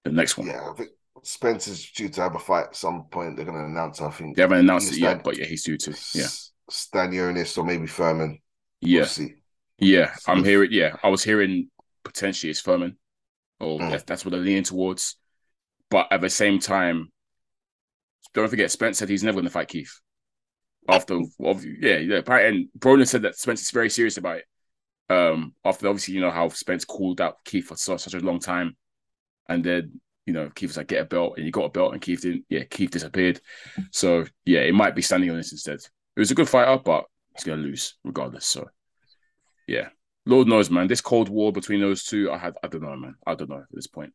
The 0.03 0.11
next 0.11 0.37
one, 0.37 0.47
Yeah, 0.47 0.69
I 0.69 0.73
think 0.73 0.89
Spence 1.23 1.67
is 1.67 1.91
due 1.91 2.09
to 2.09 2.21
have 2.21 2.35
a 2.35 2.39
fight 2.39 2.67
at 2.67 2.75
some 2.75 3.05
point. 3.11 3.35
They're 3.35 3.45
going 3.45 3.57
to 3.57 3.65
announce. 3.65 4.01
I 4.01 4.09
think 4.11 4.35
they 4.35 4.41
haven't 4.41 4.59
announced 4.59 4.87
it 4.91 4.95
He's 4.95 4.99
yet, 4.99 5.23
but 5.23 5.37
yeah, 5.37 5.45
he's 5.45 5.63
due 5.63 5.77
to. 5.77 5.91
Yeah, 6.13 6.27
Stan 6.69 7.11
Stanionis 7.11 7.57
or 7.57 7.63
maybe 7.65 7.87
Thurman. 7.87 8.39
yeah, 8.81 8.99
We'll 9.01 9.07
see. 9.07 9.35
yeah. 9.77 10.13
I'm 10.27 10.43
hearing. 10.43 10.71
Yeah, 10.71 10.95
I 11.03 11.09
was 11.09 11.23
hearing 11.23 11.69
potentially 12.03 12.49
it's 12.51 12.61
Thurman, 12.61 12.97
or 13.59 13.79
Mm. 13.79 14.05
that's 14.05 14.25
what 14.25 14.31
they're 14.31 14.41
leaning 14.41 14.63
towards. 14.63 15.17
But 15.91 16.07
at 16.09 16.21
the 16.21 16.29
same 16.29 16.57
time, 16.57 17.11
don't 18.33 18.49
forget 18.49 18.71
Spence 18.71 18.97
said 18.97 19.09
he's 19.09 19.23
never 19.23 19.35
going 19.35 19.45
to 19.45 19.51
fight 19.51 19.67
Keith. 19.67 19.99
After, 20.89 21.19
yeah, 21.39 21.97
yeah. 21.97 22.21
And 22.27 22.69
Broner 22.79 23.07
said 23.07 23.21
that 23.21 23.35
Spence 23.35 23.61
is 23.61 23.71
very 23.71 23.89
serious 23.89 24.17
about 24.17 24.37
it. 24.37 24.45
Um, 25.09 25.53
after 25.65 25.89
obviously 25.89 26.13
you 26.13 26.21
know 26.21 26.31
how 26.31 26.47
Spence 26.47 26.85
called 26.85 27.19
out 27.19 27.43
Keith 27.43 27.65
for 27.65 27.75
such, 27.75 27.99
such 27.99 28.13
a 28.13 28.19
long 28.19 28.39
time, 28.39 28.77
and 29.49 29.61
then 29.61 29.99
you 30.25 30.31
know 30.31 30.49
Keith 30.55 30.69
was 30.69 30.77
like 30.77 30.87
get 30.87 31.01
a 31.01 31.05
belt, 31.05 31.33
and 31.35 31.45
he 31.45 31.51
got 31.51 31.65
a 31.65 31.69
belt, 31.69 31.91
and 31.91 32.01
Keith 32.01 32.21
didn't. 32.21 32.45
Yeah, 32.47 32.63
Keith 32.63 32.91
disappeared. 32.91 33.41
So 33.91 34.25
yeah, 34.45 34.61
it 34.61 34.73
might 34.73 34.95
be 34.95 35.01
standing 35.01 35.29
on 35.29 35.35
this 35.35 35.51
instead. 35.51 35.79
It 36.15 36.19
was 36.19 36.31
a 36.31 36.35
good 36.35 36.47
fighter, 36.47 36.81
but 36.81 37.03
he's 37.35 37.43
gonna 37.43 37.61
lose 37.61 37.97
regardless. 38.05 38.45
So 38.45 38.69
yeah, 39.67 39.89
Lord 40.25 40.47
knows, 40.47 40.69
man. 40.69 40.87
This 40.87 41.01
cold 41.01 41.27
war 41.27 41.51
between 41.51 41.81
those 41.81 42.05
two, 42.05 42.31
I 42.31 42.37
had 42.37 42.53
I 42.63 42.67
don't 42.67 42.83
know, 42.83 42.95
man. 42.95 43.15
I 43.27 43.35
don't 43.35 43.49
know 43.49 43.57
at 43.57 43.65
this 43.73 43.87
point. 43.87 44.13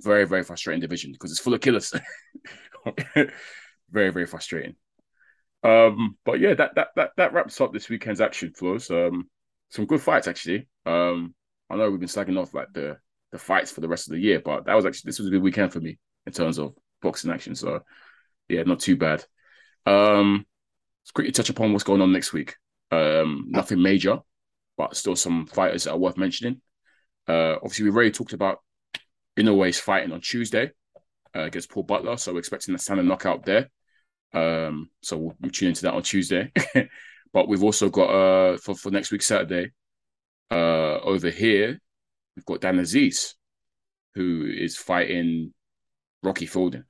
Very 0.00 0.26
very 0.26 0.44
frustrating 0.44 0.80
division 0.80 1.12
because 1.12 1.30
it's 1.30 1.40
full 1.40 1.54
of 1.54 1.60
killers. 1.60 1.92
very 3.90 4.10
very 4.10 4.26
frustrating. 4.26 4.76
Um, 5.62 6.16
but 6.24 6.40
yeah, 6.40 6.54
that 6.54 6.74
that 6.76 6.88
that 6.96 7.10
that 7.16 7.32
wraps 7.32 7.60
up 7.60 7.72
this 7.72 7.88
weekend's 7.88 8.20
action 8.20 8.52
flows. 8.52 8.90
Um, 8.90 9.28
some 9.70 9.86
good 9.86 10.00
fights 10.00 10.28
actually. 10.28 10.68
Um, 10.86 11.34
I 11.70 11.76
know 11.76 11.90
we've 11.90 12.00
been 12.00 12.08
slagging 12.08 12.40
off 12.40 12.54
like 12.54 12.68
the 12.72 12.98
the 13.32 13.38
fights 13.38 13.70
for 13.70 13.80
the 13.80 13.88
rest 13.88 14.08
of 14.08 14.12
the 14.12 14.20
year, 14.20 14.40
but 14.40 14.66
that 14.66 14.74
was 14.74 14.86
actually 14.86 15.08
this 15.08 15.18
was 15.18 15.28
a 15.28 15.30
good 15.30 15.42
weekend 15.42 15.72
for 15.72 15.80
me 15.80 15.98
in 16.26 16.32
terms 16.32 16.58
of 16.58 16.74
boxing 17.02 17.30
action. 17.30 17.54
So 17.54 17.80
yeah, 18.48 18.62
not 18.62 18.80
too 18.80 18.96
bad. 18.96 19.24
Um, 19.84 20.46
let's 21.02 21.10
quickly 21.10 21.32
touch 21.32 21.50
upon 21.50 21.72
what's 21.72 21.84
going 21.84 22.02
on 22.02 22.12
next 22.12 22.32
week. 22.32 22.56
Um, 22.90 23.46
nothing 23.48 23.82
major, 23.82 24.20
but 24.76 24.96
still 24.96 25.16
some 25.16 25.46
fighters 25.46 25.84
that 25.84 25.92
are 25.92 25.98
worth 25.98 26.16
mentioning. 26.16 26.60
Uh, 27.26 27.56
obviously 27.56 27.84
we've 27.84 27.94
already 27.94 28.10
talked 28.10 28.32
about 28.32 28.60
Inoue's 29.38 29.78
fighting 29.78 30.12
on 30.12 30.20
Tuesday 30.20 30.72
uh, 31.34 31.42
against 31.42 31.70
Paul 31.70 31.84
Butler, 31.84 32.16
so 32.16 32.32
we're 32.32 32.40
expecting 32.40 32.74
a 32.74 32.78
standard 32.78 33.06
knockout 33.06 33.44
there. 33.44 33.70
Um, 34.32 34.90
so 35.00 35.16
we'll, 35.16 35.36
we'll 35.40 35.50
tune 35.50 35.68
into 35.68 35.82
that 35.82 35.94
on 35.94 36.02
Tuesday. 36.02 36.52
but 37.32 37.48
we've 37.48 37.62
also 37.62 37.88
got 37.88 38.10
uh 38.10 38.56
for, 38.58 38.74
for 38.74 38.90
next 38.90 39.10
week 39.10 39.22
Saturday, 39.22 39.70
uh 40.50 40.98
over 41.00 41.30
here, 41.30 41.78
we've 42.36 42.44
got 42.44 42.60
Dan 42.60 42.78
Azeez, 42.78 43.34
who 44.14 44.46
is 44.46 44.76
fighting 44.76 45.52
Rocky 46.22 46.46
Fielding. 46.46 46.84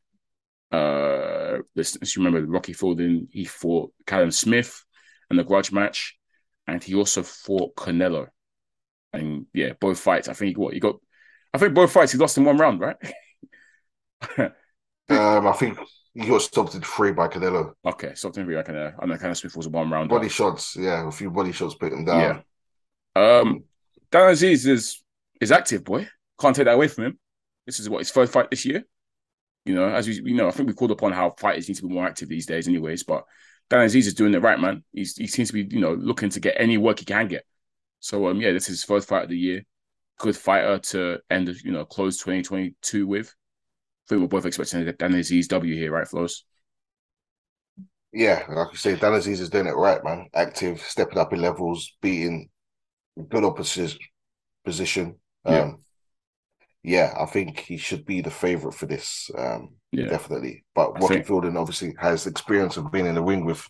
Uh 0.73 1.59
let's 1.77 2.17
remember 2.17 2.45
Rocky 2.45 2.73
Fielding, 2.73 3.29
he 3.31 3.45
fought 3.45 3.93
Callum 4.07 4.31
Smith 4.31 4.85
in 5.31 5.37
the 5.37 5.45
grudge 5.45 5.73
match, 5.73 6.17
and 6.67 6.83
he 6.83 6.95
also 6.95 7.23
fought 7.23 7.77
Canelo. 7.77 8.29
And 9.13 9.47
yeah, 9.55 9.73
both 9.81 9.99
fights. 9.99 10.29
I 10.29 10.35
think 10.35 10.59
what 10.59 10.75
he 10.75 10.81
got 10.81 10.97
I 11.53 11.59
think 11.59 11.75
both 11.75 11.93
fights 11.93 12.13
he 12.13 12.19
lost 12.19 12.37
in 12.39 12.45
one 12.45 12.59
round, 12.59 12.81
right? 12.81 12.97
um, 14.39 15.47
I 15.47 15.53
think 15.53 15.79
he 16.15 16.27
got 16.27 16.43
stopped 16.43 16.75
in 16.75 16.83
three 16.83 17.13
by 17.13 17.29
Canelo. 17.29 17.73
Okay, 17.85 18.15
stopped 18.15 18.37
in 18.37 18.45
three 18.45 18.55
by 18.55 18.63
Canelo. 18.63 18.95
I 18.99 19.07
know 19.07 19.15
Canelo 19.15 19.37
Smith 19.37 19.57
was 19.57 19.67
a 19.67 19.71
one 19.71 19.91
round. 19.91 20.11
Body 20.11 20.29
shots, 20.29 20.77
yeah, 20.77 21.07
a 21.07 21.11
few 21.11 21.31
body 21.31 21.53
shots 21.53 21.75
put 21.75 21.93
him 21.93 22.05
down. 22.05 22.43
Yeah. 23.17 23.41
Um, 23.41 23.65
Dan 24.11 24.33
Azeez 24.33 24.67
is 24.67 25.03
is 25.41 25.53
active, 25.53 25.85
boy. 25.85 26.09
Can't 26.41 26.55
take 26.55 26.67
that 26.67 26.75
away 26.75 26.89
from 26.89 27.05
him. 27.05 27.19
This 27.67 27.81
is 27.81 27.89
what 27.89 27.99
his 27.99 28.11
first 28.11 28.33
fight 28.33 28.51
this 28.51 28.65
year. 28.65 28.85
You 29.65 29.75
know, 29.75 29.89
as 29.89 30.07
we 30.07 30.15
you 30.25 30.35
know, 30.35 30.49
I 30.49 30.51
think 30.51 30.69
we 30.69 30.75
called 30.75 30.91
upon 30.91 31.13
how 31.13 31.35
fighters 31.39 31.69
need 31.69 31.77
to 31.77 31.87
be 31.87 31.95
more 31.95 32.07
active 32.07 32.29
these 32.29 32.47
days, 32.47 32.69
anyways. 32.69 33.05
But 33.05 33.25
Dan 33.71 33.87
Azeez 33.87 34.07
is 34.07 34.15
doing 34.15 34.35
it 34.35 34.43
right, 34.43 34.59
man. 34.59 34.83
He's 34.93 35.17
he 35.17 35.27
seems 35.27 35.49
to 35.49 35.55
be, 35.55 35.75
you 35.75 35.81
know, 35.81 35.95
looking 35.95 36.31
to 36.31 36.41
get 36.41 36.57
any 36.59 36.79
work 36.79 37.01
he 37.01 37.05
can 37.05 37.29
get. 37.29 37.45
So 38.01 38.29
um, 38.29 38.41
yeah, 38.41 38.53
this 38.53 38.65
is 38.65 38.81
his 38.81 38.85
first 38.85 39.09
fight 39.09 39.25
of 39.25 39.29
the 39.29 39.37
year. 39.37 39.63
Good 40.19 40.37
fighter 40.37 40.79
to 40.79 41.19
end, 41.31 41.49
the 41.49 41.61
you 41.65 41.73
know, 41.73 41.85
close 41.85 42.19
2022 42.19 43.07
with. 43.07 43.29
I 43.29 44.09
think 44.09 44.21
we're 44.23 44.29
both 44.29 44.47
expecting 44.47 44.87
a 44.87 44.93
Dan 44.93 45.13
Azeez 45.13 45.49
W 45.49 45.75
here, 45.75 45.93
right, 45.93 46.09
Flows? 46.09 46.45
Yeah, 48.13 48.43
like 48.49 48.69
you 48.73 48.79
say, 48.79 48.97
Dan 48.97 49.13
Azeez 49.13 49.41
is 49.41 49.51
doing 49.51 49.67
it 49.67 49.77
right, 49.77 50.03
man. 50.03 50.29
Active, 50.35 50.81
stepping 50.81 51.19
up 51.19 51.33
in 51.33 51.41
levels, 51.41 51.93
beating 52.01 52.49
good 53.29 53.45
opposition 53.45 53.99
position. 54.65 55.17
Um, 55.45 55.83
yeah. 56.83 57.11
yeah, 57.11 57.15
I 57.19 57.27
think 57.27 57.59
he 57.61 57.77
should 57.77 58.05
be 58.05 58.21
the 58.21 58.31
favorite 58.31 58.75
for 58.75 58.87
this. 58.87 59.31
Um, 59.37 59.75
yeah. 59.93 60.07
definitely. 60.07 60.65
But 60.75 61.01
Rocky. 61.01 61.23
Fielding 61.23 61.57
obviously 61.57 61.95
has 61.99 62.27
experience 62.27 62.77
of 62.77 62.93
being 62.93 63.07
in 63.07 63.15
the 63.15 63.23
ring 63.23 63.45
with 63.45 63.67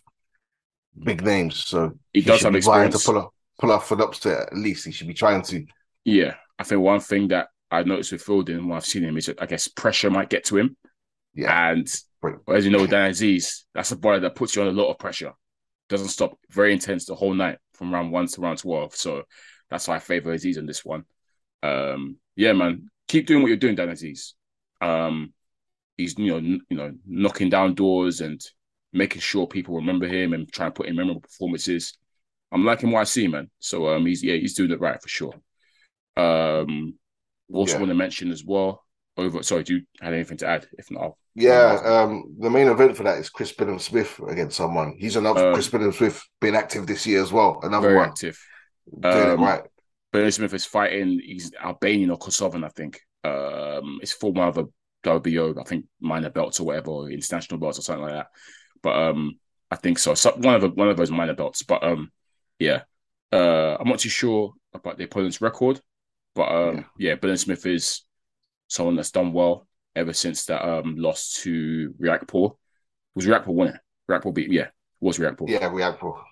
big 1.03 1.23
names, 1.23 1.65
so 1.65 1.93
he, 2.13 2.21
he 2.21 2.27
does 2.27 2.41
have 2.41 2.55
experience 2.55 3.01
to 3.01 3.11
pull 3.11 3.19
up, 3.19 3.33
pull 3.59 3.71
off 3.71 3.91
an 3.91 4.01
upset. 4.01 4.47
At 4.47 4.57
least 4.57 4.85
he 4.85 4.91
should 4.91 5.07
be 5.07 5.13
trying 5.13 5.41
to. 5.43 5.65
Yeah, 6.05 6.35
I 6.57 6.63
think 6.63 6.81
one 6.81 6.99
thing 6.99 7.29
that 7.29 7.49
I 7.71 7.83
noticed 7.83 8.11
with 8.11 8.21
Fielding 8.21 8.67
when 8.67 8.77
I've 8.77 8.85
seen 8.85 9.03
him 9.03 9.17
is 9.17 9.27
that 9.27 9.41
I 9.41 9.45
guess 9.45 9.67
pressure 9.67 10.09
might 10.09 10.29
get 10.29 10.45
to 10.45 10.57
him. 10.57 10.75
Yeah. 11.33 11.71
And 11.71 11.87
as 12.47 12.65
you 12.65 12.71
know, 12.71 12.87
Dan 12.87 13.11
Azeez, 13.11 13.63
that's 13.73 13.91
a 13.91 13.97
body 13.97 14.19
that 14.21 14.35
puts 14.35 14.55
you 14.55 14.61
on 14.61 14.67
a 14.67 14.71
lot 14.71 14.89
of 14.89 14.97
pressure. 14.97 15.33
Doesn't 15.87 16.09
stop, 16.09 16.37
very 16.49 16.73
intense 16.73 17.05
the 17.05 17.15
whole 17.15 17.33
night 17.33 17.57
from 17.73 17.93
round 17.93 18.11
one 18.11 18.27
to 18.27 18.41
round 18.41 18.59
12. 18.59 18.95
So 18.95 19.23
that's 19.69 19.87
why 19.87 19.95
I 19.95 19.99
favor 19.99 20.33
Azeez 20.33 20.57
on 20.57 20.65
this 20.65 20.83
one. 20.83 21.03
Um, 21.61 22.17
yeah, 22.35 22.53
man, 22.53 22.89
keep 23.07 23.27
doing 23.27 23.41
what 23.41 23.49
you're 23.49 23.57
doing, 23.57 23.75
Dan 23.75 23.89
Azeez. 23.89 24.33
Um, 24.81 25.33
he's 25.97 26.17
you 26.17 26.27
know 26.27 26.37
n- 26.37 26.61
you 26.69 26.77
know 26.77 26.93
knocking 27.05 27.49
down 27.49 27.75
doors 27.75 28.21
and 28.21 28.41
making 28.93 29.21
sure 29.21 29.45
people 29.45 29.75
remember 29.75 30.07
him 30.07 30.33
and 30.33 30.51
trying 30.51 30.69
to 30.69 30.73
put 30.73 30.87
in 30.87 30.95
memorable 30.95 31.21
performances. 31.21 31.97
I'm 32.51 32.65
liking 32.65 32.91
what 32.91 33.01
I 33.01 33.03
see, 33.03 33.27
man. 33.27 33.49
So 33.59 33.89
um, 33.89 34.05
he's 34.05 34.23
yeah, 34.23 34.35
he's 34.35 34.55
doing 34.55 34.71
it 34.71 34.79
right 34.79 35.01
for 35.01 35.09
sure. 35.09 35.33
Um, 36.17 36.95
also 37.51 37.73
yeah. 37.73 37.79
want 37.79 37.89
to 37.89 37.95
mention 37.95 38.31
as 38.31 38.43
well. 38.43 38.83
Over, 39.17 39.43
sorry, 39.43 39.63
do 39.63 39.75
you 39.75 39.81
have 40.01 40.13
anything 40.13 40.37
to 40.37 40.47
add? 40.47 40.67
If 40.77 40.89
not, 40.91 41.03
I'll, 41.03 41.17
yeah. 41.35 41.79
Um, 41.83 42.35
the 42.39 42.49
main 42.49 42.67
event 42.67 42.95
for 42.95 43.03
that 43.03 43.17
is 43.17 43.29
Chris 43.29 43.53
Billam 43.53 43.79
Smith 43.79 44.19
against 44.27 44.57
someone. 44.57 44.95
He's 44.97 45.15
another 45.15 45.47
um, 45.47 45.53
Chris 45.53 45.69
Billam 45.69 45.93
Smith 45.93 46.23
being 46.39 46.55
active 46.55 46.87
this 46.87 47.05
year 47.05 47.21
as 47.21 47.31
well. 47.31 47.59
Another 47.63 47.95
one. 47.95 48.09
active. 48.09 48.39
Doing 49.01 49.31
um, 49.31 49.43
right. 49.43 49.63
Billam 50.13 50.33
Smith 50.33 50.53
is 50.53 50.65
fighting. 50.65 51.19
He's 51.23 51.51
Albanian 51.61 52.11
or 52.11 52.17
Kosovan, 52.17 52.63
I 52.63 52.69
think. 52.69 53.01
Um, 53.23 53.99
it's 54.01 54.13
former 54.13 54.43
of 54.43 54.57
a 54.57 54.65
WBO, 55.03 55.59
I 55.59 55.63
think 55.63 55.85
minor 55.99 56.29
belts 56.29 56.59
or 56.59 56.65
whatever, 56.65 56.91
or 56.91 57.09
international 57.09 57.59
belts 57.59 57.79
or 57.79 57.81
something 57.81 58.03
like 58.03 58.13
that. 58.13 58.27
But 58.81 58.95
um, 58.95 59.37
I 59.69 59.75
think 59.75 59.99
so. 59.99 60.13
so 60.13 60.31
one 60.31 60.55
of 60.55 60.61
the, 60.61 60.69
one 60.69 60.89
of 60.89 60.97
those 60.97 61.11
minor 61.11 61.33
belts. 61.33 61.63
But 61.63 61.83
um, 61.83 62.11
yeah. 62.57 62.83
Uh, 63.31 63.77
I'm 63.79 63.87
not 63.87 63.99
too 63.99 64.09
sure 64.09 64.53
about 64.73 64.97
the 64.97 65.03
opponent's 65.03 65.41
record. 65.41 65.79
But 66.39 66.53
um, 66.53 66.85
yeah, 66.97 67.15
yeah 67.21 67.35
Smith 67.35 67.65
is 67.65 68.05
someone 68.69 68.95
that's 68.95 69.11
done 69.11 69.33
well 69.33 69.67
ever 69.93 70.13
since 70.13 70.45
that 70.45 70.65
um 70.65 70.95
loss 70.95 71.33
to 71.41 71.93
Riakporhe. 71.99 72.55
Was 73.13 73.25
Riakporhe 73.25 73.47
won 73.47 73.67
it? 73.67 74.33
Beat 74.33 74.49
yeah, 74.49 74.67
was 75.01 75.17
Riakporhe. 75.19 75.49
Yeah, 75.49 75.69
Riakporhe. 75.69 76.23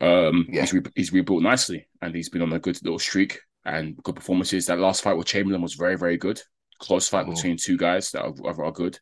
Um, 0.00 0.46
yeah. 0.48 0.62
he's, 0.62 0.72
re- 0.72 0.82
he's 0.96 1.12
rebuilt 1.12 1.40
nicely, 1.40 1.86
and 2.00 2.12
he's 2.12 2.30
been 2.30 2.42
on 2.42 2.52
a 2.52 2.58
good 2.58 2.82
little 2.82 2.98
streak 2.98 3.38
and 3.64 3.96
good 4.02 4.16
performances. 4.16 4.66
That 4.66 4.80
last 4.80 5.04
fight 5.04 5.16
with 5.16 5.28
Chamberlain 5.28 5.62
was 5.62 5.74
very, 5.74 5.96
very 5.96 6.16
good. 6.16 6.42
Close 6.80 7.08
fight 7.08 7.26
mm. 7.26 7.36
between 7.36 7.56
two 7.56 7.76
guys 7.76 8.10
that 8.10 8.24
are, 8.24 8.64
are 8.64 8.72
good. 8.72 8.98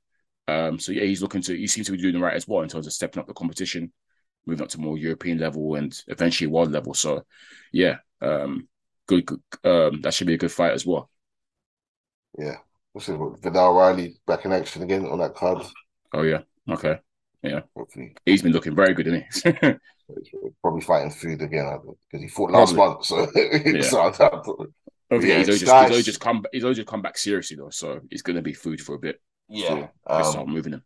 Um, 0.48 0.78
so 0.78 0.92
yeah, 0.92 1.04
he's 1.04 1.22
looking 1.22 1.40
to. 1.40 1.56
He 1.56 1.66
seems 1.66 1.86
to 1.86 1.92
be 1.92 1.98
doing 1.98 2.12
the 2.12 2.20
right 2.20 2.36
as 2.36 2.46
well 2.46 2.60
in 2.60 2.68
terms 2.68 2.86
of 2.86 2.92
stepping 2.92 3.20
up 3.20 3.26
the 3.26 3.32
competition, 3.32 3.90
moving 4.44 4.62
up 4.62 4.68
to 4.68 4.80
more 4.80 4.98
European 4.98 5.38
level 5.38 5.76
and 5.76 5.98
eventually 6.08 6.48
world 6.48 6.72
level. 6.72 6.92
So 6.92 7.24
yeah, 7.72 7.96
um, 8.20 8.68
good. 9.10 9.28
um, 9.64 10.00
that 10.02 10.14
should 10.14 10.26
be 10.26 10.34
a 10.34 10.38
good 10.38 10.52
fight 10.52 10.72
as 10.72 10.86
well. 10.86 11.10
Yeah. 12.38 12.56
What's 12.92 13.08
it? 13.08 13.18
Viddal 13.18 13.76
Riley 13.76 14.16
back 14.26 14.44
in 14.44 14.52
action 14.52 14.82
again 14.82 15.06
on 15.06 15.18
that 15.18 15.34
card. 15.34 15.64
Oh 16.12 16.22
yeah. 16.22 16.40
Okay. 16.68 16.98
Yeah. 17.42 17.60
Hopefully. 17.76 18.14
He's 18.26 18.42
been 18.42 18.52
looking 18.52 18.74
very 18.74 18.94
good, 18.94 19.06
isn't 19.06 19.54
he? 19.54 19.74
Probably 20.62 20.80
fighting 20.80 21.10
food 21.10 21.40
again 21.42 21.78
because 22.10 22.22
he 22.22 22.28
fought 22.28 22.50
last 22.50 22.74
Probably. 22.74 22.94
month. 22.94 23.04
So, 23.06 23.30
yeah. 23.70 23.82
so 23.82 24.66
oh, 25.10 25.20
yeah, 25.20 25.38
he's, 25.38 25.60
just, 25.60 25.92
he's 25.92 26.04
just 26.04 26.20
come. 26.20 26.44
He's 26.52 26.62
just 26.62 26.86
come 26.86 27.02
back 27.02 27.16
seriously 27.16 27.56
though, 27.56 27.70
so 27.70 28.00
he's 28.10 28.22
going 28.22 28.36
to 28.36 28.42
be 28.42 28.52
food 28.52 28.80
for 28.80 28.96
a 28.96 28.98
bit. 28.98 29.20
Yeah, 29.48 29.88
um, 30.06 30.24
start 30.24 30.48
moving 30.48 30.72
him. 30.74 30.82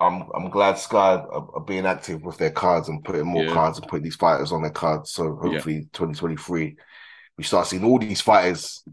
I'm 0.00 0.24
I'm 0.34 0.50
glad 0.50 0.78
Sky 0.78 1.14
are, 1.16 1.48
are, 1.54 1.60
being 1.60 1.86
active 1.86 2.22
with 2.22 2.38
their 2.38 2.50
cards 2.50 2.88
and 2.88 3.04
putting 3.04 3.26
more 3.26 3.44
yeah. 3.44 3.52
cards 3.52 3.78
and 3.78 3.86
putting 3.86 4.04
these 4.04 4.16
fighters 4.16 4.50
on 4.50 4.62
their 4.62 4.70
cards. 4.70 5.12
So 5.12 5.36
hopefully, 5.36 5.74
yeah. 5.74 5.80
2023 5.92 6.76
we 7.40 7.44
start 7.44 7.66
seeing 7.66 7.84
all 7.84 7.98
these 7.98 8.20
fighters 8.20 8.84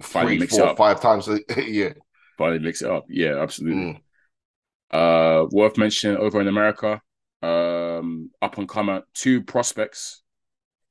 finally 0.00 0.36
three, 0.36 0.48
four, 0.48 0.74
five 0.74 1.00
times 1.00 1.28
a 1.28 1.40
year. 1.62 1.96
Finally 2.36 2.58
mix 2.58 2.82
it 2.82 2.90
up. 2.90 3.04
Yeah, 3.08 3.40
absolutely. 3.40 4.02
Mm. 4.92 5.42
Uh, 5.44 5.46
worth 5.52 5.78
mentioning 5.78 6.16
over 6.16 6.40
in 6.40 6.48
America, 6.48 7.00
um, 7.42 8.32
up 8.42 8.58
and 8.58 8.68
comer 8.68 9.02
two 9.14 9.44
prospects 9.44 10.22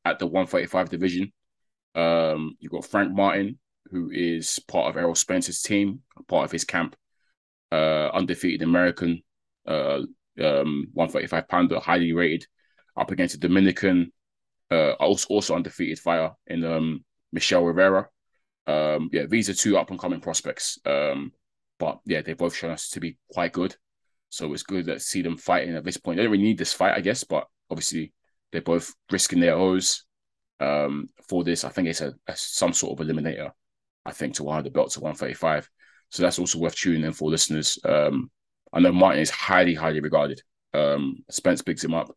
at 0.06 0.18
the 0.18 0.26
135 0.26 0.90
division. 0.90 1.34
Um, 1.94 2.56
you've 2.62 2.72
got 2.72 2.86
Frank 2.86 3.14
Martin, 3.14 3.60
who 3.92 4.10
is 4.10 4.58
part 4.66 4.88
of 4.88 4.96
Errol 4.96 5.14
Spence's 5.14 5.62
team, 5.62 6.04
part 6.30 6.46
of 6.46 6.54
his 6.54 6.64
camp, 6.64 6.96
uh, 7.74 8.12
undefeated 8.14 8.62
American, 8.62 9.22
uh, 9.68 10.04
um, 10.42 10.88
135 10.94 11.50
pounder, 11.50 11.82
highly 11.82 12.14
rated, 12.14 12.48
up 12.96 13.12
against 13.12 13.36
a 13.36 13.40
Dominican 13.40 14.14
uh, 14.72 14.92
also 14.94 15.28
also 15.30 15.56
undefeated 15.56 16.00
fighter 16.00 16.32
in 16.48 16.64
um, 16.64 17.04
Michel 17.32 17.64
Rivera. 17.64 18.08
Um, 18.68 19.10
yeah, 19.12 19.26
these 19.28 19.50
are 19.50 19.54
two 19.54 19.78
up 19.78 19.92
and 19.92 20.00
coming 20.00 20.22
prospects. 20.22 20.80
Um, 20.86 21.32
but 21.78 22.00
yeah, 22.06 22.22
they've 22.22 22.38
both 22.38 22.56
shown 22.56 22.72
us 22.72 22.90
to 22.92 23.00
be 23.00 23.18
quite 23.32 23.54
good. 23.54 23.76
So 24.30 24.52
it's 24.54 24.64
good 24.64 24.86
to 24.88 25.00
see 25.00 25.22
them 25.22 25.38
fighting 25.38 25.76
at 25.76 25.84
this 25.84 25.98
point. 25.98 26.18
They 26.18 26.24
don't 26.24 26.32
really 26.32 26.44
need 26.44 26.58
this 26.58 26.74
fight, 26.74 26.96
I 26.96 27.02
guess, 27.02 27.24
but 27.24 27.48
obviously 27.70 28.14
they're 28.52 28.62
both 28.62 28.94
risking 29.12 29.40
their 29.40 29.56
O's 29.56 30.04
um, 30.60 31.10
for 31.30 31.44
this. 31.44 31.64
I 31.64 31.70
think 31.70 31.88
it's 31.88 32.02
a, 32.02 32.14
a, 32.28 32.36
some 32.36 32.74
sort 32.74 33.00
of 33.00 33.06
eliminator. 33.06 33.52
I 34.06 34.12
think 34.12 34.36
to 34.36 34.44
one 34.44 34.58
of 34.58 34.64
the 34.64 34.72
belts 34.72 34.98
at 34.98 35.04
135. 35.04 35.70
So 36.12 36.24
that's 36.24 36.40
also 36.40 36.60
worth 36.60 36.76
tuning 36.76 37.04
in 37.04 37.14
for 37.14 37.30
listeners. 37.30 37.80
Um, 37.84 38.30
I 38.72 38.80
know 38.80 38.92
Martin 38.92 39.22
is 39.22 39.30
highly, 39.30 39.74
highly 39.74 40.00
regarded. 40.00 40.42
Um, 40.74 41.24
Spence 41.30 41.62
picks 41.62 41.84
him 41.84 41.94
up. 41.94 42.16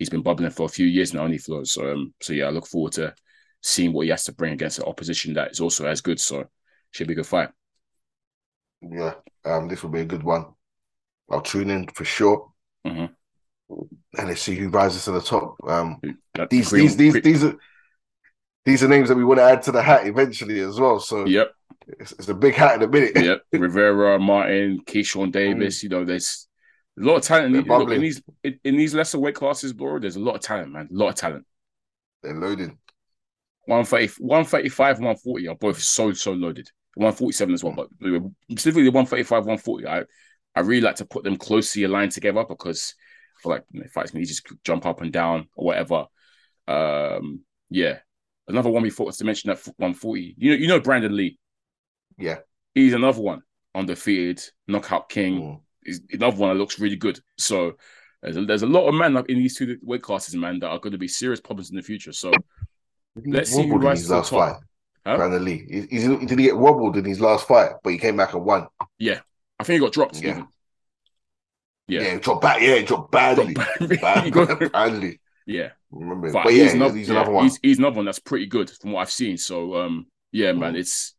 He's 0.00 0.08
been 0.08 0.22
bubbling 0.22 0.50
for 0.50 0.64
a 0.64 0.68
few 0.68 0.86
years 0.86 1.12
now, 1.12 1.24
and 1.24 1.32
he 1.32 1.38
flows. 1.38 1.72
So, 1.72 1.92
um, 1.92 2.14
so 2.22 2.32
yeah, 2.32 2.46
I 2.46 2.50
look 2.50 2.66
forward 2.66 2.92
to 2.94 3.14
seeing 3.62 3.92
what 3.92 4.04
he 4.04 4.10
has 4.10 4.24
to 4.24 4.32
bring 4.32 4.54
against 4.54 4.78
an 4.78 4.86
opposition 4.86 5.34
that 5.34 5.50
is 5.50 5.60
also 5.60 5.86
as 5.86 6.00
good. 6.00 6.18
So, 6.18 6.46
should 6.90 7.06
be 7.06 7.12
a 7.12 7.16
good 7.16 7.26
fight. 7.26 7.50
Yeah, 8.80 9.14
um, 9.44 9.68
this 9.68 9.82
will 9.82 9.90
be 9.90 10.00
a 10.00 10.06
good 10.06 10.22
one. 10.22 10.46
I'll 11.30 11.42
tune 11.42 11.68
in 11.68 11.86
for 11.88 12.06
sure. 12.06 12.50
Mm-hmm. 12.86 13.12
And 14.18 14.28
let's 14.28 14.40
see 14.40 14.56
who 14.56 14.70
rises 14.70 15.04
to 15.04 15.12
the 15.12 15.20
top. 15.20 15.56
Um, 15.68 16.00
these, 16.48 16.70
these, 16.70 16.96
these, 16.96 17.20
these 17.20 17.44
are 17.44 17.56
these 18.64 18.82
are 18.82 18.88
names 18.88 19.10
that 19.10 19.16
we 19.16 19.24
want 19.24 19.38
to 19.38 19.44
add 19.44 19.62
to 19.64 19.72
the 19.72 19.82
hat 19.82 20.06
eventually 20.06 20.60
as 20.60 20.80
well. 20.80 20.98
So 20.98 21.26
Yep, 21.26 21.52
it's, 21.98 22.12
it's 22.12 22.28
a 22.28 22.34
big 22.34 22.54
hat 22.54 22.76
in 22.76 22.82
a 22.82 22.88
minute. 22.88 23.22
yep. 23.22 23.42
Rivera, 23.52 24.18
Martin, 24.18 24.80
Keyshawn 24.84 25.30
Davis. 25.30 25.82
You 25.82 25.90
know, 25.90 26.04
there's 26.04 26.48
a 26.98 27.02
lot 27.02 27.16
of 27.16 27.22
talent 27.22 27.56
in, 27.56 27.64
look, 27.64 27.90
in 27.90 28.00
these 28.00 28.22
in, 28.42 28.76
these 28.76 28.94
lesser 28.94 29.18
weight 29.18 29.34
classes, 29.34 29.72
bro. 29.72 29.98
There's 29.98 30.16
a 30.16 30.20
lot 30.20 30.36
of 30.36 30.40
talent, 30.40 30.72
man. 30.72 30.88
A 30.90 30.94
lot 30.94 31.08
of 31.10 31.14
talent. 31.14 31.46
They're 32.22 32.34
loaded. 32.34 32.70
130, 33.66 34.22
135, 34.24 34.96
140 34.96 35.48
are 35.48 35.54
both 35.54 35.80
so 35.80 36.12
so 36.12 36.32
loaded. 36.32 36.70
147 36.94 37.54
as 37.54 37.64
well, 37.64 37.72
but 37.72 37.88
specifically 38.50 38.82
the 38.82 38.90
135, 38.90 39.46
140. 39.46 39.86
I 39.86 40.04
I 40.54 40.60
really 40.60 40.80
like 40.80 40.96
to 40.96 41.04
put 41.04 41.22
them 41.22 41.36
closely 41.36 41.84
aligned 41.84 42.12
together 42.12 42.44
because 42.48 42.94
I 43.38 43.42
feel 43.42 43.52
like 43.52 43.64
you 43.70 43.80
know, 43.80 43.86
fights 43.88 44.10
can 44.10 44.24
just 44.24 44.46
jump 44.64 44.86
up 44.86 45.00
and 45.00 45.12
down 45.12 45.48
or 45.54 45.66
whatever. 45.66 46.06
Um, 46.66 47.42
yeah. 47.70 47.98
Another 48.48 48.70
one 48.70 48.82
we 48.82 48.90
thought 48.90 49.06
was 49.06 49.18
to 49.18 49.24
mention 49.24 49.48
that 49.48 49.58
140. 49.76 50.34
You 50.36 50.50
know, 50.50 50.56
you 50.56 50.66
know 50.66 50.80
Brandon 50.80 51.16
Lee. 51.16 51.38
Yeah. 52.18 52.38
He's 52.74 52.92
another 52.92 53.22
one 53.22 53.42
undefeated 53.74 54.42
knockout 54.66 55.08
king. 55.08 55.40
Mm. 55.40 55.60
Is 55.84 56.02
another 56.12 56.36
one 56.36 56.50
that 56.50 56.58
looks 56.60 56.78
really 56.78 56.96
good. 56.96 57.20
So 57.38 57.76
there's 58.22 58.36
a, 58.36 58.44
there's 58.44 58.62
a 58.62 58.66
lot 58.66 58.86
of 58.88 58.94
men 58.94 59.16
up 59.16 59.28
in 59.30 59.38
these 59.38 59.56
two 59.56 59.78
weight 59.82 60.02
classes, 60.02 60.34
man, 60.36 60.58
that 60.60 60.68
are 60.68 60.78
going 60.78 60.92
to 60.92 60.98
be 60.98 61.08
serious 61.08 61.40
problems 61.40 61.70
in 61.70 61.76
the 61.76 61.82
future. 61.82 62.12
So 62.12 62.32
Let's 63.24 63.50
see 63.50 63.66
who 63.66 63.78
rises 63.78 64.02
his 64.02 64.08
to 64.08 64.12
the 64.12 64.16
last 64.18 64.30
top. 64.30 64.52
fight. 64.54 64.62
Huh? 65.06 65.16
Brandon 65.16 65.44
Lee. 65.44 65.66
He, 65.68 65.80
he's, 65.98 66.04
did 66.26 66.38
he 66.38 66.44
get 66.44 66.56
wobbled 66.56 66.96
in 66.96 67.04
his 67.04 67.20
last 67.20 67.48
fight? 67.48 67.70
But 67.82 67.90
he 67.90 67.98
came 67.98 68.16
back 68.16 68.34
and 68.34 68.44
won. 68.44 68.66
yeah, 68.98 69.20
I 69.58 69.64
think 69.64 69.74
he 69.80 69.86
got 69.86 69.92
dropped. 69.92 70.20
Yeah. 70.20 70.30
Even. 70.30 70.46
Yeah, 71.88 72.00
Yeah, 72.02 72.18
dropped 72.18 72.42
back. 72.42 72.60
Yeah, 72.62 72.76
he 72.76 72.84
dropped 72.84 73.10
badly. 73.10 73.54
Dropped 73.54 74.00
Bad, 74.00 74.32
badly. 74.72 75.20
yeah. 75.46 75.70
Remember, 75.90 76.30
But, 76.32 76.44
but, 76.44 76.52
he's, 76.52 76.66
yeah, 76.66 76.70
another, 76.76 76.94
he's 76.96 77.08
yeah, 77.08 77.14
another 77.16 77.32
one. 77.32 77.44
He's, 77.44 77.58
he's 77.62 77.78
another 77.78 77.96
one 77.96 78.04
that's 78.04 78.20
pretty 78.20 78.46
good 78.46 78.70
from 78.70 78.92
what 78.92 79.00
I've 79.00 79.10
seen. 79.10 79.36
So 79.38 79.74
um, 79.76 80.06
yeah, 80.30 80.52
man, 80.52 80.74
Mm. 80.74 80.78
it's 80.78 81.14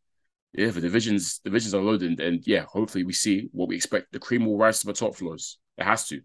yeah, 0.54 0.70
the 0.70 0.82
divisions 0.82 1.40
divisions 1.40 1.74
are 1.74 1.82
loaded, 1.82 2.20
and 2.20 2.46
yeah, 2.46 2.66
hopefully 2.68 3.04
we 3.04 3.14
see 3.14 3.50
what 3.52 3.70
we 3.70 3.76
expect. 3.76 4.12
The 4.12 4.20
cream 4.20 4.46
will 4.46 4.58
rise 4.58 4.80
to 4.82 4.88
the 4.88 4.94
top 4.94 5.16
floors. 5.16 5.60
It 5.78 5.86
has 5.86 6.08
to. 6.10 6.22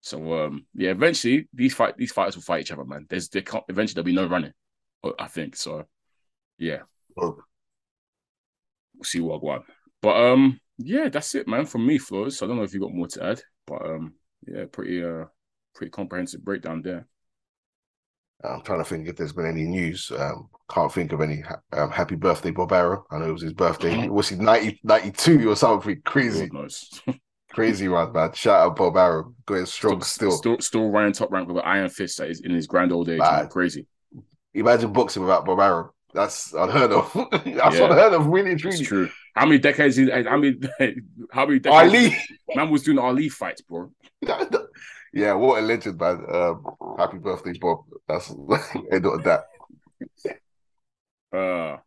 So 0.00 0.44
um, 0.44 0.66
yeah, 0.74 0.90
eventually 0.90 1.48
these 1.52 1.74
fight 1.74 1.96
these 1.96 2.12
fighters 2.12 2.36
will 2.36 2.42
fight 2.42 2.60
each 2.60 2.72
other, 2.72 2.84
man. 2.84 3.06
There's 3.08 3.28
there 3.28 3.42
can't, 3.42 3.64
eventually 3.68 3.94
there'll 3.94 4.04
be 4.04 4.12
no 4.12 4.26
running. 4.26 4.52
I 5.18 5.28
think 5.28 5.56
so. 5.56 5.84
Yeah, 6.58 6.80
Oh, 7.16 7.38
we'll 8.94 9.04
see 9.04 9.20
what 9.20 9.42
want. 9.42 9.64
But 10.02 10.16
um, 10.16 10.60
yeah, 10.78 11.08
that's 11.08 11.34
it, 11.34 11.48
man. 11.48 11.66
From 11.66 11.86
me, 11.86 11.98
Flores. 11.98 12.42
I 12.42 12.46
don't 12.46 12.56
know 12.56 12.62
if 12.62 12.74
you 12.74 12.80
got 12.80 12.94
more 12.94 13.08
to 13.08 13.24
add, 13.24 13.42
but 13.66 13.84
um, 13.84 14.14
yeah, 14.46 14.64
pretty 14.70 15.02
uh, 15.02 15.24
pretty 15.74 15.90
comprehensive 15.90 16.44
breakdown 16.44 16.82
there. 16.82 17.06
I'm 18.44 18.62
trying 18.62 18.78
to 18.78 18.84
think 18.84 19.08
if 19.08 19.16
there's 19.16 19.32
been 19.32 19.46
any 19.46 19.64
news. 19.64 20.12
Um, 20.16 20.48
can't 20.70 20.92
think 20.92 21.12
of 21.12 21.20
any. 21.20 21.42
Um, 21.72 21.90
happy 21.90 22.16
birthday, 22.16 22.50
Bob 22.50 22.72
Arum. 22.72 23.02
I 23.10 23.18
know 23.18 23.28
it 23.28 23.32
was 23.32 23.42
his 23.42 23.52
birthday. 23.52 24.08
Was 24.08 24.28
he 24.28 24.36
90, 24.36 24.80
92 24.84 25.50
or 25.50 25.56
something? 25.56 26.00
Crazy, 26.04 26.50
crazy 27.52 27.88
one, 27.88 28.12
man. 28.12 28.32
Shout 28.34 28.60
out 28.66 28.76
Bob 28.76 28.96
Arum. 28.96 29.34
Going 29.46 29.66
strong 29.66 30.02
still. 30.02 30.32
still, 30.32 30.58
still 30.60 30.90
running 30.90 31.12
top 31.12 31.30
rank 31.32 31.48
with 31.48 31.56
an 31.58 31.62
iron 31.64 31.88
fist 31.88 32.18
that 32.18 32.28
is 32.30 32.40
in 32.40 32.50
his 32.52 32.66
grand 32.66 32.92
old 32.92 33.08
age. 33.08 33.18
Man. 33.20 33.48
Crazy. 33.48 33.86
Imagine 34.54 34.92
boxing 34.92 35.22
without 35.22 35.44
Bob 35.44 35.60
Arum. 35.60 35.90
That's 36.14 36.52
unheard 36.54 36.92
of. 36.92 37.12
That's 37.30 37.76
Yeah. 37.78 37.84
unheard 37.90 38.12
of, 38.14 38.26
really, 38.26 38.52
It's 38.52 38.62
truly. 38.62 38.84
true. 38.84 39.10
How 39.34 39.44
many 39.44 39.58
decades? 39.58 39.98
How 39.98 40.36
many? 40.36 40.56
How 41.30 41.44
many 41.46 41.58
decades? 41.58 41.94
Ali. 41.94 42.16
Man 42.54 42.70
was 42.70 42.82
doing 42.82 42.98
Ali 42.98 43.28
fights, 43.28 43.60
bro. 43.62 43.90
Yeah, 45.12 45.32
what 45.32 45.62
a 45.62 45.66
legend, 45.66 45.98
man. 45.98 46.24
Um, 46.32 46.64
happy 46.98 47.18
birthday, 47.18 47.52
Bob. 47.60 47.84
That's 48.08 48.30
end 48.92 49.06
of 49.06 49.22
that. 49.24 49.44
Uh, 51.32 51.78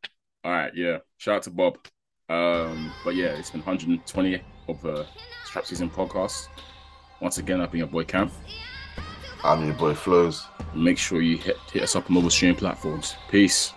all 0.43 0.51
right, 0.51 0.71
yeah. 0.75 0.97
Shout 1.17 1.37
out 1.37 1.43
to 1.43 1.51
Bob. 1.51 1.77
Um, 2.29 2.91
but 3.03 3.15
yeah, 3.15 3.29
it's 3.29 3.49
been 3.49 3.61
120 3.61 4.41
of 4.67 4.81
the 4.81 5.05
Strap 5.45 5.65
Season 5.65 5.89
podcast. 5.89 6.47
Once 7.21 7.37
again, 7.37 7.59
I've 7.59 7.71
been 7.71 7.79
your 7.79 7.87
boy 7.87 8.03
Cam. 8.03 8.31
I'm 9.43 9.65
your 9.65 9.73
boy 9.75 9.93
Flows. 9.93 10.45
Make 10.75 10.97
sure 10.97 11.21
you 11.21 11.37
hit, 11.37 11.57
hit 11.71 11.83
us 11.83 11.95
up 11.95 12.09
on 12.09 12.17
all 12.17 12.21
the 12.21 12.31
streaming 12.31 12.57
platforms. 12.57 13.15
Peace. 13.29 13.73